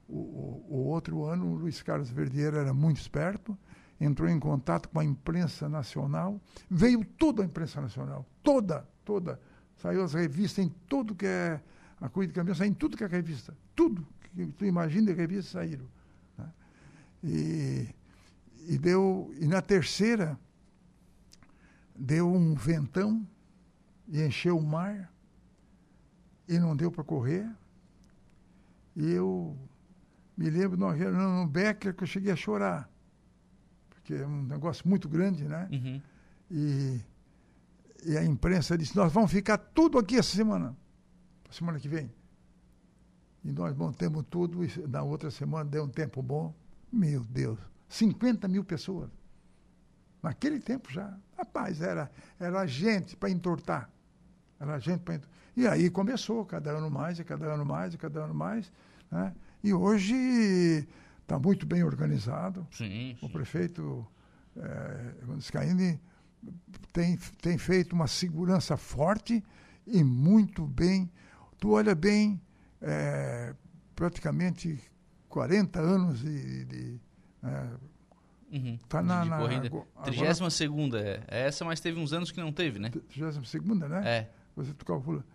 o, 0.08 0.16
o- 0.18 0.66
o 0.70 0.76
outro 0.88 1.26
ano, 1.26 1.45
o 1.51 1.56
Luiz 1.56 1.82
Carlos 1.82 2.10
Verdiero 2.10 2.58
era 2.58 2.74
muito 2.74 3.01
esperto, 3.01 3.58
entrou 3.99 4.30
em 4.30 4.39
contato 4.39 4.88
com 4.89 4.99
a 4.99 5.04
imprensa 5.04 5.68
nacional, 5.68 6.39
veio 6.70 7.04
toda 7.04 7.43
a 7.43 7.45
imprensa 7.45 7.82
nacional, 7.82 8.26
toda, 8.41 8.88
toda. 9.04 9.39
Saiu 9.76 10.04
as 10.04 10.14
revistas 10.14 10.64
em 10.66 10.70
tudo 10.88 11.14
que 11.14 11.26
é 11.26 11.60
a 11.99 12.08
corrida 12.08 12.32
de 12.32 12.36
caminhão, 12.38 12.56
saiu 12.56 12.72
em 12.72 12.74
tudo 12.74 12.95
que 12.95 13.04
é 13.04 13.08
revista, 13.08 13.54
tudo 13.76 14.08
que 14.22 14.45
tu 14.54 14.66
imagina 14.66 15.08
de 15.08 15.14
revistas 15.14 15.47
saíram. 15.51 15.86
E, 17.24 17.88
e 18.67 18.78
deu, 18.78 19.34
e 19.39 19.47
na 19.47 19.61
terceira 19.61 20.38
deu 21.95 22.30
um 22.30 22.53
ventão 22.55 23.26
e 24.07 24.21
encheu 24.21 24.57
o 24.57 24.63
mar 24.63 25.11
e 26.47 26.59
não 26.59 26.76
deu 26.76 26.91
para 26.91 27.03
correr. 27.03 27.49
E 28.95 29.11
eu 29.11 29.57
me 30.38 30.49
lembro 30.49 30.89
reunião 30.89 31.43
no 31.43 31.47
Becker 31.47 31.95
que 31.95 32.03
eu 32.03 32.07
cheguei 32.07 32.32
a 32.32 32.36
chorar, 32.36 32.89
porque 33.89 34.13
é 34.15 34.28
um 34.28 34.43
negócio 34.43 34.88
muito 34.88 35.07
grande, 35.07 35.45
né? 35.45 35.67
Uhum. 35.71 36.01
E, 36.51 37.01
e 38.05 38.17
a 38.17 38.24
imprensa 38.24 38.78
disse: 38.78 38.95
Nós 38.95 39.11
vamos 39.11 39.32
ficar 39.32 39.57
tudo 39.57 39.97
aqui 39.97 40.17
essa 40.17 40.36
semana, 40.36 40.76
semana 41.49 41.80
que 41.80 41.88
vem. 41.88 42.11
E 43.43 43.51
nós 43.51 43.76
montamos 43.76 44.26
tudo, 44.30 44.63
e 44.63 44.88
na 44.88 45.03
outra 45.03 45.30
semana 45.30 45.69
deu 45.69 45.84
um 45.84 45.89
tempo 45.89 46.21
bom. 46.21 46.53
Meu 46.93 47.23
Deus, 47.23 47.57
50 47.89 48.47
mil 48.47 48.63
pessoas. 48.63 49.09
Naquele 50.21 50.59
tempo 50.59 50.91
já. 50.91 51.17
Rapaz, 51.35 51.81
era, 51.81 52.09
era 52.39 52.65
gente 52.67 53.15
para 53.17 53.31
entortar. 53.31 53.89
Era 54.59 54.77
gente 54.77 55.01
para 55.01 55.15
entortar. 55.15 55.35
E 55.57 55.67
aí 55.67 55.89
começou, 55.89 56.45
cada 56.45 56.71
ano 56.71 56.91
mais, 56.91 57.17
e 57.17 57.23
cada 57.23 57.51
ano 57.51 57.65
mais, 57.65 57.95
e 57.95 57.97
cada 57.97 58.23
ano 58.23 58.33
mais. 58.35 58.71
Né? 59.11 59.33
E 59.63 59.73
hoje 59.73 60.87
está 61.21 61.39
muito 61.39 61.65
bem 61.65 61.83
organizado. 61.83 62.65
Sim, 62.71 63.17
O 63.21 63.25
sim. 63.25 63.33
prefeito 63.33 64.05
eh, 64.55 65.13
Scaini 65.41 65.99
tem, 66.91 67.17
tem 67.41 67.57
feito 67.57 67.93
uma 67.93 68.07
segurança 68.07 68.77
forte 68.77 69.43
e 69.87 70.03
muito 70.03 70.65
bem. 70.67 71.11
Tu 71.57 71.71
olha 71.71 71.95
bem, 71.95 72.39
eh, 72.81 73.55
praticamente 73.95 74.79
40 75.34 75.79
anos 75.81 76.19
de. 76.19 76.65
de 76.65 76.99
eh, 77.43 77.69
Uhum. 78.51 78.77
Tá 78.88 79.01
na- 79.01 79.23
de, 79.23 79.29
na- 79.31 79.38
corrida. 79.39 79.65
agora- 79.65 79.88
32 80.03 80.53
segunda 80.53 80.99
é. 81.01 81.23
É 81.27 81.47
essa, 81.47 81.65
mas 81.65 81.79
teve 81.79 81.99
uns 81.99 82.13
anos 82.13 82.31
que 82.31 82.39
não 82.39 82.53
teve, 82.53 82.77
né? 82.77 82.91
32 82.91 83.36
né? 83.89 84.01
É, 84.07 84.31
Você 84.55 84.71
tu 84.75 84.86
calcula. 84.86 85.25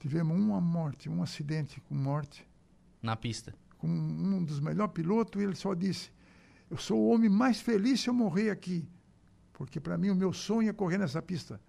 Tivemos 0.00 0.36
uma 0.36 0.60
morte, 0.60 1.08
um 1.08 1.22
acidente 1.22 1.80
com 1.82 1.94
morte, 1.94 2.44
na 3.00 3.14
pista. 3.14 3.54
com 3.78 3.86
um 3.86 4.42
dos 4.42 4.58
melhores 4.58 4.92
pilotos, 4.92 5.40
e 5.40 5.44
ele 5.44 5.54
só 5.54 5.72
disse: 5.72 6.10
Eu 6.68 6.76
sou 6.76 6.98
o 6.98 7.10
homem 7.14 7.30
mais 7.30 7.60
feliz 7.60 8.00
se 8.00 8.08
eu 8.10 8.14
morrer 8.14 8.50
aqui, 8.50 8.88
porque 9.52 9.78
para 9.78 9.96
mim 9.96 10.10
o 10.10 10.14
meu 10.16 10.32
sonho 10.32 10.68
é 10.68 10.72
correr 10.72 10.98
nessa 10.98 11.22
pista. 11.22 11.60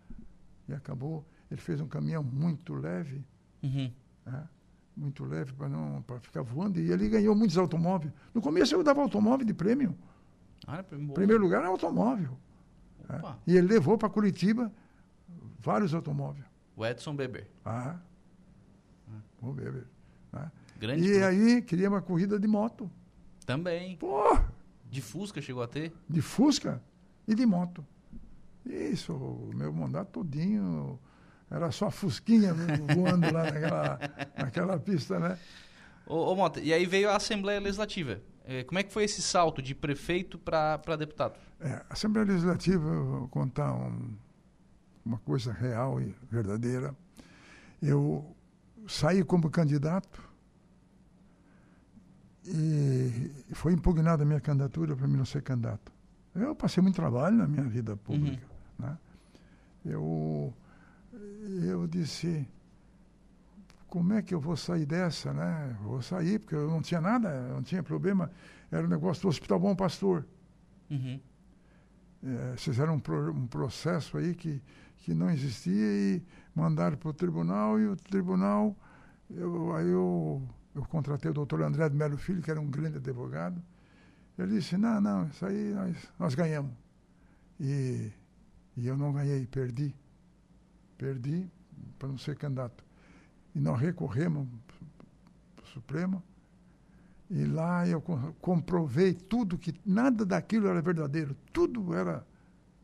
E 0.67 0.73
acabou. 0.73 1.23
Ele 1.51 1.61
fez 1.61 1.79
um 1.81 1.87
caminhão 1.87 2.23
muito 2.23 2.73
leve, 2.73 3.23
Uhum. 3.61 3.91
né? 4.25 4.47
Muito 4.95 5.23
leve 5.25 5.53
para 5.53 5.67
não 5.69 6.01
para 6.03 6.19
ficar 6.19 6.41
voando, 6.41 6.79
e 6.79 6.91
ele 6.91 7.09
ganhou 7.09 7.35
muitos 7.35 7.57
automóveis. 7.57 8.13
No 8.33 8.41
começo 8.41 8.73
eu 8.75 8.83
dava 8.83 9.01
automóvel 9.01 9.45
de 9.45 9.53
prêmio. 9.53 9.95
Ah, 10.67 10.83
Em 10.93 11.07
primeiro 11.09 11.43
lugar 11.43 11.59
era 11.59 11.67
automóvel. 11.67 12.37
né? 13.09 13.17
Opa. 13.17 13.37
E 13.45 13.55
ele 13.57 13.67
levou 13.67 13.97
para 13.97 14.09
Curitiba 14.09 14.71
vários 15.59 15.93
automóveis. 15.93 16.45
O 16.75 16.85
Edson 16.85 17.15
Beber. 17.15 17.47
Ah, 17.63 17.97
vou 19.41 19.53
ver. 19.53 19.85
né? 20.31 20.51
Grande 20.79 21.07
E 21.07 21.23
aí 21.23 21.61
queria 21.61 21.89
uma 21.89 22.01
corrida 22.01 22.39
de 22.39 22.47
moto. 22.47 22.89
Também. 23.45 23.95
Pô, 23.97 24.37
De 24.89 25.01
Fusca 25.01 25.41
chegou 25.41 25.61
a 25.61 25.67
ter. 25.67 25.93
de 26.09 26.21
Fusca 26.21 26.81
e 27.27 27.35
de 27.35 27.45
moto. 27.45 27.85
Isso, 28.65 29.13
o 29.13 29.51
meu 29.53 29.71
mandato 29.71 30.09
todinho 30.23 30.99
era 31.49 31.71
só 31.71 31.89
Fusquinha 31.91 32.53
voando 32.53 33.31
lá 33.31 33.43
naquela, 33.45 33.99
naquela 34.37 34.79
pista, 34.79 35.19
né? 35.19 35.37
Ô, 36.07 36.31
ô 36.31 36.35
Mota, 36.35 36.59
e 36.59 36.73
aí 36.73 36.85
veio 36.85 37.09
a 37.09 37.15
Assembleia 37.15 37.59
Legislativa. 37.59 38.19
Eh, 38.45 38.63
Como 38.63 38.77
é 38.79 38.83
que 38.83 38.91
foi 38.93 39.03
esse 39.03 39.21
salto 39.21 39.61
de 39.61 39.73
prefeito 39.73 40.37
para 40.37 40.95
deputado? 40.97 41.39
É, 41.59 41.73
a 41.73 41.85
Assembleia 41.93 42.27
Legislativa, 42.27 42.83
eu 42.87 43.05
vou 43.05 43.27
contar 43.29 43.73
um- 43.73 44.15
uma 45.05 45.17
coisa 45.19 45.51
real 45.53 45.99
e 46.01 46.15
verdadeira. 46.29 46.95
Eu 47.81 48.35
saí 48.87 49.23
como 49.23 49.49
candidato 49.49 50.21
e 52.47 53.31
foi 53.53 53.73
impugnada 53.73 54.23
a 54.23 54.25
minha 54.25 54.39
candidatura 54.39 54.95
para 54.95 55.07
mim 55.07 55.17
não 55.17 55.25
ser 55.25 55.41
candidato. 55.41 55.91
Eu 56.35 56.53
passei 56.55 56.83
muito 56.83 56.95
trabalho 56.95 57.37
na 57.37 57.47
minha 57.47 57.63
vida 57.63 57.95
pública. 57.97 58.45
Né? 58.77 58.97
Eu, 59.85 60.53
eu 61.63 61.87
disse, 61.87 62.47
como 63.87 64.13
é 64.13 64.21
que 64.21 64.33
eu 64.33 64.39
vou 64.39 64.57
sair 64.57 64.85
dessa? 64.85 65.33
Né? 65.33 65.77
Vou 65.81 66.01
sair, 66.01 66.39
porque 66.39 66.55
eu 66.55 66.69
não 66.69 66.81
tinha 66.81 67.01
nada, 67.01 67.47
não 67.49 67.63
tinha 67.63 67.81
problema. 67.83 68.31
Era 68.71 68.85
o 68.85 68.89
negócio 68.89 69.21
do 69.23 69.27
Hospital 69.29 69.59
Bom 69.59 69.75
Pastor. 69.75 70.25
Uhum. 70.89 71.19
É, 72.23 72.57
fizeram 72.57 72.95
um, 72.95 72.99
pro- 72.99 73.31
um 73.31 73.47
processo 73.47 74.17
aí 74.17 74.33
que, 74.33 74.61
que 74.97 75.13
não 75.13 75.29
existia 75.29 75.73
e 75.73 76.23
mandaram 76.55 76.97
para 76.97 77.09
o 77.09 77.13
tribunal 77.13 77.79
e 77.79 77.87
o 77.87 77.95
tribunal, 77.95 78.75
eu, 79.29 79.75
aí 79.75 79.87
eu, 79.87 80.41
eu 80.73 80.83
contratei 80.85 81.29
o 81.29 81.33
doutor 81.33 81.61
André 81.61 81.87
de 81.87 81.95
Melo 81.95 82.17
Filho, 82.17 82.41
que 82.41 82.49
era 82.49 82.59
um 82.59 82.69
grande 82.69 82.97
advogado, 82.97 83.61
ele 84.37 84.55
disse, 84.57 84.75
não, 84.77 84.99
não, 84.99 85.27
isso 85.27 85.45
aí 85.45 85.73
nós, 85.73 85.97
nós 86.19 86.35
ganhamos. 86.35 86.71
E, 87.59 88.11
e 88.75 88.87
eu 88.87 88.97
não 88.97 89.13
ganhei, 89.13 89.45
perdi. 89.45 89.93
Perdi 90.97 91.49
para 91.99 92.07
não 92.09 92.17
ser 92.17 92.35
candidato. 92.37 92.83
E 93.53 93.59
nós 93.59 93.79
recorremos 93.79 94.47
para 95.55 95.63
o 95.63 95.67
Supremo, 95.67 96.23
e 97.29 97.43
lá 97.45 97.87
eu 97.87 98.01
com- 98.01 98.33
comprovei 98.33 99.13
tudo, 99.13 99.57
que 99.57 99.73
nada 99.85 100.25
daquilo 100.25 100.67
era 100.67 100.81
verdadeiro, 100.81 101.35
tudo 101.51 101.93
era 101.93 102.25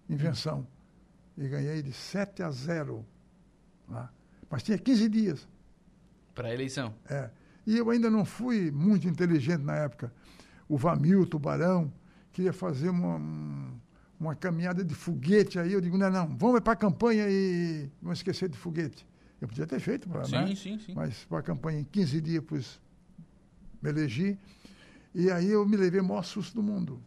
invenção. 0.09 0.65
E 1.37 1.47
ganhei 1.47 1.81
de 1.81 1.93
7 1.93 2.41
a 2.43 2.51
0 2.51 3.05
lá. 3.87 4.11
Mas 4.49 4.63
tinha 4.63 4.77
15 4.77 5.07
dias. 5.09 5.47
Para 6.33 6.49
a 6.49 6.53
eleição. 6.53 6.93
É. 7.09 7.29
E 7.65 7.77
eu 7.77 7.89
ainda 7.89 8.09
não 8.09 8.25
fui 8.25 8.71
muito 8.71 9.07
inteligente 9.07 9.61
na 9.61 9.75
época. 9.75 10.11
O 10.67 10.77
Vamil, 10.77 11.21
o 11.21 11.25
Tubarão, 11.25 11.91
queria 12.31 12.51
fazer 12.53 12.89
uma, 12.89 13.15
um- 13.17 13.79
uma 14.21 14.35
caminhada 14.35 14.83
de 14.83 14.93
foguete 14.93 15.57
aí. 15.59 15.73
Eu 15.73 15.81
digo, 15.81 15.97
não, 15.97 16.09
não, 16.11 16.27
vamos 16.37 16.59
para 16.61 16.73
a 16.73 16.75
campanha 16.75 17.25
e 17.29 17.89
vamos 18.01 18.19
esquecer 18.19 18.47
de 18.47 18.57
foguete. 18.57 19.05
Eu 19.39 19.47
podia 19.47 19.65
ter 19.65 19.79
feito, 19.79 20.07
Sim, 20.25 20.31
né? 20.31 20.55
sim, 20.55 20.77
sim. 20.77 20.93
mas 20.93 21.25
para 21.25 21.39
a 21.39 21.41
campanha 21.41 21.79
em 21.79 21.83
15 21.83 22.21
dias 22.21 22.43
pus, 22.43 22.79
me 23.81 23.89
elegi. 23.89 24.37
E 25.15 25.31
aí 25.31 25.49
eu 25.49 25.65
me 25.65 25.75
levei 25.75 25.99
o 25.99 26.03
maior 26.03 26.23
susto 26.23 26.53
do 26.55 26.61
mundo. 26.63 27.01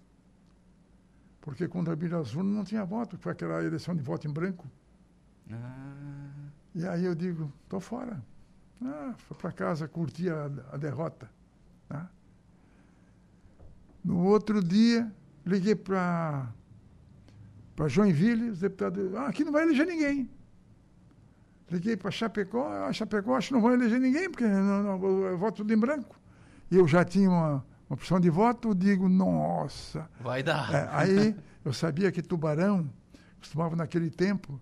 Porque 1.41 1.69
quando 1.69 1.91
abriram 1.93 2.21
as 2.21 2.35
urnas 2.35 2.53
não 2.55 2.65
tinha 2.65 2.85
voto, 2.85 3.17
foi 3.19 3.31
aquela 3.33 3.63
eleição 3.63 3.95
de 3.95 4.03
voto 4.03 4.27
em 4.27 4.33
branco. 4.33 4.67
Ah, 5.53 6.33
E 6.75 6.85
aí 6.87 7.05
eu 7.05 7.15
digo, 7.15 7.53
tô 7.69 7.79
fora. 7.79 8.21
Ah, 8.85 9.15
fui 9.17 9.37
para 9.37 9.53
casa 9.53 9.87
curtir 9.87 10.31
a, 10.31 10.47
a 10.73 10.77
derrota. 10.77 11.31
né? 11.89 12.09
No 14.05 14.19
outro 14.25 14.63
dia, 14.63 15.11
liguei 15.47 15.75
para 15.77 16.49
para 17.75 17.89
Joinville, 17.89 18.51
os 18.51 18.61
deputados, 18.61 19.15
ah, 19.15 19.27
aqui 19.27 19.45
não 19.45 19.53
vai 19.53 19.65
eleger 19.65 19.87
ninguém. 19.87 20.31
Liguei 21.71 21.97
para 21.97 22.11
Chapecó, 22.11 22.69
ah, 22.69 22.93
Chapecó 22.93 23.37
acho 23.37 23.49
que 23.49 23.55
não 23.55 23.61
vão 23.61 23.73
eleger 23.73 24.01
ninguém, 24.01 24.31
porque 24.31 24.47
não, 24.47 24.83
não, 24.83 25.27
eu 25.27 25.39
voto 25.39 25.59
tudo 25.59 25.73
em 25.73 25.79
branco. 25.79 26.21
E 26.71 26.77
eu 26.77 26.87
já 26.87 27.05
tinha 27.05 27.29
uma, 27.29 27.65
uma 27.89 27.95
opção 27.95 28.21
de 28.21 28.31
voto, 28.31 28.69
eu 28.69 28.75
digo, 28.75 29.09
nossa. 29.09 30.09
Vai 30.21 30.43
dar. 30.43 30.73
É, 30.73 30.89
aí 30.93 31.37
eu 31.65 31.73
sabia 31.73 32.13
que 32.13 32.23
Tubarão 32.23 32.89
costumava 33.39 33.75
naquele 33.75 34.11
tempo 34.11 34.61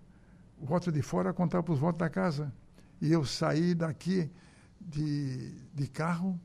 o 0.59 0.65
voto 0.65 0.91
de 0.91 1.01
fora 1.01 1.33
contar 1.33 1.61
para 1.61 1.73
os 1.73 1.79
votos 1.79 1.99
da 1.99 2.09
casa. 2.09 2.51
E 3.01 3.11
eu 3.11 3.25
saí 3.25 3.75
daqui 3.75 4.31
de, 4.79 5.51
de 5.73 5.87
carro, 5.87 6.39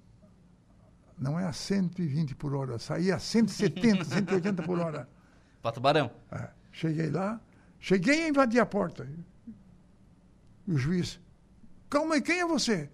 não 1.16 1.38
é 1.38 1.44
a 1.44 1.52
120 1.52 2.34
por 2.34 2.54
hora, 2.54 2.78
saí 2.78 3.12
a 3.12 3.18
170, 3.18 4.04
180 4.04 4.62
por 4.64 4.78
hora. 4.78 5.08
Para 5.62 5.72
Tubarão. 5.72 6.10
É, 6.30 6.48
cheguei 6.78 7.10
lá, 7.10 7.40
cheguei 7.80 8.24
a 8.24 8.28
invadir 8.28 8.60
a 8.60 8.66
porta. 8.66 9.08
E 10.66 10.72
o 10.72 10.78
juiz, 10.78 11.20
calma 11.90 12.14
aí, 12.14 12.22
quem 12.22 12.40
é 12.40 12.46
você? 12.46 12.88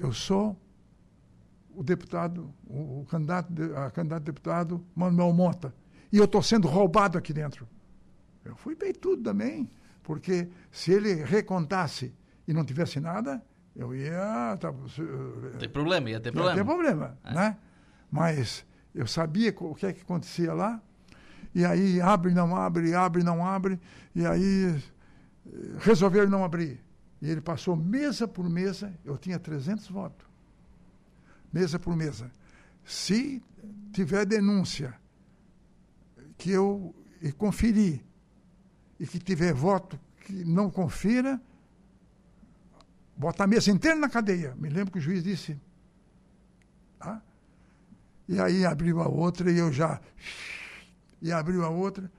Eu 0.00 0.12
sou 0.12 0.60
o 1.74 1.82
deputado, 1.82 2.52
o, 2.66 3.06
candidato, 3.08 3.52
a 3.76 3.90
candidato 3.90 4.22
a 4.22 4.24
deputado 4.24 4.86
Manuel 4.96 5.32
Mota. 5.32 5.72
E 6.12 6.18
eu 6.18 6.24
estou 6.24 6.42
sendo 6.42 6.66
roubado 6.66 7.16
aqui 7.16 7.32
dentro. 7.32 7.68
Eu 8.44 8.56
fui 8.56 8.74
bem 8.74 8.92
tudo 8.92 9.22
também, 9.22 9.70
porque 10.02 10.48
se 10.70 10.90
ele 10.90 11.14
recontasse 11.22 12.12
e 12.48 12.52
não 12.52 12.64
tivesse 12.64 12.98
nada, 12.98 13.40
eu 13.76 13.94
ia. 13.94 14.56
Tá, 14.58 14.74
tem 15.60 15.68
problema, 15.68 16.10
ia 16.10 16.20
ter 16.20 16.32
problema. 16.32 16.58
Ia 16.58 16.64
ter 16.64 16.68
problema, 16.68 17.18
é. 17.22 17.32
né? 17.32 17.58
Mas 18.10 18.66
eu 18.92 19.06
sabia 19.06 19.54
o 19.56 19.74
que 19.74 19.86
é 19.86 19.92
que 19.92 20.02
acontecia 20.02 20.52
lá, 20.52 20.82
e 21.54 21.64
aí 21.64 22.00
abre, 22.00 22.32
não 22.32 22.56
abre, 22.56 22.94
abre, 22.94 23.22
não 23.22 23.46
abre, 23.46 23.78
e 24.14 24.24
aí 24.24 24.82
resolveram 25.80 26.30
não 26.30 26.44
abrir. 26.44 26.80
E 27.20 27.28
ele 27.28 27.40
passou 27.40 27.76
mesa 27.76 28.26
por 28.26 28.48
mesa, 28.48 28.92
eu 29.04 29.16
tinha 29.16 29.38
300 29.38 29.88
votos. 29.88 30.26
Mesa 31.52 31.78
por 31.78 31.94
mesa. 31.94 32.30
Se 32.84 33.42
tiver 33.92 34.24
denúncia 34.24 34.94
que 36.36 36.50
eu 36.50 36.94
e 37.20 37.30
conferir 37.30 38.02
e 38.98 39.06
que 39.06 39.18
tiver 39.18 39.52
voto 39.52 40.00
que 40.22 40.44
não 40.44 40.70
confira, 40.70 41.40
bota 43.16 43.44
a 43.44 43.46
mesa 43.46 43.70
inteira 43.70 43.96
na 43.96 44.08
cadeia. 44.08 44.54
Me 44.56 44.68
lembro 44.68 44.92
que 44.92 44.98
o 44.98 45.02
juiz 45.02 45.22
disse. 45.22 45.60
Tá? 46.98 47.22
E 48.28 48.40
aí 48.40 48.64
abriu 48.64 49.00
a 49.00 49.08
outra 49.08 49.50
e 49.50 49.58
eu 49.58 49.72
já. 49.72 50.00
E 51.22 51.30
abriu 51.30 51.64
a 51.64 51.68
outra. 51.68 52.10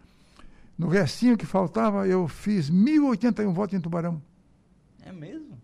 No 0.77 0.87
restinho 0.87 1.37
que 1.37 1.45
faltava, 1.45 2.07
eu 2.07 2.27
fiz 2.27 2.71
1.081 2.71 3.53
votos 3.53 3.75
em 3.75 3.81
Tubarão. 3.81 4.21
É 5.05 5.11
mesmo? 5.11 5.61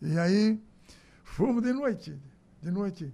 E 0.00 0.18
aí, 0.18 0.60
fomos 1.24 1.62
de 1.62 1.72
noite. 1.72 2.16
De 2.62 2.70
noite. 2.70 3.12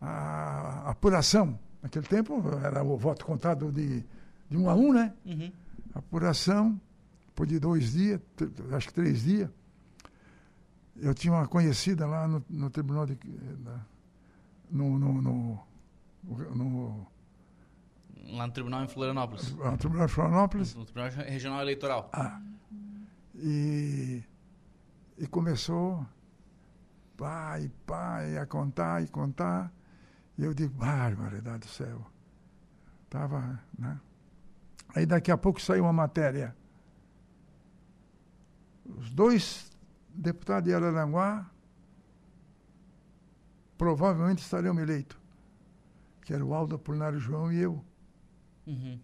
A 0.00 0.90
apuração. 0.90 1.58
Naquele 1.82 2.06
tempo, 2.06 2.42
era 2.62 2.82
o 2.82 2.96
voto 2.96 3.24
contado 3.24 3.72
de, 3.72 4.04
de 4.50 4.56
um 4.56 4.68
a 4.68 4.74
um, 4.74 4.92
né? 4.92 5.14
Uhum. 5.24 5.50
Apuração, 5.94 6.78
depois 7.28 7.48
de 7.48 7.58
dois 7.58 7.92
dias, 7.92 8.20
acho 8.72 8.88
que 8.88 8.94
três 8.94 9.22
dias. 9.22 9.48
Eu 10.96 11.14
tinha 11.14 11.32
uma 11.32 11.46
conhecida 11.46 12.06
lá 12.06 12.28
no, 12.28 12.44
no 12.50 12.68
tribunal 12.68 13.06
de. 13.06 13.18
no, 14.70 14.98
no, 14.98 15.22
no, 15.22 15.60
no 16.54 17.06
Lá 18.28 18.46
no 18.46 18.52
tribunal 18.52 18.84
em 18.84 18.88
Florianópolis. 18.88 19.52
No 19.52 19.76
tribunal 19.76 20.04
em 20.04 20.08
Florianópolis. 20.08 20.74
No 20.74 20.84
tribunal 20.84 21.10
regional 21.10 21.60
eleitoral. 21.60 22.10
Ah. 22.12 22.40
E, 23.34 24.22
e 25.18 25.26
começou, 25.26 26.06
pai, 27.16 27.70
pai, 27.86 28.36
a 28.36 28.46
contar 28.46 29.02
e 29.02 29.08
contar. 29.08 29.72
E 30.36 30.44
eu 30.44 30.54
digo, 30.54 30.74
barbaridade 30.74 31.60
do 31.60 31.68
céu. 31.68 32.06
Tava, 33.08 33.60
né? 33.78 34.00
Aí 34.94 35.06
daqui 35.06 35.30
a 35.30 35.38
pouco 35.38 35.60
saiu 35.60 35.84
uma 35.84 35.92
matéria. 35.92 36.56
Os 38.84 39.10
dois 39.10 39.70
deputados 40.08 40.68
de 40.68 40.74
Araranguá 40.74 41.48
provavelmente 43.78 44.42
estariam 44.42 44.78
eleitos. 44.78 45.18
Que 46.22 46.34
era 46.34 46.44
o 46.44 46.54
Aldo 46.54 46.76
Apolinário 46.76 47.18
João 47.18 47.52
e 47.52 47.58
eu. 47.58 47.84
Uhum. 48.66 48.98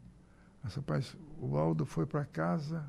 Mas, 0.62 0.74
rapaz, 0.74 1.16
o 1.40 1.56
Aldo 1.56 1.86
foi 1.86 2.06
para 2.06 2.24
casa, 2.24 2.88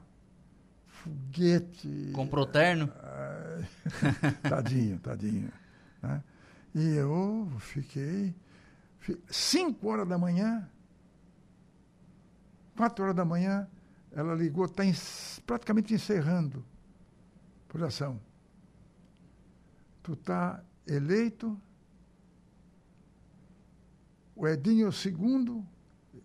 foguete. 0.88 2.12
Comprou 2.14 2.46
terno? 2.46 2.92
tadinho, 4.48 5.00
tadinho. 5.00 5.52
Né? 6.02 6.24
E 6.74 6.96
eu 6.96 7.52
fiquei. 7.60 8.36
Cinco 9.30 9.88
horas 9.88 10.08
da 10.08 10.18
manhã, 10.18 10.70
quatro 12.76 13.04
horas 13.04 13.16
da 13.16 13.24
manhã, 13.24 13.68
ela 14.12 14.36
ligou, 14.36 14.66
está 14.66 14.84
praticamente 15.46 15.94
encerrando 15.94 16.64
por 17.68 17.84
ação. 17.84 18.20
Tu 20.04 20.14
está 20.14 20.64
eleito, 20.86 21.60
o 24.36 24.48
Edinho 24.48 24.86
é 24.86 24.90
o 24.90 24.92
segundo, 24.92 25.66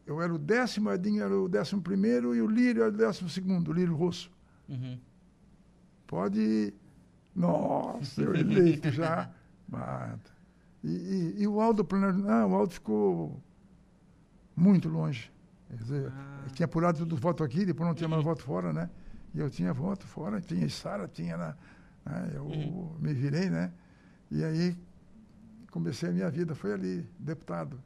eu 0.06 0.20
era 0.20 0.32
o 0.32 0.38
décimo, 0.38 0.88
o 0.88 0.92
Edinho 0.92 1.22
era 1.22 1.36
o 1.36 1.48
décimo 1.48 1.80
primeiro 1.80 2.34
e 2.34 2.42
o 2.42 2.46
Lírio 2.46 2.82
era 2.82 2.92
o 2.92 2.96
décimo 2.96 3.28
segundo, 3.28 3.70
o 3.70 3.72
Lírio 3.72 3.94
Rosso. 3.94 4.30
Uhum. 4.68 4.98
Pode. 6.06 6.74
Nossa, 7.34 8.20
eu 8.20 8.34
eleito 8.34 8.90
já. 8.90 9.30
E, 10.84 10.88
e, 10.88 11.42
e, 11.42 11.46
o 11.46 11.60
Aldo 11.60 11.86
Não, 11.96 12.50
o 12.50 12.54
Aldo 12.56 12.74
ficou 12.74 13.40
muito 14.56 14.88
longe. 14.88 15.32
Quer 15.68 15.76
dizer, 15.76 16.12
ah. 16.12 16.44
tinha 16.52 16.66
apurado 16.66 16.98
todos 16.98 17.14
os 17.14 17.20
votos 17.20 17.46
aqui, 17.46 17.64
depois 17.64 17.88
não 17.88 17.94
tinha 17.94 18.08
mais 18.08 18.18
uhum. 18.18 18.28
voto 18.28 18.42
fora, 18.42 18.72
né? 18.72 18.90
E 19.32 19.38
eu 19.38 19.48
tinha 19.48 19.72
voto 19.72 20.06
fora, 20.06 20.40
tinha 20.40 20.68
Sara, 20.68 21.08
tinha 21.08 21.36
na. 21.36 21.56
Né? 22.04 22.32
Eu 22.34 22.44
uhum. 22.44 22.96
me 22.98 23.14
virei, 23.14 23.48
né? 23.48 23.72
E 24.30 24.44
aí 24.44 24.76
comecei 25.70 26.10
a 26.10 26.12
minha 26.12 26.28
vida, 26.28 26.54
foi 26.54 26.72
ali, 26.72 27.08
deputado. 27.18 27.80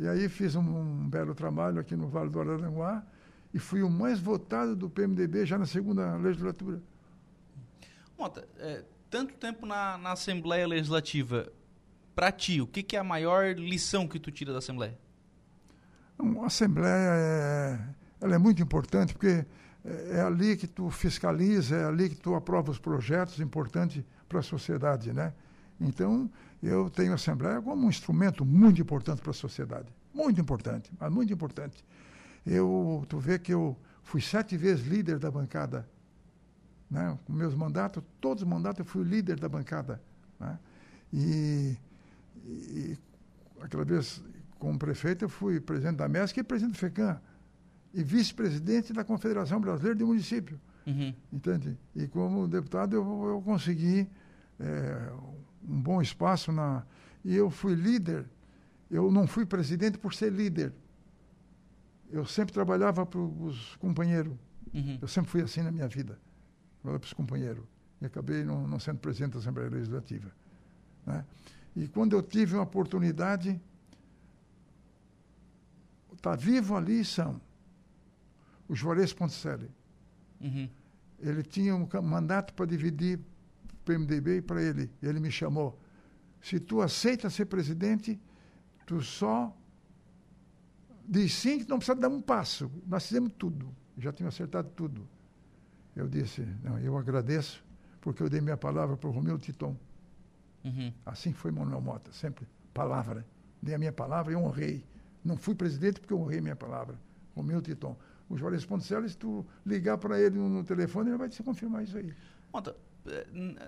E 0.00 0.08
aí 0.08 0.30
fiz 0.30 0.56
um, 0.56 0.62
um, 0.62 1.10
belo 1.10 1.34
trabalho 1.34 1.78
aqui 1.78 1.94
no 1.94 2.08
Vale 2.08 2.30
do 2.30 2.40
Araranguá 2.40 3.04
e 3.52 3.58
fui 3.58 3.82
o 3.82 3.90
mais 3.90 4.18
votado 4.18 4.74
do 4.74 4.88
PMDB 4.88 5.44
já 5.44 5.58
na 5.58 5.66
segunda 5.66 6.16
legislatura. 6.16 6.80
Mota, 8.18 8.48
é, 8.56 8.82
tanto 9.10 9.34
tempo 9.34 9.66
na, 9.66 9.98
na 9.98 10.12
Assembleia 10.12 10.66
Legislativa, 10.66 11.52
para 12.14 12.32
ti, 12.32 12.62
o 12.62 12.66
que, 12.66 12.82
que, 12.82 12.96
é 12.96 12.98
a 12.98 13.04
maior 13.04 13.54
lição 13.54 14.08
que 14.08 14.18
tu 14.18 14.30
tira 14.30 14.52
da 14.52 14.58
Assembleia? 14.60 14.98
A 16.18 16.46
Assembleia 16.46 17.10
é, 17.12 17.80
ela 18.22 18.34
é 18.34 18.38
muito 18.38 18.62
importante 18.62 19.12
porque 19.12 19.44
é, 19.84 20.16
é 20.16 20.20
ali 20.22 20.56
que 20.56 20.66
tu 20.66 20.88
fiscaliza, 20.88 21.76
é 21.76 21.84
ali 21.84 22.08
que 22.08 22.16
tu 22.16 22.34
aprova 22.34 22.70
os 22.70 22.78
projetos 22.78 23.38
importantes 23.38 24.02
para 24.26 24.38
a 24.38 24.42
sociedade, 24.42 25.12
né? 25.12 25.34
Então, 25.78 26.30
eu 26.62 26.90
tenho 26.90 27.12
a 27.12 27.14
Assembleia 27.14 27.60
como 27.60 27.86
um 27.86 27.88
instrumento 27.88 28.44
muito 28.44 28.80
importante 28.80 29.22
para 29.22 29.30
a 29.30 29.34
sociedade. 29.34 29.88
Muito 30.12 30.40
importante, 30.40 30.92
mas 30.98 31.10
muito 31.10 31.32
importante. 31.32 31.84
Eu, 32.46 33.04
tu 33.08 33.18
vê 33.18 33.38
que 33.38 33.52
eu 33.52 33.76
fui 34.02 34.20
sete 34.20 34.56
vezes 34.56 34.86
líder 34.86 35.18
da 35.18 35.30
bancada. 35.30 35.88
Né? 36.90 37.18
Com 37.24 37.32
meus 37.32 37.54
mandatos, 37.54 38.02
todos 38.20 38.42
os 38.42 38.48
mandatos 38.48 38.80
eu 38.80 38.84
fui 38.84 39.04
líder 39.04 39.38
da 39.38 39.48
bancada. 39.48 40.02
Né? 40.38 40.58
E, 41.12 41.76
e, 42.44 42.98
aquela 43.60 43.84
vez, 43.84 44.22
como 44.58 44.78
prefeito, 44.78 45.24
eu 45.24 45.28
fui 45.28 45.60
presidente 45.60 45.96
da 45.96 46.08
MESC 46.08 46.40
e 46.40 46.42
presidente 46.42 46.74
do 46.74 46.78
FECAM. 46.78 47.20
E 47.94 48.02
vice-presidente 48.04 48.92
da 48.92 49.02
Confederação 49.02 49.60
Brasileira 49.60 49.96
de 49.96 50.04
Município. 50.04 50.60
Uhum. 50.86 51.14
Entende? 51.32 51.76
E 51.94 52.06
como 52.06 52.46
deputado 52.46 52.94
eu, 52.94 53.24
eu 53.24 53.42
consegui 53.42 54.08
é, 54.58 55.12
um 55.62 55.80
bom 55.80 56.00
espaço 56.00 56.52
na. 56.52 56.84
E 57.24 57.34
eu 57.34 57.50
fui 57.50 57.74
líder. 57.74 58.26
Eu 58.90 59.10
não 59.10 59.26
fui 59.26 59.46
presidente 59.46 59.98
por 59.98 60.14
ser 60.14 60.32
líder. 60.32 60.72
Eu 62.10 62.26
sempre 62.26 62.52
trabalhava 62.52 63.06
para 63.06 63.20
os 63.20 63.76
companheiros. 63.76 64.34
Uhum. 64.74 64.98
Eu 65.00 65.08
sempre 65.08 65.30
fui 65.30 65.42
assim 65.42 65.62
na 65.62 65.70
minha 65.70 65.86
vida. 65.86 66.18
Trabalhava 66.80 67.00
para 67.00 67.06
os 67.06 67.12
companheiros. 67.12 67.64
E 68.00 68.06
acabei 68.06 68.44
não, 68.44 68.66
não, 68.66 68.80
sendo 68.80 68.98
presidente 68.98 69.34
da 69.34 69.38
Assembleia 69.38 69.70
Legislativa. 69.70 70.30
Né? 71.06 71.24
E 71.76 71.86
quando 71.86 72.16
eu 72.16 72.22
tive 72.22 72.54
uma 72.54 72.64
oportunidade, 72.64 73.60
está 76.12 76.34
vivo 76.34 76.76
ali 76.76 77.04
são 77.04 77.40
o 78.68 78.74
Juarez 78.74 79.12
Ponticelli. 79.12 79.68
Uhum. 80.40 80.68
Ele 81.18 81.42
tinha 81.42 81.74
um 81.74 81.88
mandato 82.02 82.54
para 82.54 82.66
dividir 82.66 83.18
para 83.90 83.96
o 83.96 84.00
MDB 84.00 84.36
e 84.36 84.42
para 84.42 84.62
ele. 84.62 84.90
Ele 85.02 85.18
me 85.20 85.30
chamou. 85.30 85.78
Se 86.40 86.60
tu 86.60 86.80
aceita 86.80 87.28
ser 87.28 87.46
presidente, 87.46 88.20
tu 88.86 89.00
só 89.02 89.54
diz 91.06 91.34
sim 91.34 91.58
que 91.58 91.68
não 91.68 91.78
precisa 91.78 91.98
dar 91.98 92.08
um 92.08 92.20
passo. 92.20 92.70
Nós 92.86 93.06
fizemos 93.06 93.32
tudo. 93.36 93.74
Já 93.98 94.12
tínhamos 94.12 94.34
acertado 94.34 94.70
tudo. 94.70 95.06
Eu 95.94 96.08
disse, 96.08 96.46
não, 96.62 96.78
eu 96.78 96.96
agradeço, 96.96 97.64
porque 98.00 98.22
eu 98.22 98.30
dei 98.30 98.40
minha 98.40 98.56
palavra 98.56 98.96
para 98.96 99.08
o 99.08 99.12
Romeu 99.12 99.38
Titon. 99.38 99.76
Uhum. 100.64 100.92
Assim 101.04 101.32
foi 101.32 101.50
Manuel 101.50 101.80
Mota, 101.80 102.12
sempre 102.12 102.46
palavra. 102.72 103.26
dei 103.60 103.74
a 103.74 103.78
minha 103.78 103.92
palavra 103.92 104.32
e 104.32 104.36
honrei. 104.36 104.84
Não 105.24 105.36
fui 105.36 105.54
presidente 105.54 106.00
porque 106.00 106.14
eu 106.14 106.20
honrei 106.20 106.40
minha 106.40 106.56
palavra, 106.56 106.98
o 107.34 107.42
meu 107.42 107.60
Titon. 107.60 107.96
O 108.28 108.38
Juarez 108.38 108.64
Ponticelli, 108.64 109.08
se 109.08 109.18
tu 109.18 109.44
ligar 109.66 109.98
para 109.98 110.18
ele 110.18 110.38
no 110.38 110.62
telefone, 110.62 111.10
ele 111.10 111.18
vai 111.18 111.28
te 111.28 111.42
confirmar 111.42 111.82
isso 111.82 111.96
aí. 111.96 112.14
Mota, 112.52 112.76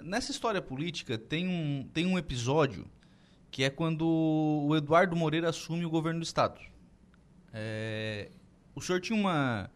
nessa 0.02 0.30
história 0.30 0.60
política 0.60 1.16
tem 1.16 1.48
um, 1.48 1.88
tem 1.92 2.06
um 2.06 2.18
episódio 2.18 2.86
que 3.50 3.62
é 3.62 3.70
quando 3.70 4.06
o 4.06 4.74
Eduardo 4.74 5.14
Moreira 5.14 5.50
assume 5.50 5.84
o 5.84 5.90
governo 5.90 6.20
do 6.20 6.24
Estado. 6.24 6.58
É, 7.52 8.30
o 8.74 8.80
senhor 8.80 9.00
tinha 9.00 9.18
uma, 9.18 9.70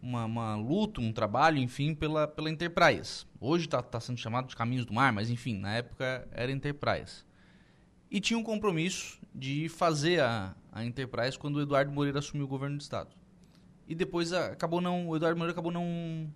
uma, 0.00 0.24
uma, 0.24 0.56
luta, 0.56 1.00
um 1.00 1.12
trabalho, 1.12 1.58
enfim, 1.58 1.94
pela, 1.94 2.28
pela 2.28 2.48
Enterprise. 2.48 3.26
Hoje 3.40 3.64
está 3.64 3.82
tá 3.82 3.98
sendo 3.98 4.18
chamado 4.18 4.46
de 4.46 4.54
Caminhos 4.54 4.86
do 4.86 4.92
Mar, 4.92 5.12
mas 5.12 5.30
enfim, 5.30 5.58
na 5.58 5.74
época 5.74 6.28
era 6.30 6.52
Enterprise. 6.52 7.24
E 8.08 8.20
tinha 8.20 8.38
um 8.38 8.42
compromisso 8.42 9.18
de 9.34 9.68
fazer 9.68 10.20
a, 10.20 10.54
a 10.70 10.84
Enterprise 10.84 11.36
quando 11.36 11.56
o 11.56 11.62
Eduardo 11.62 11.90
Moreira 11.90 12.20
assumiu 12.20 12.44
o 12.44 12.48
governo 12.48 12.76
do 12.76 12.82
Estado. 12.82 13.10
E 13.88 13.96
depois 13.96 14.32
acabou 14.32 14.80
não, 14.80 15.08
o 15.08 15.16
Eduardo 15.16 15.36
Moreira 15.38 15.52
acabou 15.52 15.72
não, 15.72 16.32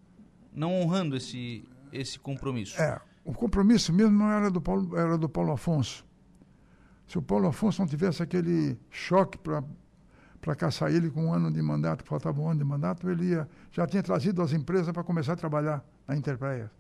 não 0.53 0.81
honrando 0.81 1.17
esse, 1.17 1.65
esse 1.97 2.19
compromisso. 2.19 2.81
É, 2.81 3.01
o 3.25 3.33
compromisso 3.33 3.93
mesmo 3.93 4.17
não 4.17 4.31
era 4.31 4.51
do 4.51 4.61
Paulo, 4.61 4.97
era 4.97 5.19
do 5.19 5.29
Paulo 5.29 5.53
Afonso. 5.53 6.05
Se 7.07 7.19
o 7.19 7.23
Paulo 7.23 7.49
Afonso 7.49 7.81
não 7.81 7.89
tivesse 7.89 8.23
aquele 8.23 8.79
choque 8.91 9.39
para 9.39 9.63
para 10.47 10.55
caçar 10.55 10.93
ele 10.93 11.11
com 11.11 11.27
um 11.27 11.35
ano 11.35 11.51
de 11.51 11.61
mandato, 11.61 12.05
faltava 12.05 12.41
um 12.41 12.49
ano 12.49 12.61
de 12.61 12.65
mandato, 12.65 13.11
ele 13.11 13.31
ia, 13.31 13.49
já 13.73 13.85
tinha 13.85 14.01
trazido 14.01 14.41
as 14.41 14.53
empresas 14.53 14.93
para 14.93 15.03
começar 15.03 15.33
a 15.33 15.37
trabalhar 15.37 15.85
na 16.07 16.17
Enterprise. 16.17 16.71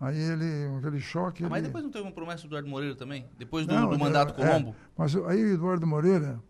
Aí 0.00 0.18
ele, 0.18 0.76
aquele 0.78 0.98
choque. 0.98 1.44
Ah, 1.44 1.46
ele... 1.46 1.50
Mas 1.50 1.62
depois 1.62 1.84
não 1.84 1.90
teve 1.92 2.04
uma 2.04 2.10
promessa 2.10 2.42
do 2.42 2.46
Eduardo 2.46 2.68
Moreira 2.68 2.96
também? 2.96 3.24
Depois 3.38 3.68
do, 3.68 3.72
não, 3.72 3.90
do 3.90 3.96
mandato 3.96 4.32
é, 4.32 4.34
Colombo? 4.34 4.70
É, 4.70 4.74
mas 4.96 5.14
aí 5.14 5.44
o 5.44 5.54
Eduardo 5.54 5.86
Moreira 5.86 6.42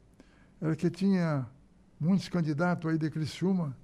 era 0.59 0.75
que 0.75 0.89
tinha 0.89 1.47
muitos 1.99 2.31
candidatos 2.31 2.91
aí 2.91 2.97
de 2.97 3.11
Criciúma 3.11 3.77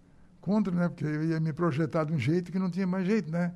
contra, 0.46 0.72
né? 0.72 0.88
Porque 0.88 1.04
eu 1.04 1.24
ia 1.24 1.40
me 1.40 1.52
projetar 1.52 2.04
de 2.04 2.12
um 2.12 2.18
jeito 2.18 2.52
que 2.52 2.58
não 2.58 2.70
tinha 2.70 2.86
mais 2.86 3.04
jeito, 3.04 3.30
né? 3.30 3.52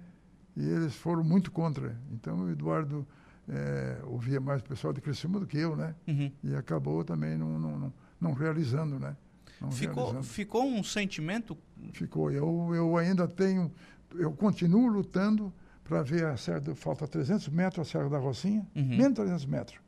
E 0.56 0.68
eles 0.68 0.94
foram 0.96 1.22
muito 1.22 1.52
contra. 1.52 1.96
Então 2.12 2.40
o 2.40 2.50
Eduardo 2.50 3.06
é, 3.48 3.98
ouvia 4.04 4.40
mais 4.40 4.60
o 4.60 4.64
pessoal 4.64 4.92
de 4.92 5.00
Criciúma 5.00 5.38
do 5.38 5.46
que 5.46 5.56
eu, 5.56 5.76
né? 5.76 5.94
Uhum. 6.08 6.32
E 6.42 6.54
acabou 6.56 7.04
também 7.04 7.38
não, 7.38 7.58
não, 7.58 7.78
não 7.78 7.92
não 8.20 8.32
realizando, 8.32 8.98
né? 8.98 9.16
Não 9.60 9.70
ficou, 9.70 10.04
realizando. 10.04 10.24
ficou 10.24 10.64
um 10.66 10.84
sentimento? 10.84 11.56
Ficou. 11.92 12.30
Eu, 12.30 12.70
eu 12.74 12.96
ainda 12.96 13.26
tenho, 13.26 13.72
eu 14.14 14.32
continuo 14.32 14.86
lutando 14.88 15.52
para 15.82 16.02
ver 16.02 16.26
a 16.26 16.36
Serra 16.36 16.60
do, 16.60 16.74
falta 16.74 17.08
300 17.08 17.48
metros 17.48 17.88
a 17.88 17.90
Serra 17.90 18.08
da 18.08 18.18
Rocinha, 18.18 18.66
uhum. 18.76 18.96
menos 18.96 19.14
300 19.14 19.46
metros. 19.46 19.80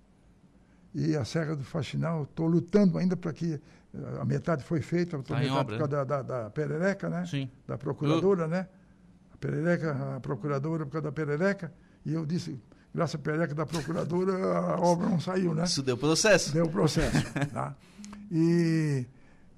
E 0.94 1.16
a 1.16 1.24
Serra 1.24 1.54
do 1.54 1.64
Faxinal, 1.64 2.24
estou 2.24 2.46
lutando 2.46 2.98
ainda 2.98 3.16
para 3.16 3.32
que 3.32 3.60
a 4.20 4.24
metade 4.24 4.64
foi 4.64 4.80
feita, 4.80 5.16
estou 5.18 5.36
tá 5.36 5.42
metade 5.42 5.66
por 5.66 5.78
causa 5.78 5.98
né? 5.98 6.04
da, 6.04 6.22
da, 6.22 6.22
da, 6.22 6.50
perereca, 6.50 7.10
né? 7.10 7.26
Sim. 7.26 7.50
Da 7.66 7.76
procuradora, 7.76 8.44
eu... 8.44 8.48
né? 8.48 8.68
A 9.32 9.36
perereca, 9.36 10.16
a 10.16 10.20
procuradora 10.20 10.86
por 10.86 10.92
causa 10.92 11.04
da 11.08 11.12
perereca. 11.12 11.72
E 12.04 12.14
eu 12.14 12.24
disse, 12.24 12.58
graças 12.94 13.16
à 13.16 13.18
perereca 13.18 13.54
da 13.54 13.66
procuradora, 13.66 14.32
a 14.32 14.80
obra 14.80 15.08
não 15.08 15.20
saiu, 15.20 15.54
né? 15.54 15.64
Isso 15.64 15.82
deu 15.82 15.98
processo. 15.98 16.52
Deu 16.52 16.68
processo, 16.68 17.32
tá? 17.52 17.76
E, 18.30 19.06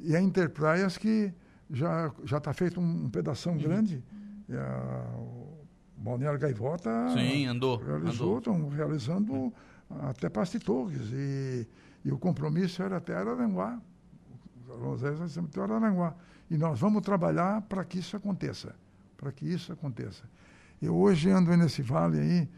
e 0.01 0.17
a 0.17 0.21
Enterprise 0.21 0.99
que 0.99 1.33
já 1.71 2.13
já 2.25 2.39
está 2.39 2.53
feito 2.53 2.81
um, 2.81 3.05
um 3.05 3.11
pedação 3.11 3.53
uhum. 3.53 3.59
grande. 3.59 4.03
A, 4.51 5.17
o 5.17 5.65
Balneário 5.97 6.39
Gaivota 6.39 6.91
Sim, 7.15 7.47
andou, 7.47 7.77
realizou, 7.77 8.39
estão 8.39 8.69
realizando 8.69 9.33
uhum. 9.33 9.53
até 10.09 10.29
Paste 10.29 10.59
Torres. 10.59 11.09
E, 11.13 11.69
e 12.05 12.11
o 12.11 12.19
compromisso 12.19 12.83
era 12.83 12.97
até 12.97 13.15
Araranguá. 13.15 13.81
Até 15.49 15.61
Araranguá. 15.61 16.15
E 16.51 16.57
nós 16.57 16.79
vamos 16.79 17.03
trabalhar 17.03 17.63
para 17.63 17.85
que 17.85 17.99
isso 17.99 18.17
aconteça. 18.17 18.75
Para 19.17 19.33
que 19.33 19.47
isso 19.47 19.73
aconteça. 19.73 20.25
Eu 20.81 20.95
hoje 20.97 21.31
ando 21.31 21.57
nesse 21.57 21.83
vale 21.83 22.19
aí, 22.19 22.49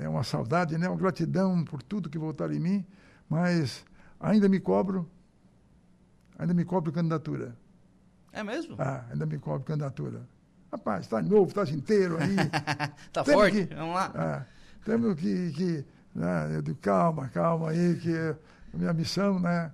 é 0.00 0.08
uma 0.08 0.22
saudade, 0.22 0.76
né? 0.78 0.88
uma 0.88 0.96
gratidão 0.96 1.64
por 1.64 1.82
tudo 1.82 2.08
que 2.08 2.18
voltaram 2.18 2.54
em 2.54 2.60
mim, 2.60 2.86
mas 3.28 3.84
ainda 4.20 4.48
me 4.48 4.60
cobro 4.60 5.08
ainda 6.38 6.54
me 6.54 6.64
cobra 6.64 6.92
candidatura. 6.92 7.56
É 8.32 8.42
mesmo? 8.44 8.76
Ah, 8.78 9.04
ainda 9.10 9.26
me 9.26 9.38
cobra 9.38 9.64
candidatura. 9.64 10.22
Rapaz, 10.70 11.06
está 11.06 11.20
novo, 11.20 11.48
está 11.48 11.64
inteiro 11.64 12.18
aí. 12.18 12.36
Está 13.08 13.24
forte? 13.24 13.66
Que, 13.66 13.74
Vamos 13.74 13.94
lá. 13.94 14.12
Ah, 14.14 14.46
temos 14.84 15.14
que, 15.14 15.50
que 15.52 15.84
né, 16.14 16.60
de 16.62 16.74
calma, 16.74 17.28
calma 17.28 17.70
aí, 17.70 17.96
que 17.96 18.14
é 18.14 18.36
a 18.74 18.76
minha 18.76 18.92
missão, 18.92 19.40
né? 19.40 19.72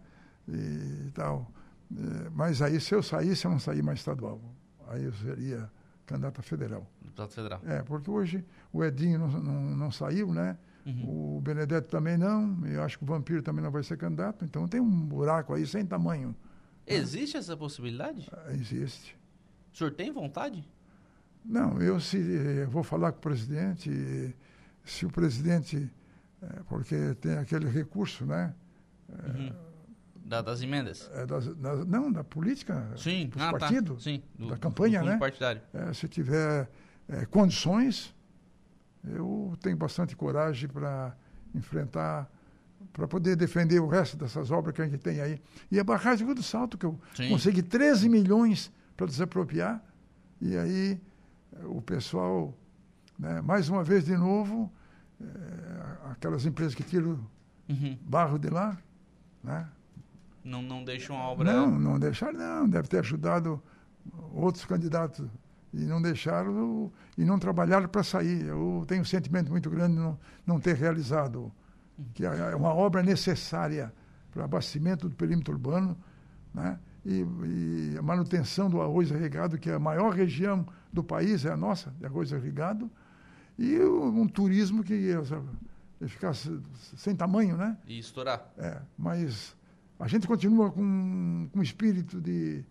E, 0.48 1.10
tal. 1.12 1.50
É, 1.96 2.30
mas 2.30 2.60
aí, 2.60 2.80
se 2.80 2.94
eu 2.94 3.02
saísse, 3.02 3.44
eu 3.44 3.50
não 3.50 3.58
sair 3.58 3.82
mais 3.82 4.00
estadual. 4.00 4.40
Aí 4.88 5.04
eu 5.04 5.12
seria 5.14 5.70
candidato 6.06 6.40
a 6.40 6.42
federal. 6.42 6.86
Candidato 7.00 7.32
federal. 7.32 7.60
É, 7.64 7.82
porque 7.82 8.10
hoje 8.10 8.44
o 8.72 8.84
Edinho 8.84 9.18
não, 9.18 9.28
não, 9.28 9.76
não 9.76 9.90
saiu, 9.90 10.32
né? 10.32 10.58
Uhum. 10.84 11.36
O 11.36 11.40
Benedetto 11.40 11.88
também 11.88 12.18
não. 12.18 12.66
Eu 12.66 12.82
acho 12.82 12.98
que 12.98 13.04
o 13.04 13.06
Vampiro 13.06 13.42
também 13.42 13.64
não 13.64 13.70
vai 13.70 13.82
ser 13.82 13.96
candidato. 13.96 14.44
Então 14.44 14.68
tem 14.68 14.80
um 14.80 15.06
buraco 15.06 15.54
aí 15.54 15.66
sem 15.66 15.84
tamanho. 15.86 16.36
Existe 16.86 17.36
essa 17.36 17.56
possibilidade? 17.56 18.28
Ah, 18.30 18.52
existe. 18.52 19.16
O 19.72 19.76
senhor 19.76 19.92
tem 19.92 20.12
vontade? 20.12 20.68
Não, 21.44 21.80
eu 21.80 21.98
se 22.00 22.18
eu 22.18 22.68
vou 22.68 22.82
falar 22.82 23.12
com 23.12 23.18
o 23.18 23.22
presidente, 23.22 24.34
se 24.84 25.06
o 25.06 25.10
presidente, 25.10 25.90
é, 26.42 26.46
porque 26.68 27.14
tem 27.14 27.38
aquele 27.38 27.68
recurso, 27.68 28.26
né? 28.26 28.54
Uhum. 29.08 29.54
Da, 30.24 30.40
das 30.40 30.62
emendas? 30.62 31.10
É, 31.12 31.26
das, 31.26 31.54
das, 31.56 31.86
não, 31.86 32.10
da 32.10 32.24
política, 32.24 32.90
sim. 32.96 33.26
dos 33.26 33.42
ah, 33.42 33.52
tá. 33.52 33.58
partidos, 33.58 33.98
tá. 33.98 34.10
sim. 34.10 34.22
Do, 34.38 34.48
da 34.48 34.56
campanha, 34.56 35.00
do 35.00 35.06
né? 35.06 35.18
partidário. 35.18 35.60
É, 35.72 35.92
se 35.92 36.08
tiver 36.08 36.68
é, 37.08 37.26
condições, 37.26 38.14
eu 39.04 39.54
tenho 39.60 39.76
bastante 39.76 40.16
coragem 40.16 40.68
para 40.68 41.14
enfrentar 41.54 42.30
para 42.92 43.08
poder 43.08 43.34
defender 43.34 43.80
o 43.80 43.88
resto 43.88 44.16
dessas 44.16 44.50
obras 44.50 44.74
que 44.74 44.82
a 44.82 44.84
gente 44.84 44.98
tem 44.98 45.20
aí. 45.20 45.40
E 45.70 45.80
a 45.80 45.84
barragem 45.84 46.32
do 46.32 46.42
Salto, 46.42 46.76
que 46.76 46.86
eu 46.86 46.98
Sim. 47.14 47.28
consegui 47.28 47.62
13 47.62 48.08
milhões 48.08 48.70
para 48.96 49.06
desapropriar, 49.06 49.82
e 50.40 50.56
aí 50.56 51.00
o 51.64 51.80
pessoal, 51.80 52.54
né, 53.18 53.40
mais 53.40 53.68
uma 53.68 53.82
vez 53.82 54.04
de 54.04 54.16
novo, 54.16 54.70
é, 55.20 56.10
aquelas 56.12 56.44
empresas 56.46 56.74
que 56.74 56.82
tiram 56.82 57.18
uhum. 57.68 57.98
barro 58.02 58.38
de 58.38 58.48
lá, 58.48 58.78
né? 59.42 59.66
Não, 60.44 60.60
não 60.60 60.84
deixam 60.84 61.16
a 61.16 61.28
obra... 61.28 61.52
Não, 61.52 61.70
não 61.70 61.98
deixaram, 61.98 62.38
não. 62.38 62.68
Deve 62.68 62.86
ter 62.86 62.98
ajudado 62.98 63.62
outros 64.34 64.64
candidatos 64.64 65.26
e 65.72 65.84
não 65.84 66.00
deixaram 66.00 66.92
e 67.16 67.24
não 67.24 67.38
trabalharam 67.38 67.88
para 67.88 68.02
sair. 68.02 68.46
Eu 68.46 68.84
tenho 68.86 69.02
um 69.02 69.04
sentimento 69.04 69.50
muito 69.50 69.70
grande 69.70 69.94
de 69.94 70.00
não, 70.00 70.18
não 70.46 70.60
ter 70.60 70.76
realizado 70.76 71.50
que 72.12 72.24
é, 72.24 72.28
é 72.28 72.56
uma 72.56 72.74
obra 72.74 73.02
necessária 73.02 73.92
para 74.32 74.44
abastecimento 74.44 75.08
do 75.08 75.14
perímetro 75.14 75.54
urbano, 75.54 75.96
né? 76.52 76.78
E, 77.04 77.24
e, 77.44 77.96
a 77.98 78.02
manutenção 78.02 78.70
do 78.70 78.80
arroz 78.80 79.10
irrigado, 79.10 79.58
que 79.58 79.68
é 79.68 79.74
a 79.74 79.78
maior 79.78 80.14
região 80.14 80.66
do 80.90 81.04
país, 81.04 81.44
é 81.44 81.52
a 81.52 81.56
nossa, 81.56 81.90
de 81.98 82.06
arroz 82.06 82.32
irrigado, 82.32 82.90
e 83.58 83.78
um 83.78 84.26
turismo 84.26 84.82
que 84.82 84.94
ia, 84.94 85.22
ia 86.00 86.08
ficar 86.08 86.34
sem 86.34 87.14
tamanho, 87.14 87.56
né? 87.58 87.76
E 87.86 87.98
estourar. 87.98 88.50
É, 88.56 88.80
mas 88.96 89.54
a 90.04 90.06
gente 90.06 90.26
continua 90.26 90.70
com, 90.70 91.48
com 91.50 91.62
espírito 91.62 92.20
de 92.20 92.62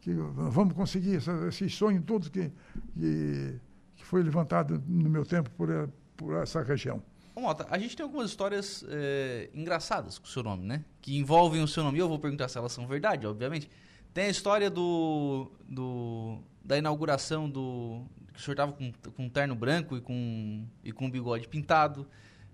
que 0.00 0.12
vamos 0.12 0.74
conseguir 0.74 1.14
essa, 1.14 1.46
esses 1.46 1.72
sonhos 1.72 2.02
todos 2.04 2.28
que, 2.28 2.50
que, 2.98 3.60
que 3.94 4.04
foi 4.04 4.20
levantado 4.20 4.82
no 4.84 5.08
meu 5.08 5.24
tempo 5.24 5.48
por, 5.50 5.88
por 6.16 6.34
essa 6.42 6.60
região. 6.60 7.00
Mota, 7.36 7.68
a 7.70 7.78
gente 7.78 7.96
tem 7.96 8.02
algumas 8.02 8.28
histórias 8.28 8.84
é, 8.88 9.48
engraçadas 9.54 10.18
com 10.18 10.26
o 10.26 10.28
seu 10.28 10.42
nome, 10.42 10.66
né? 10.66 10.84
Que 11.00 11.16
envolvem 11.16 11.62
o 11.62 11.68
seu 11.68 11.84
nome. 11.84 12.00
Eu 12.00 12.08
vou 12.08 12.18
perguntar 12.18 12.48
se 12.48 12.58
elas 12.58 12.72
são 12.72 12.84
verdade, 12.84 13.28
obviamente. 13.28 13.70
Tem 14.12 14.24
a 14.24 14.28
história 14.28 14.68
do, 14.68 15.52
do 15.68 16.40
da 16.64 16.76
inauguração 16.76 17.48
do. 17.48 18.04
que 18.32 18.40
o 18.40 18.42
senhor 18.42 18.54
estava 18.54 18.72
com, 18.72 18.92
com 19.16 19.28
terno 19.28 19.54
branco 19.54 19.96
e 19.96 20.00
com, 20.00 20.66
e 20.82 20.90
com 20.90 21.08
bigode 21.08 21.46
pintado. 21.46 22.08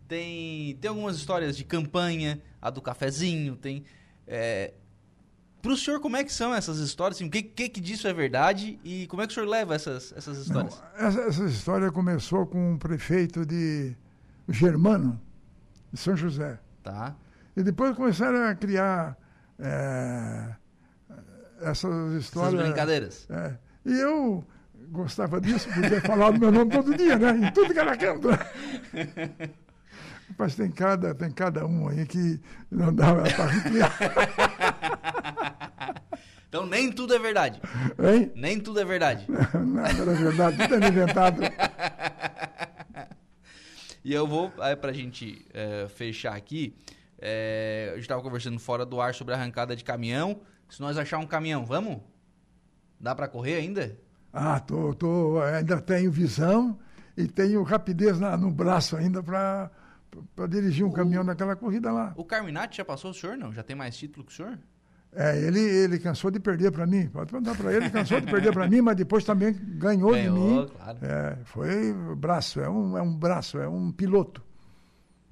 Tem, 0.06 0.76
tem 0.76 0.88
algumas 0.88 1.16
histórias 1.16 1.56
de 1.56 1.64
campanha, 1.64 2.40
a 2.66 2.70
do 2.70 2.82
cafezinho, 2.82 3.56
tem. 3.56 3.84
É, 4.26 4.74
para 5.62 5.72
o 5.72 5.76
senhor, 5.76 6.00
como 6.00 6.16
é 6.16 6.24
que 6.24 6.32
são 6.32 6.54
essas 6.54 6.78
histórias? 6.78 7.16
Assim, 7.16 7.26
o 7.26 7.30
que, 7.30 7.42
que, 7.42 7.68
que 7.68 7.80
disso 7.80 8.06
é 8.06 8.12
verdade 8.12 8.78
e 8.84 9.06
como 9.08 9.22
é 9.22 9.26
que 9.26 9.32
o 9.32 9.34
senhor 9.34 9.48
leva 9.48 9.74
essas, 9.74 10.12
essas 10.16 10.38
histórias? 10.38 10.80
Não, 10.98 11.06
essa, 11.06 11.20
essa 11.22 11.44
história 11.44 11.90
começou 11.90 12.46
com 12.46 12.72
um 12.72 12.78
prefeito 12.78 13.44
de 13.44 13.94
Germano, 14.48 15.20
de 15.92 15.98
São 15.98 16.16
José. 16.16 16.58
Tá. 16.82 17.16
E 17.56 17.62
depois 17.62 17.96
começaram 17.96 18.46
a 18.46 18.54
criar 18.54 19.16
é, 19.58 20.54
essas 21.60 22.12
histórias. 22.14 22.54
Essas 22.54 22.66
brincadeiras. 22.66 23.26
É, 23.30 23.56
e 23.84 23.92
eu 23.92 24.44
gostava 24.90 25.40
disso, 25.40 25.68
podia 25.72 26.00
falar 26.00 26.30
do 26.30 26.38
meu 26.38 26.52
nome 26.52 26.70
todo 26.70 26.96
dia, 26.96 27.18
né? 27.18 27.48
Em 27.48 27.52
tudo 27.52 27.72
que 27.72 27.78
era 27.78 27.96
canto. 27.96 28.28
Mas 30.38 30.54
tem 30.54 30.70
cada, 30.70 31.14
tem 31.14 31.30
cada 31.30 31.66
um 31.66 31.88
aí 31.88 32.04
que 32.06 32.40
não 32.70 32.94
dá 32.94 33.14
para 33.14 33.44
arrepiar. 33.44 33.96
Então 36.48 36.64
nem 36.64 36.90
tudo 36.90 37.12
é 37.12 37.18
verdade. 37.18 37.60
Hein? 37.98 38.32
Nem 38.34 38.58
tudo 38.58 38.80
é 38.80 38.84
verdade. 38.84 39.26
Nada 39.52 40.10
é 40.10 40.14
verdade, 40.14 40.56
tudo 40.56 40.84
é 40.84 40.88
inventado. 40.88 41.42
E 44.02 44.14
eu 44.14 44.26
vou, 44.26 44.52
aí, 44.60 44.76
pra 44.76 44.92
gente 44.92 45.44
é, 45.52 45.86
fechar 45.88 46.34
aqui, 46.34 46.74
é, 47.18 47.90
a 47.92 47.96
gente 47.96 48.08
tava 48.08 48.22
conversando 48.22 48.58
fora 48.58 48.86
do 48.86 49.00
ar 49.00 49.14
sobre 49.14 49.34
a 49.34 49.36
arrancada 49.36 49.74
de 49.74 49.82
caminhão. 49.82 50.40
Se 50.68 50.80
nós 50.80 50.96
achar 50.96 51.18
um 51.18 51.26
caminhão, 51.26 51.66
vamos? 51.66 52.00
Dá 52.98 53.14
para 53.14 53.28
correr 53.28 53.56
ainda? 53.56 53.98
Ah, 54.32 54.60
tô, 54.60 54.94
tô, 54.94 55.40
ainda 55.40 55.80
tenho 55.80 56.10
visão 56.10 56.78
e 57.16 57.26
tenho 57.26 57.62
rapidez 57.64 58.18
na, 58.18 58.36
no 58.36 58.50
braço 58.50 58.96
ainda 58.96 59.22
para 59.22 59.70
dirigir 60.48 60.84
um 60.84 60.88
o, 60.88 60.92
caminhão 60.92 61.24
naquela 61.24 61.56
corrida 61.56 61.92
lá. 61.92 62.12
O 62.16 62.24
Carminati 62.24 62.76
já 62.76 62.84
passou 62.84 63.10
o 63.10 63.14
senhor, 63.14 63.36
não? 63.36 63.52
Já 63.52 63.62
tem 63.62 63.74
mais 63.76 63.96
título 63.96 64.24
que 64.24 64.32
o 64.32 64.34
senhor? 64.34 64.58
É, 65.12 65.38
ele, 65.38 65.60
ele 65.60 65.98
cansou 65.98 66.30
de 66.30 66.38
perder 66.38 66.70
para 66.70 66.86
mim. 66.86 67.08
Pode 67.08 67.30
perguntar 67.30 67.56
para 67.56 67.72
ele, 67.72 67.88
cansou 67.88 68.20
de 68.20 68.26
perder 68.26 68.52
para 68.52 68.68
mim, 68.68 68.82
mas 68.82 68.96
depois 68.96 69.24
também 69.24 69.54
ganhou, 69.54 70.10
ganhou 70.10 70.34
de 70.34 70.40
mim. 70.40 70.68
Claro. 70.76 70.98
É, 71.02 71.38
foi 71.44 71.94
braço, 72.16 72.60
é 72.60 72.68
um, 72.68 72.98
é 72.98 73.02
um 73.02 73.16
braço, 73.16 73.58
é 73.58 73.68
um 73.68 73.90
piloto. 73.90 74.44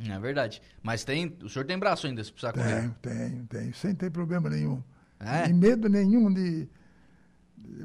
É 0.00 0.18
verdade. 0.18 0.62
Mas 0.82 1.04
tem, 1.04 1.36
o 1.42 1.48
senhor 1.48 1.64
tem 1.66 1.78
braço 1.78 2.06
ainda, 2.06 2.24
se 2.24 2.32
precisar 2.32 2.52
correr? 2.52 2.80
Tenho, 2.80 2.94
tenho, 3.02 3.46
tenho, 3.46 3.74
sem 3.74 3.94
ter 3.94 4.10
problema 4.10 4.48
nenhum. 4.48 4.82
É? 5.20 5.48
E 5.48 5.52
medo 5.52 5.88
nenhum 5.88 6.32
de, 6.32 6.68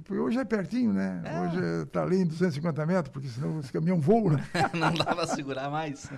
porque 0.03 0.19
hoje 0.19 0.39
é 0.39 0.45
pertinho, 0.45 0.93
né? 0.93 1.21
É. 1.23 1.41
Hoje 1.41 1.83
está 1.83 2.03
ali 2.03 2.17
em 2.17 2.25
250 2.25 2.85
metros, 2.85 3.11
porque 3.11 3.27
senão 3.27 3.59
esse 3.59 3.71
caminhão 3.71 3.99
voa, 3.99 4.33
né? 4.33 4.43
Não 4.73 4.93
dá 4.93 5.15
para 5.15 5.27
segurar 5.27 5.69
mais. 5.69 6.09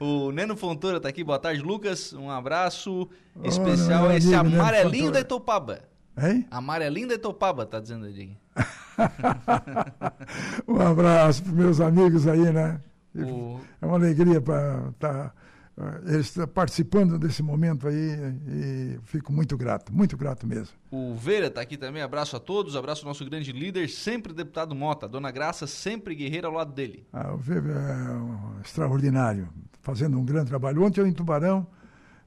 O 0.00 0.32
Neno 0.32 0.56
Fontoura 0.56 0.98
está 0.98 1.08
aqui. 1.08 1.22
Boa 1.22 1.38
tarde, 1.38 1.60
Lucas. 1.60 2.12
Um 2.12 2.30
abraço 2.30 3.08
oh, 3.34 3.46
especial 3.46 4.08
a 4.08 4.16
esse 4.16 4.34
amigo, 4.34 4.60
amarelinho 4.60 5.10
da 5.10 5.20
Itopaba. 5.20 5.80
Hein? 6.16 6.46
Amarelinho 6.50 7.08
da 7.08 7.14
Itopaba, 7.14 7.66
tá 7.66 7.80
dizendo 7.80 8.06
ali. 8.06 8.36
um 10.66 10.80
abraço 10.80 11.42
para 11.42 11.52
meus 11.52 11.80
amigos 11.80 12.26
aí, 12.26 12.52
né? 12.52 12.80
O... 13.14 13.60
É 13.80 13.86
uma 13.86 13.96
alegria 13.96 14.40
para 14.40 14.88
estar 14.90 15.12
tá 15.12 15.32
eles 16.06 16.26
estão 16.26 16.46
participando 16.46 17.18
desse 17.18 17.42
momento 17.42 17.88
aí 17.88 17.96
e 18.46 18.98
fico 19.04 19.32
muito 19.32 19.56
grato, 19.56 19.92
muito 19.92 20.16
grato 20.16 20.46
mesmo. 20.46 20.76
O 20.88 21.16
Veira 21.16 21.48
está 21.48 21.60
aqui 21.60 21.76
também, 21.76 22.00
abraço 22.00 22.36
a 22.36 22.40
todos, 22.40 22.76
abraço 22.76 23.02
ao 23.02 23.08
nosso 23.08 23.24
grande 23.24 23.50
líder, 23.50 23.88
sempre 23.88 24.32
deputado 24.32 24.72
Mota, 24.72 25.08
Dona 25.08 25.32
Graça, 25.32 25.66
sempre 25.66 26.14
guerreira 26.14 26.46
ao 26.46 26.54
lado 26.54 26.72
dele. 26.72 27.04
Ah, 27.12 27.32
o 27.32 27.36
Veira 27.36 27.72
é 27.72 28.12
um 28.12 28.60
extraordinário, 28.60 29.48
fazendo 29.82 30.16
um 30.16 30.24
grande 30.24 30.46
trabalho. 30.46 30.84
Ontem 30.84 31.00
eu 31.00 31.08
em 31.08 31.12
Tubarão, 31.12 31.66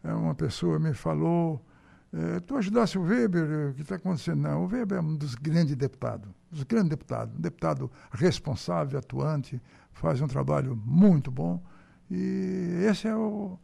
é, 0.03 0.11
uma 0.11 0.35
pessoa 0.35 0.77
me 0.77 0.93
falou, 0.93 1.65
é, 2.11 2.41
tu 2.41 2.57
ajudasse 2.57 2.97
o 2.97 3.03
Weber, 3.03 3.69
o 3.69 3.73
que 3.75 3.81
está 3.81 3.95
acontecendo? 3.95 4.41
Não, 4.41 4.65
o 4.65 4.67
Weber 4.67 4.97
é 4.97 5.01
um 5.01 5.15
dos 5.15 5.35
grandes 5.35 5.73
deputados, 5.77 6.29
dos 6.51 6.63
grandes 6.63 6.89
deputados, 6.89 7.33
um 7.33 7.41
deputado 7.41 7.89
responsável, 8.11 8.99
atuante, 8.99 9.61
faz 9.93 10.19
um 10.19 10.27
trabalho 10.27 10.75
muito 10.85 11.31
bom 11.31 11.63
e 12.09 12.85
esse 12.89 13.07
é 13.07 13.15
o, 13.15 13.57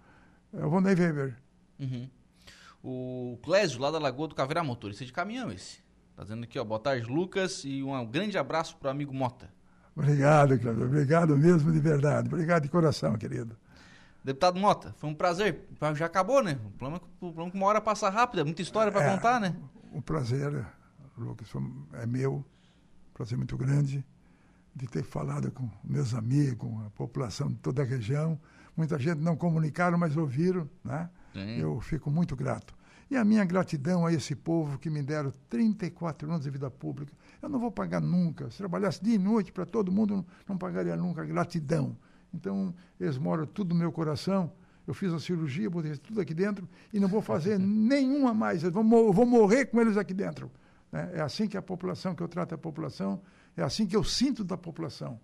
é 0.53 0.65
o 0.65 0.69
Vonei 0.69 0.95
Weber. 0.95 1.35
Uhum. 1.79 2.09
O 2.83 3.39
Clésio, 3.41 3.79
lá 3.79 3.89
da 3.89 3.99
Lagoa 3.99 4.27
do 4.27 4.35
Caveira 4.35 4.63
motorista 4.63 5.05
de 5.05 5.13
caminhão 5.13 5.51
esse. 5.51 5.81
Tá 6.15 6.23
dizendo 6.23 6.43
aqui, 6.43 6.59
ó, 6.59 6.63
boa 6.63 6.79
tarde, 6.79 7.07
Lucas, 7.07 7.63
e 7.63 7.81
um 7.81 8.05
grande 8.05 8.37
abraço 8.37 8.75
pro 8.77 8.89
amigo 8.89 9.13
Mota. 9.13 9.49
Obrigado, 9.95 10.59
Clésio. 10.59 10.85
Obrigado 10.85 11.37
mesmo 11.37 11.71
de 11.71 11.79
verdade. 11.79 12.27
Obrigado 12.27 12.63
de 12.63 12.69
coração, 12.69 13.15
querido. 13.17 13.57
Deputado 14.23 14.59
Mota, 14.59 14.93
foi 14.97 15.09
um 15.09 15.15
prazer. 15.15 15.67
Já 15.95 16.05
acabou, 16.05 16.43
né? 16.43 16.59
O 16.65 16.71
problema, 16.71 16.97
é 16.97 17.25
o 17.25 17.31
problema 17.31 17.47
é 17.47 17.51
que 17.51 17.57
uma 17.57 17.67
hora 17.67 17.81
passa 17.81 18.09
rápido, 18.09 18.41
é 18.41 18.43
muita 18.43 18.61
história 18.61 18.91
para 18.91 19.03
é, 19.03 19.15
contar, 19.15 19.39
né? 19.39 19.55
O 19.91 20.01
prazer, 20.01 20.65
Lucas, 21.17 21.49
é 21.93 22.05
meu. 22.05 22.43
Prazer 23.13 23.37
muito 23.37 23.55
grande 23.55 24.03
de 24.75 24.87
ter 24.87 25.03
falado 25.03 25.51
com 25.51 25.69
meus 25.83 26.13
amigos, 26.13 26.57
com 26.57 26.79
a 26.85 26.89
população 26.89 27.49
de 27.49 27.55
toda 27.55 27.81
a 27.81 27.85
região. 27.85 28.39
Muita 28.75 28.97
gente 28.97 29.19
não 29.19 29.35
comunicaram, 29.35 29.97
mas 29.97 30.17
ouviram, 30.17 30.67
né? 30.83 31.09
Sim. 31.33 31.57
Eu 31.59 31.79
fico 31.79 32.09
muito 32.09 32.35
grato. 32.35 32.73
E 33.09 33.17
a 33.17 33.23
minha 33.23 33.45
gratidão 33.45 34.05
a 34.05 34.11
esse 34.11 34.35
povo 34.35 34.79
que 34.79 34.89
me 34.89 35.03
deram 35.03 35.31
34 35.49 36.27
anos 36.29 36.43
de 36.43 36.49
vida 36.49 36.71
pública. 36.71 37.13
Eu 37.41 37.49
não 37.49 37.59
vou 37.59 37.71
pagar 37.71 38.01
nunca. 38.01 38.49
Se 38.49 38.57
trabalhasse 38.57 39.03
dia 39.03 39.15
e 39.15 39.19
noite 39.19 39.51
para 39.51 39.65
todo 39.65 39.91
mundo, 39.91 40.25
não 40.47 40.57
pagaria 40.57 40.95
nunca. 40.95 41.23
Gratidão. 41.23 41.95
Então, 42.33 42.73
eles 42.99 43.17
moram 43.17 43.45
tudo 43.45 43.73
no 43.73 43.79
meu 43.79 43.91
coração. 43.91 44.51
Eu 44.87 44.93
fiz 44.93 45.13
a 45.13 45.19
cirurgia, 45.19 45.69
botei 45.69 45.95
tudo 45.97 46.19
aqui 46.19 46.33
dentro 46.33 46.67
e 46.91 46.99
não 46.99 47.07
vou 47.07 47.21
fazer 47.21 47.59
nenhuma 47.59 48.33
mais. 48.33 48.63
Eu 48.63 48.71
vou, 48.71 49.25
morrer 49.25 49.67
com 49.67 49.79
eles 49.79 49.95
aqui 49.95 50.13
dentro. 50.13 50.51
Né? 50.91 51.11
É 51.13 51.21
assim 51.21 51.47
que 51.47 51.55
a 51.55 51.61
população, 51.61 52.15
que 52.15 52.23
eu 52.23 52.27
trato 52.27 52.55
a 52.55 52.57
população, 52.57 53.21
é 53.55 53.63
assim 53.63 53.85
que 53.85 53.95
eu 53.95 54.03
sinto 54.03 54.43
da 54.43 54.57
população. 54.57 55.19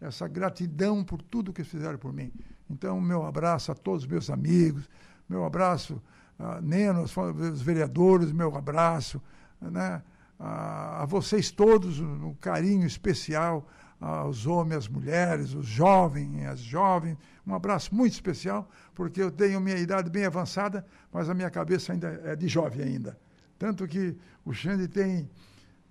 Essa 0.00 0.28
gratidão 0.28 1.02
por 1.02 1.22
tudo 1.22 1.52
que 1.52 1.64
fizeram 1.64 1.98
por 1.98 2.12
mim. 2.12 2.32
Então, 2.68 3.00
meu 3.00 3.24
abraço 3.24 3.72
a 3.72 3.74
todos 3.74 4.02
os 4.02 4.08
meus 4.08 4.28
amigos, 4.28 4.88
meu 5.28 5.44
abraço 5.44 6.02
a 6.38 6.60
Neno, 6.60 7.02
os 7.02 7.62
vereadores, 7.62 8.32
meu 8.32 8.54
abraço 8.56 9.22
né, 9.60 10.02
a, 10.38 11.02
a 11.02 11.06
vocês 11.06 11.50
todos, 11.50 12.00
um 12.00 12.34
carinho 12.34 12.86
especial 12.86 13.66
aos 14.00 14.46
homens, 14.46 14.78
às 14.78 14.88
mulheres, 14.88 15.54
os 15.54 15.66
jovens, 15.66 16.44
as 16.46 16.60
jovens. 16.60 17.16
Um 17.46 17.54
abraço 17.54 17.94
muito 17.94 18.12
especial, 18.12 18.68
porque 18.94 19.22
eu 19.22 19.30
tenho 19.30 19.60
minha 19.60 19.78
idade 19.78 20.10
bem 20.10 20.26
avançada, 20.26 20.84
mas 21.12 21.30
a 21.30 21.34
minha 21.34 21.50
cabeça 21.50 21.92
ainda 21.92 22.20
é 22.24 22.36
de 22.36 22.48
jovem 22.48 22.82
ainda. 22.82 23.18
Tanto 23.58 23.86
que 23.88 24.16
o 24.44 24.52
Xande 24.52 24.88
tem 24.88 25.30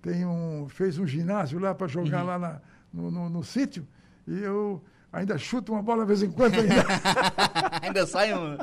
tem 0.06 0.24
um, 0.24 0.68
fez 0.68 0.98
um 0.98 1.06
ginásio 1.06 1.58
lá 1.58 1.74
para 1.74 1.88
jogar 1.88 2.20
uhum. 2.20 2.26
lá 2.26 2.38
na, 2.38 2.60
no, 2.92 3.10
no, 3.10 3.28
no, 3.28 3.42
sítio 3.42 3.84
e 4.24 4.38
eu 4.38 4.80
ainda 5.12 5.36
chuto 5.36 5.72
uma 5.72 5.82
bola 5.82 6.04
de 6.04 6.08
vez 6.08 6.22
em 6.22 6.30
quando 6.30 6.54
ainda. 6.60 6.86
ainda 7.82 8.06
sai 8.06 8.32
um... 8.32 8.56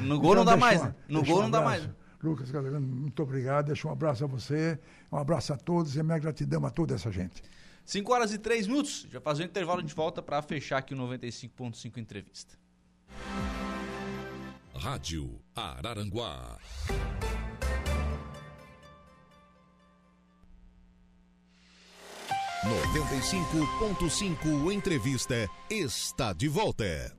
No 0.00 0.18
gol 0.18 0.32
então, 0.32 0.34
não 0.36 0.44
dá 0.46 0.56
mais. 0.56 0.80
Uma, 0.80 0.96
no 1.06 1.22
gol 1.22 1.40
um 1.40 1.42
não 1.42 1.50
dá 1.50 1.60
mais. 1.60 1.86
Lucas 2.22 2.50
muito 2.50 3.22
obrigado. 3.22 3.66
Deixa 3.66 3.86
um 3.86 3.92
abraço 3.92 4.24
a 4.24 4.26
você, 4.26 4.78
um 5.10 5.18
abraço 5.18 5.52
a 5.52 5.58
todos 5.58 5.94
e 5.94 6.00
a 6.00 6.02
minha 6.02 6.18
gratidão 6.18 6.64
a 6.64 6.70
toda 6.70 6.94
essa 6.94 7.12
gente. 7.12 7.42
5 7.84 8.10
horas 8.10 8.32
e 8.32 8.38
3 8.38 8.66
minutos. 8.66 9.06
Já 9.10 9.20
faz 9.20 9.40
um 9.40 9.42
intervalo 9.42 9.82
de 9.82 9.92
volta 9.92 10.22
para 10.22 10.40
fechar 10.40 10.78
aqui 10.78 10.94
o 10.94 10.96
95.5 10.96 11.98
entrevista. 11.98 12.56
Rádio 14.74 15.38
Araranguá. 15.54 16.56
95.5 22.62 24.72
Entrevista 24.72 25.50
está 25.68 26.32
de 26.32 26.46
volta. 26.46 27.12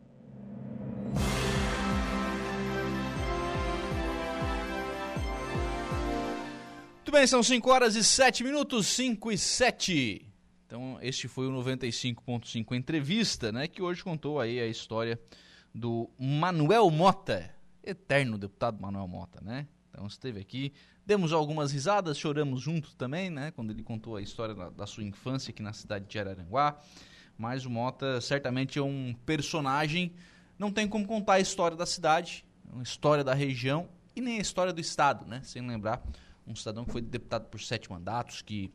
Muito 6.93 7.11
bem, 7.11 7.27
são 7.27 7.43
5 7.43 7.69
horas 7.69 7.97
e 7.97 8.03
7 8.05 8.41
minutos, 8.41 8.87
5 8.87 9.33
e 9.33 9.37
7. 9.37 10.33
Então, 10.65 10.97
este 11.01 11.27
foi 11.27 11.47
o 11.47 11.51
95.5 11.51 12.73
Entrevista, 12.73 13.51
né, 13.51 13.67
que 13.67 13.81
hoje 13.81 14.01
contou 14.01 14.39
aí 14.39 14.61
a 14.61 14.67
história 14.67 15.19
do 15.75 16.09
Manuel 16.17 16.89
Mota, 16.89 17.53
eterno 17.83 18.37
deputado 18.37 18.81
Manuel 18.81 19.09
Mota, 19.09 19.41
né? 19.41 19.67
Então, 19.93 20.07
esteve 20.07 20.39
aqui 20.39 20.73
Demos 21.05 21.33
algumas 21.33 21.73
risadas, 21.73 22.17
choramos 22.17 22.61
junto 22.61 22.95
também, 22.95 23.29
né? 23.29 23.51
Quando 23.51 23.71
ele 23.71 23.83
contou 23.83 24.15
a 24.15 24.21
história 24.21 24.55
da, 24.55 24.69
da 24.69 24.87
sua 24.87 25.03
infância 25.03 25.51
aqui 25.51 25.61
na 25.61 25.73
cidade 25.73 26.05
de 26.07 26.17
Araranguá. 26.17 26.79
Mas 27.37 27.65
o 27.65 27.69
Mota 27.69 28.21
certamente 28.21 28.79
é 28.79 28.81
um 28.81 29.13
personagem, 29.25 30.13
não 30.57 30.71
tem 30.71 30.87
como 30.87 31.05
contar 31.05 31.33
a 31.33 31.39
história 31.41 31.75
da 31.75 31.85
cidade, 31.85 32.45
a 32.73 32.81
história 32.81 33.23
da 33.23 33.33
região 33.33 33.89
e 34.15 34.21
nem 34.21 34.37
a 34.37 34.41
história 34.41 34.71
do 34.71 34.79
estado, 34.79 35.25
né? 35.25 35.41
Sem 35.43 35.67
lembrar 35.67 36.01
um 36.47 36.55
cidadão 36.55 36.85
que 36.85 36.91
foi 36.91 37.01
deputado 37.01 37.49
por 37.49 37.59
sete 37.59 37.91
mandatos, 37.91 38.41
que, 38.41 38.71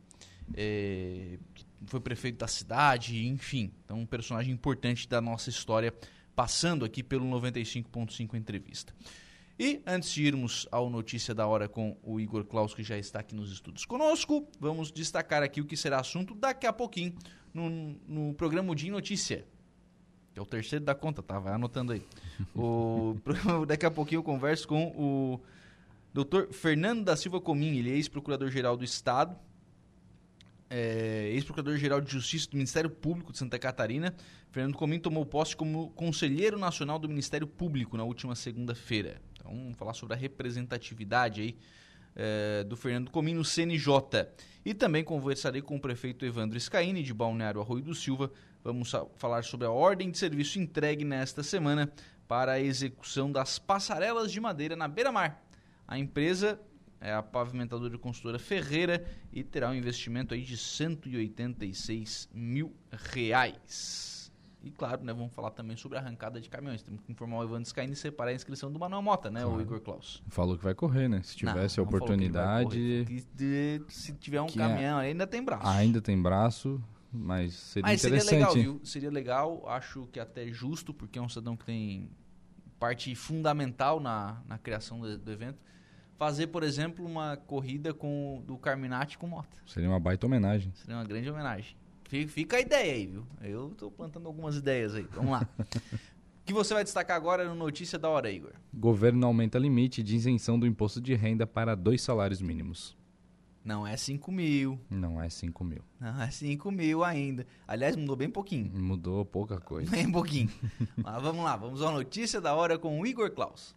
é, 0.52 1.38
que 1.54 1.64
foi 1.86 2.00
prefeito 2.00 2.36
da 2.38 2.48
cidade, 2.48 3.26
enfim. 3.26 3.72
Então, 3.86 4.00
um 4.00 4.06
personagem 4.06 4.52
importante 4.52 5.08
da 5.08 5.20
nossa 5.20 5.48
história, 5.48 5.94
passando 6.36 6.84
aqui 6.84 7.02
pelo 7.02 7.24
95.5 7.24 8.34
entrevista. 8.34 8.92
E 9.58 9.82
antes 9.84 10.12
de 10.12 10.22
irmos 10.22 10.68
ao 10.70 10.88
Notícia 10.88 11.34
da 11.34 11.44
Hora 11.44 11.68
com 11.68 11.96
o 12.00 12.20
Igor 12.20 12.44
Klaus, 12.44 12.72
que 12.72 12.84
já 12.84 12.96
está 12.96 13.18
aqui 13.18 13.34
nos 13.34 13.50
estudos 13.50 13.84
conosco, 13.84 14.46
vamos 14.60 14.92
destacar 14.92 15.42
aqui 15.42 15.60
o 15.60 15.64
que 15.64 15.76
será 15.76 15.98
assunto 15.98 16.32
daqui 16.32 16.64
a 16.64 16.72
pouquinho 16.72 17.12
no, 17.52 17.68
no 18.06 18.34
programa 18.34 18.72
Dia 18.76 18.92
Notícia. 18.92 19.44
Que 20.32 20.38
é 20.38 20.42
o 20.42 20.46
terceiro 20.46 20.84
da 20.84 20.94
conta, 20.94 21.24
tá? 21.24 21.40
Vai 21.40 21.54
anotando 21.54 21.92
aí. 21.92 22.02
o, 22.54 23.16
daqui 23.66 23.84
a 23.84 23.90
pouquinho 23.90 24.20
eu 24.20 24.22
converso 24.22 24.68
com 24.68 24.92
o 24.96 25.40
doutor 26.14 26.52
Fernando 26.52 27.02
da 27.02 27.16
Silva 27.16 27.40
Comim, 27.40 27.78
ele 27.78 27.90
é 27.90 27.94
ex-procurador-geral 27.94 28.76
do 28.76 28.84
Estado, 28.84 29.36
é, 30.70 31.30
ex-procurador-geral 31.32 32.00
de 32.00 32.12
Justiça 32.12 32.48
do 32.48 32.56
Ministério 32.56 32.90
Público 32.90 33.32
de 33.32 33.38
Santa 33.38 33.58
Catarina, 33.58 34.14
Fernando 34.52 34.76
Comim 34.76 35.00
tomou 35.00 35.26
posse 35.26 35.56
como 35.56 35.90
conselheiro 35.90 36.56
nacional 36.56 36.96
do 36.96 37.08
Ministério 37.08 37.46
Público 37.48 37.96
na 37.96 38.04
última 38.04 38.36
segunda-feira. 38.36 39.20
Vamos 39.48 39.76
falar 39.76 39.94
sobre 39.94 40.14
a 40.14 40.18
representatividade 40.18 41.40
aí 41.40 41.56
é, 42.14 42.64
do 42.64 42.76
Fernando 42.76 43.10
Comim 43.10 43.34
no 43.34 43.44
CNJ. 43.44 43.92
E 44.64 44.74
também 44.74 45.02
conversarei 45.02 45.62
com 45.62 45.76
o 45.76 45.80
prefeito 45.80 46.24
Evandro 46.24 46.58
Scaini, 46.60 47.02
de 47.02 47.14
Balneário 47.14 47.60
Arroio 47.60 47.82
do 47.82 47.94
Silva. 47.94 48.30
Vamos 48.62 48.92
falar 49.16 49.42
sobre 49.44 49.66
a 49.66 49.70
ordem 49.70 50.10
de 50.10 50.18
serviço 50.18 50.58
entregue 50.58 51.04
nesta 51.04 51.42
semana 51.42 51.90
para 52.26 52.52
a 52.52 52.60
execução 52.60 53.32
das 53.32 53.58
passarelas 53.58 54.30
de 54.30 54.40
madeira 54.40 54.76
na 54.76 54.86
beira-mar. 54.86 55.42
A 55.86 55.98
empresa 55.98 56.60
é 57.00 57.12
a 57.12 57.22
pavimentadora 57.22 57.94
e 57.94 57.98
construtora 57.98 58.38
Ferreira 58.38 59.06
e 59.32 59.42
terá 59.42 59.70
um 59.70 59.74
investimento 59.74 60.34
aí 60.34 60.42
de 60.42 60.56
186 60.56 62.28
mil 62.34 62.74
reais. 62.90 64.17
E 64.62 64.70
claro, 64.70 65.04
né, 65.04 65.12
vamos 65.12 65.32
falar 65.32 65.50
também 65.50 65.76
sobre 65.76 65.98
a 65.98 66.00
arrancada 66.00 66.40
de 66.40 66.48
caminhões. 66.48 66.82
Temos 66.82 67.00
que 67.02 67.12
informar 67.12 67.38
o 67.38 67.44
Ivan 67.44 67.64
Scaini 67.64 67.92
e 67.92 67.96
separar 67.96 68.30
a 68.32 68.34
inscrição 68.34 68.72
do 68.72 68.78
Manuel 68.78 69.02
Mota, 69.02 69.30
né, 69.30 69.42
claro. 69.42 69.56
o 69.56 69.60
Igor 69.60 69.80
Klaus? 69.80 70.22
Falou 70.28 70.56
que 70.56 70.64
vai 70.64 70.74
correr, 70.74 71.08
né? 71.08 71.22
Se 71.22 71.36
tivesse 71.36 71.78
não, 71.78 71.84
a 71.84 71.88
oportunidade. 71.88 73.04
De, 73.34 73.82
se 73.88 74.12
tiver 74.14 74.40
um 74.40 74.46
é 74.46 74.52
caminhão, 74.52 75.00
é... 75.00 75.06
ainda 75.06 75.26
tem 75.26 75.42
braço. 75.42 75.66
Ainda 75.66 76.00
tem 76.00 76.20
braço, 76.20 76.82
mas 77.12 77.54
seria 77.54 77.88
mas 77.88 78.04
interessante. 78.04 78.28
Seria 78.28 78.46
legal, 78.48 78.54
viu? 78.54 78.80
Seria 78.84 79.10
legal, 79.10 79.68
acho 79.68 80.08
que 80.12 80.18
até 80.18 80.48
justo, 80.48 80.92
porque 80.92 81.18
é 81.18 81.22
um 81.22 81.28
cidadão 81.28 81.56
que 81.56 81.64
tem 81.64 82.10
parte 82.80 83.14
fundamental 83.14 84.00
na, 84.00 84.42
na 84.46 84.58
criação 84.58 85.00
do, 85.00 85.18
do 85.18 85.32
evento 85.32 85.58
fazer, 86.18 86.48
por 86.48 86.64
exemplo, 86.64 87.06
uma 87.06 87.36
corrida 87.36 87.94
com 87.94 88.42
do 88.44 88.58
Carminati 88.58 89.16
com 89.16 89.28
moto. 89.28 89.62
Seria 89.64 89.88
uma 89.88 90.00
baita 90.00 90.26
homenagem. 90.26 90.72
Seria 90.74 90.96
uma 90.96 91.04
grande 91.04 91.30
homenagem. 91.30 91.76
Fica 92.08 92.56
a 92.56 92.60
ideia 92.60 92.94
aí, 92.94 93.06
viu? 93.06 93.26
Eu 93.42 93.68
estou 93.68 93.90
plantando 93.90 94.26
algumas 94.26 94.56
ideias 94.56 94.94
aí. 94.94 95.06
Vamos 95.12 95.30
lá. 95.30 95.48
o 95.58 95.64
que 96.44 96.52
você 96.54 96.72
vai 96.72 96.82
destacar 96.82 97.16
agora 97.16 97.44
no 97.44 97.54
Notícia 97.54 97.98
da 97.98 98.08
Hora, 98.08 98.30
Igor? 98.30 98.52
Governo 98.72 99.26
aumenta 99.26 99.58
limite 99.58 100.02
de 100.02 100.16
isenção 100.16 100.58
do 100.58 100.66
imposto 100.66 101.00
de 101.00 101.14
renda 101.14 101.46
para 101.46 101.74
dois 101.74 102.00
salários 102.00 102.40
mínimos. 102.40 102.96
Não 103.62 103.86
é 103.86 103.94
5 103.98 104.32
mil. 104.32 104.80
Não 104.88 105.20
é 105.20 105.28
5 105.28 105.62
mil. 105.62 105.82
Não 106.00 106.22
é 106.22 106.30
5 106.30 106.70
mil 106.70 107.04
ainda. 107.04 107.46
Aliás, 107.66 107.94
mudou 107.94 108.16
bem 108.16 108.30
pouquinho. 108.30 108.70
Mudou 108.74 109.26
pouca 109.26 109.60
coisa. 109.60 109.90
Bem 109.90 110.10
pouquinho. 110.10 110.50
Mas 110.96 111.22
vamos 111.22 111.44
lá, 111.44 111.54
vamos 111.56 111.82
à 111.82 111.90
notícia 111.92 112.40
da 112.40 112.54
hora 112.54 112.78
com 112.78 112.98
o 112.98 113.06
Igor 113.06 113.30
Klaus. 113.30 113.76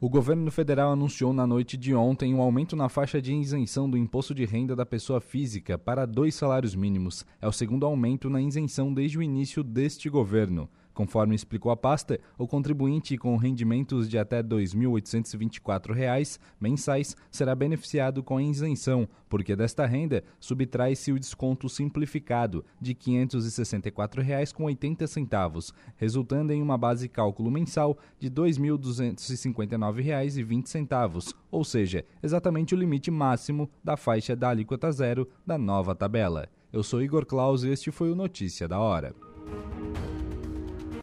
O 0.00 0.08
governo 0.08 0.48
federal 0.52 0.92
anunciou 0.92 1.32
na 1.32 1.44
noite 1.44 1.76
de 1.76 1.92
ontem 1.92 2.32
um 2.32 2.40
aumento 2.40 2.76
na 2.76 2.88
faixa 2.88 3.20
de 3.20 3.34
isenção 3.34 3.90
do 3.90 3.98
imposto 3.98 4.32
de 4.32 4.44
renda 4.44 4.76
da 4.76 4.86
pessoa 4.86 5.20
física 5.20 5.76
para 5.76 6.06
dois 6.06 6.36
salários 6.36 6.76
mínimos. 6.76 7.26
É 7.42 7.48
o 7.48 7.52
segundo 7.52 7.84
aumento 7.84 8.30
na 8.30 8.40
isenção 8.40 8.94
desde 8.94 9.18
o 9.18 9.22
início 9.22 9.64
deste 9.64 10.08
governo. 10.08 10.70
Conforme 10.98 11.34
explicou 11.36 11.70
a 11.70 11.76
pasta, 11.76 12.18
o 12.36 12.44
contribuinte 12.44 13.16
com 13.16 13.36
rendimentos 13.36 14.08
de 14.08 14.18
até 14.18 14.38
R$ 14.38 14.48
2.824 14.48 16.40
mensais 16.60 17.16
será 17.30 17.54
beneficiado 17.54 18.20
com 18.20 18.36
a 18.36 18.42
isenção, 18.42 19.08
porque 19.28 19.54
desta 19.54 19.86
renda 19.86 20.24
subtrai-se 20.40 21.12
o 21.12 21.18
desconto 21.20 21.68
simplificado 21.68 22.64
de 22.80 22.90
R$ 22.90 22.98
564,80, 23.28 25.72
resultando 25.96 26.52
em 26.52 26.60
uma 26.60 26.76
base 26.76 27.08
cálculo 27.08 27.48
mensal 27.48 27.96
de 28.18 28.26
R$ 28.26 28.34
2.259,20, 28.34 31.32
ou 31.48 31.62
seja, 31.62 32.04
exatamente 32.20 32.74
o 32.74 32.76
limite 32.76 33.08
máximo 33.08 33.70
da 33.84 33.96
faixa 33.96 34.34
da 34.34 34.48
alíquota 34.48 34.90
zero 34.90 35.28
da 35.46 35.56
nova 35.56 35.94
tabela. 35.94 36.48
Eu 36.72 36.82
sou 36.82 37.00
Igor 37.00 37.24
Claus 37.24 37.62
e 37.62 37.68
este 37.68 37.92
foi 37.92 38.10
o 38.10 38.16
Notícia 38.16 38.66
da 38.66 38.80
Hora. 38.80 39.14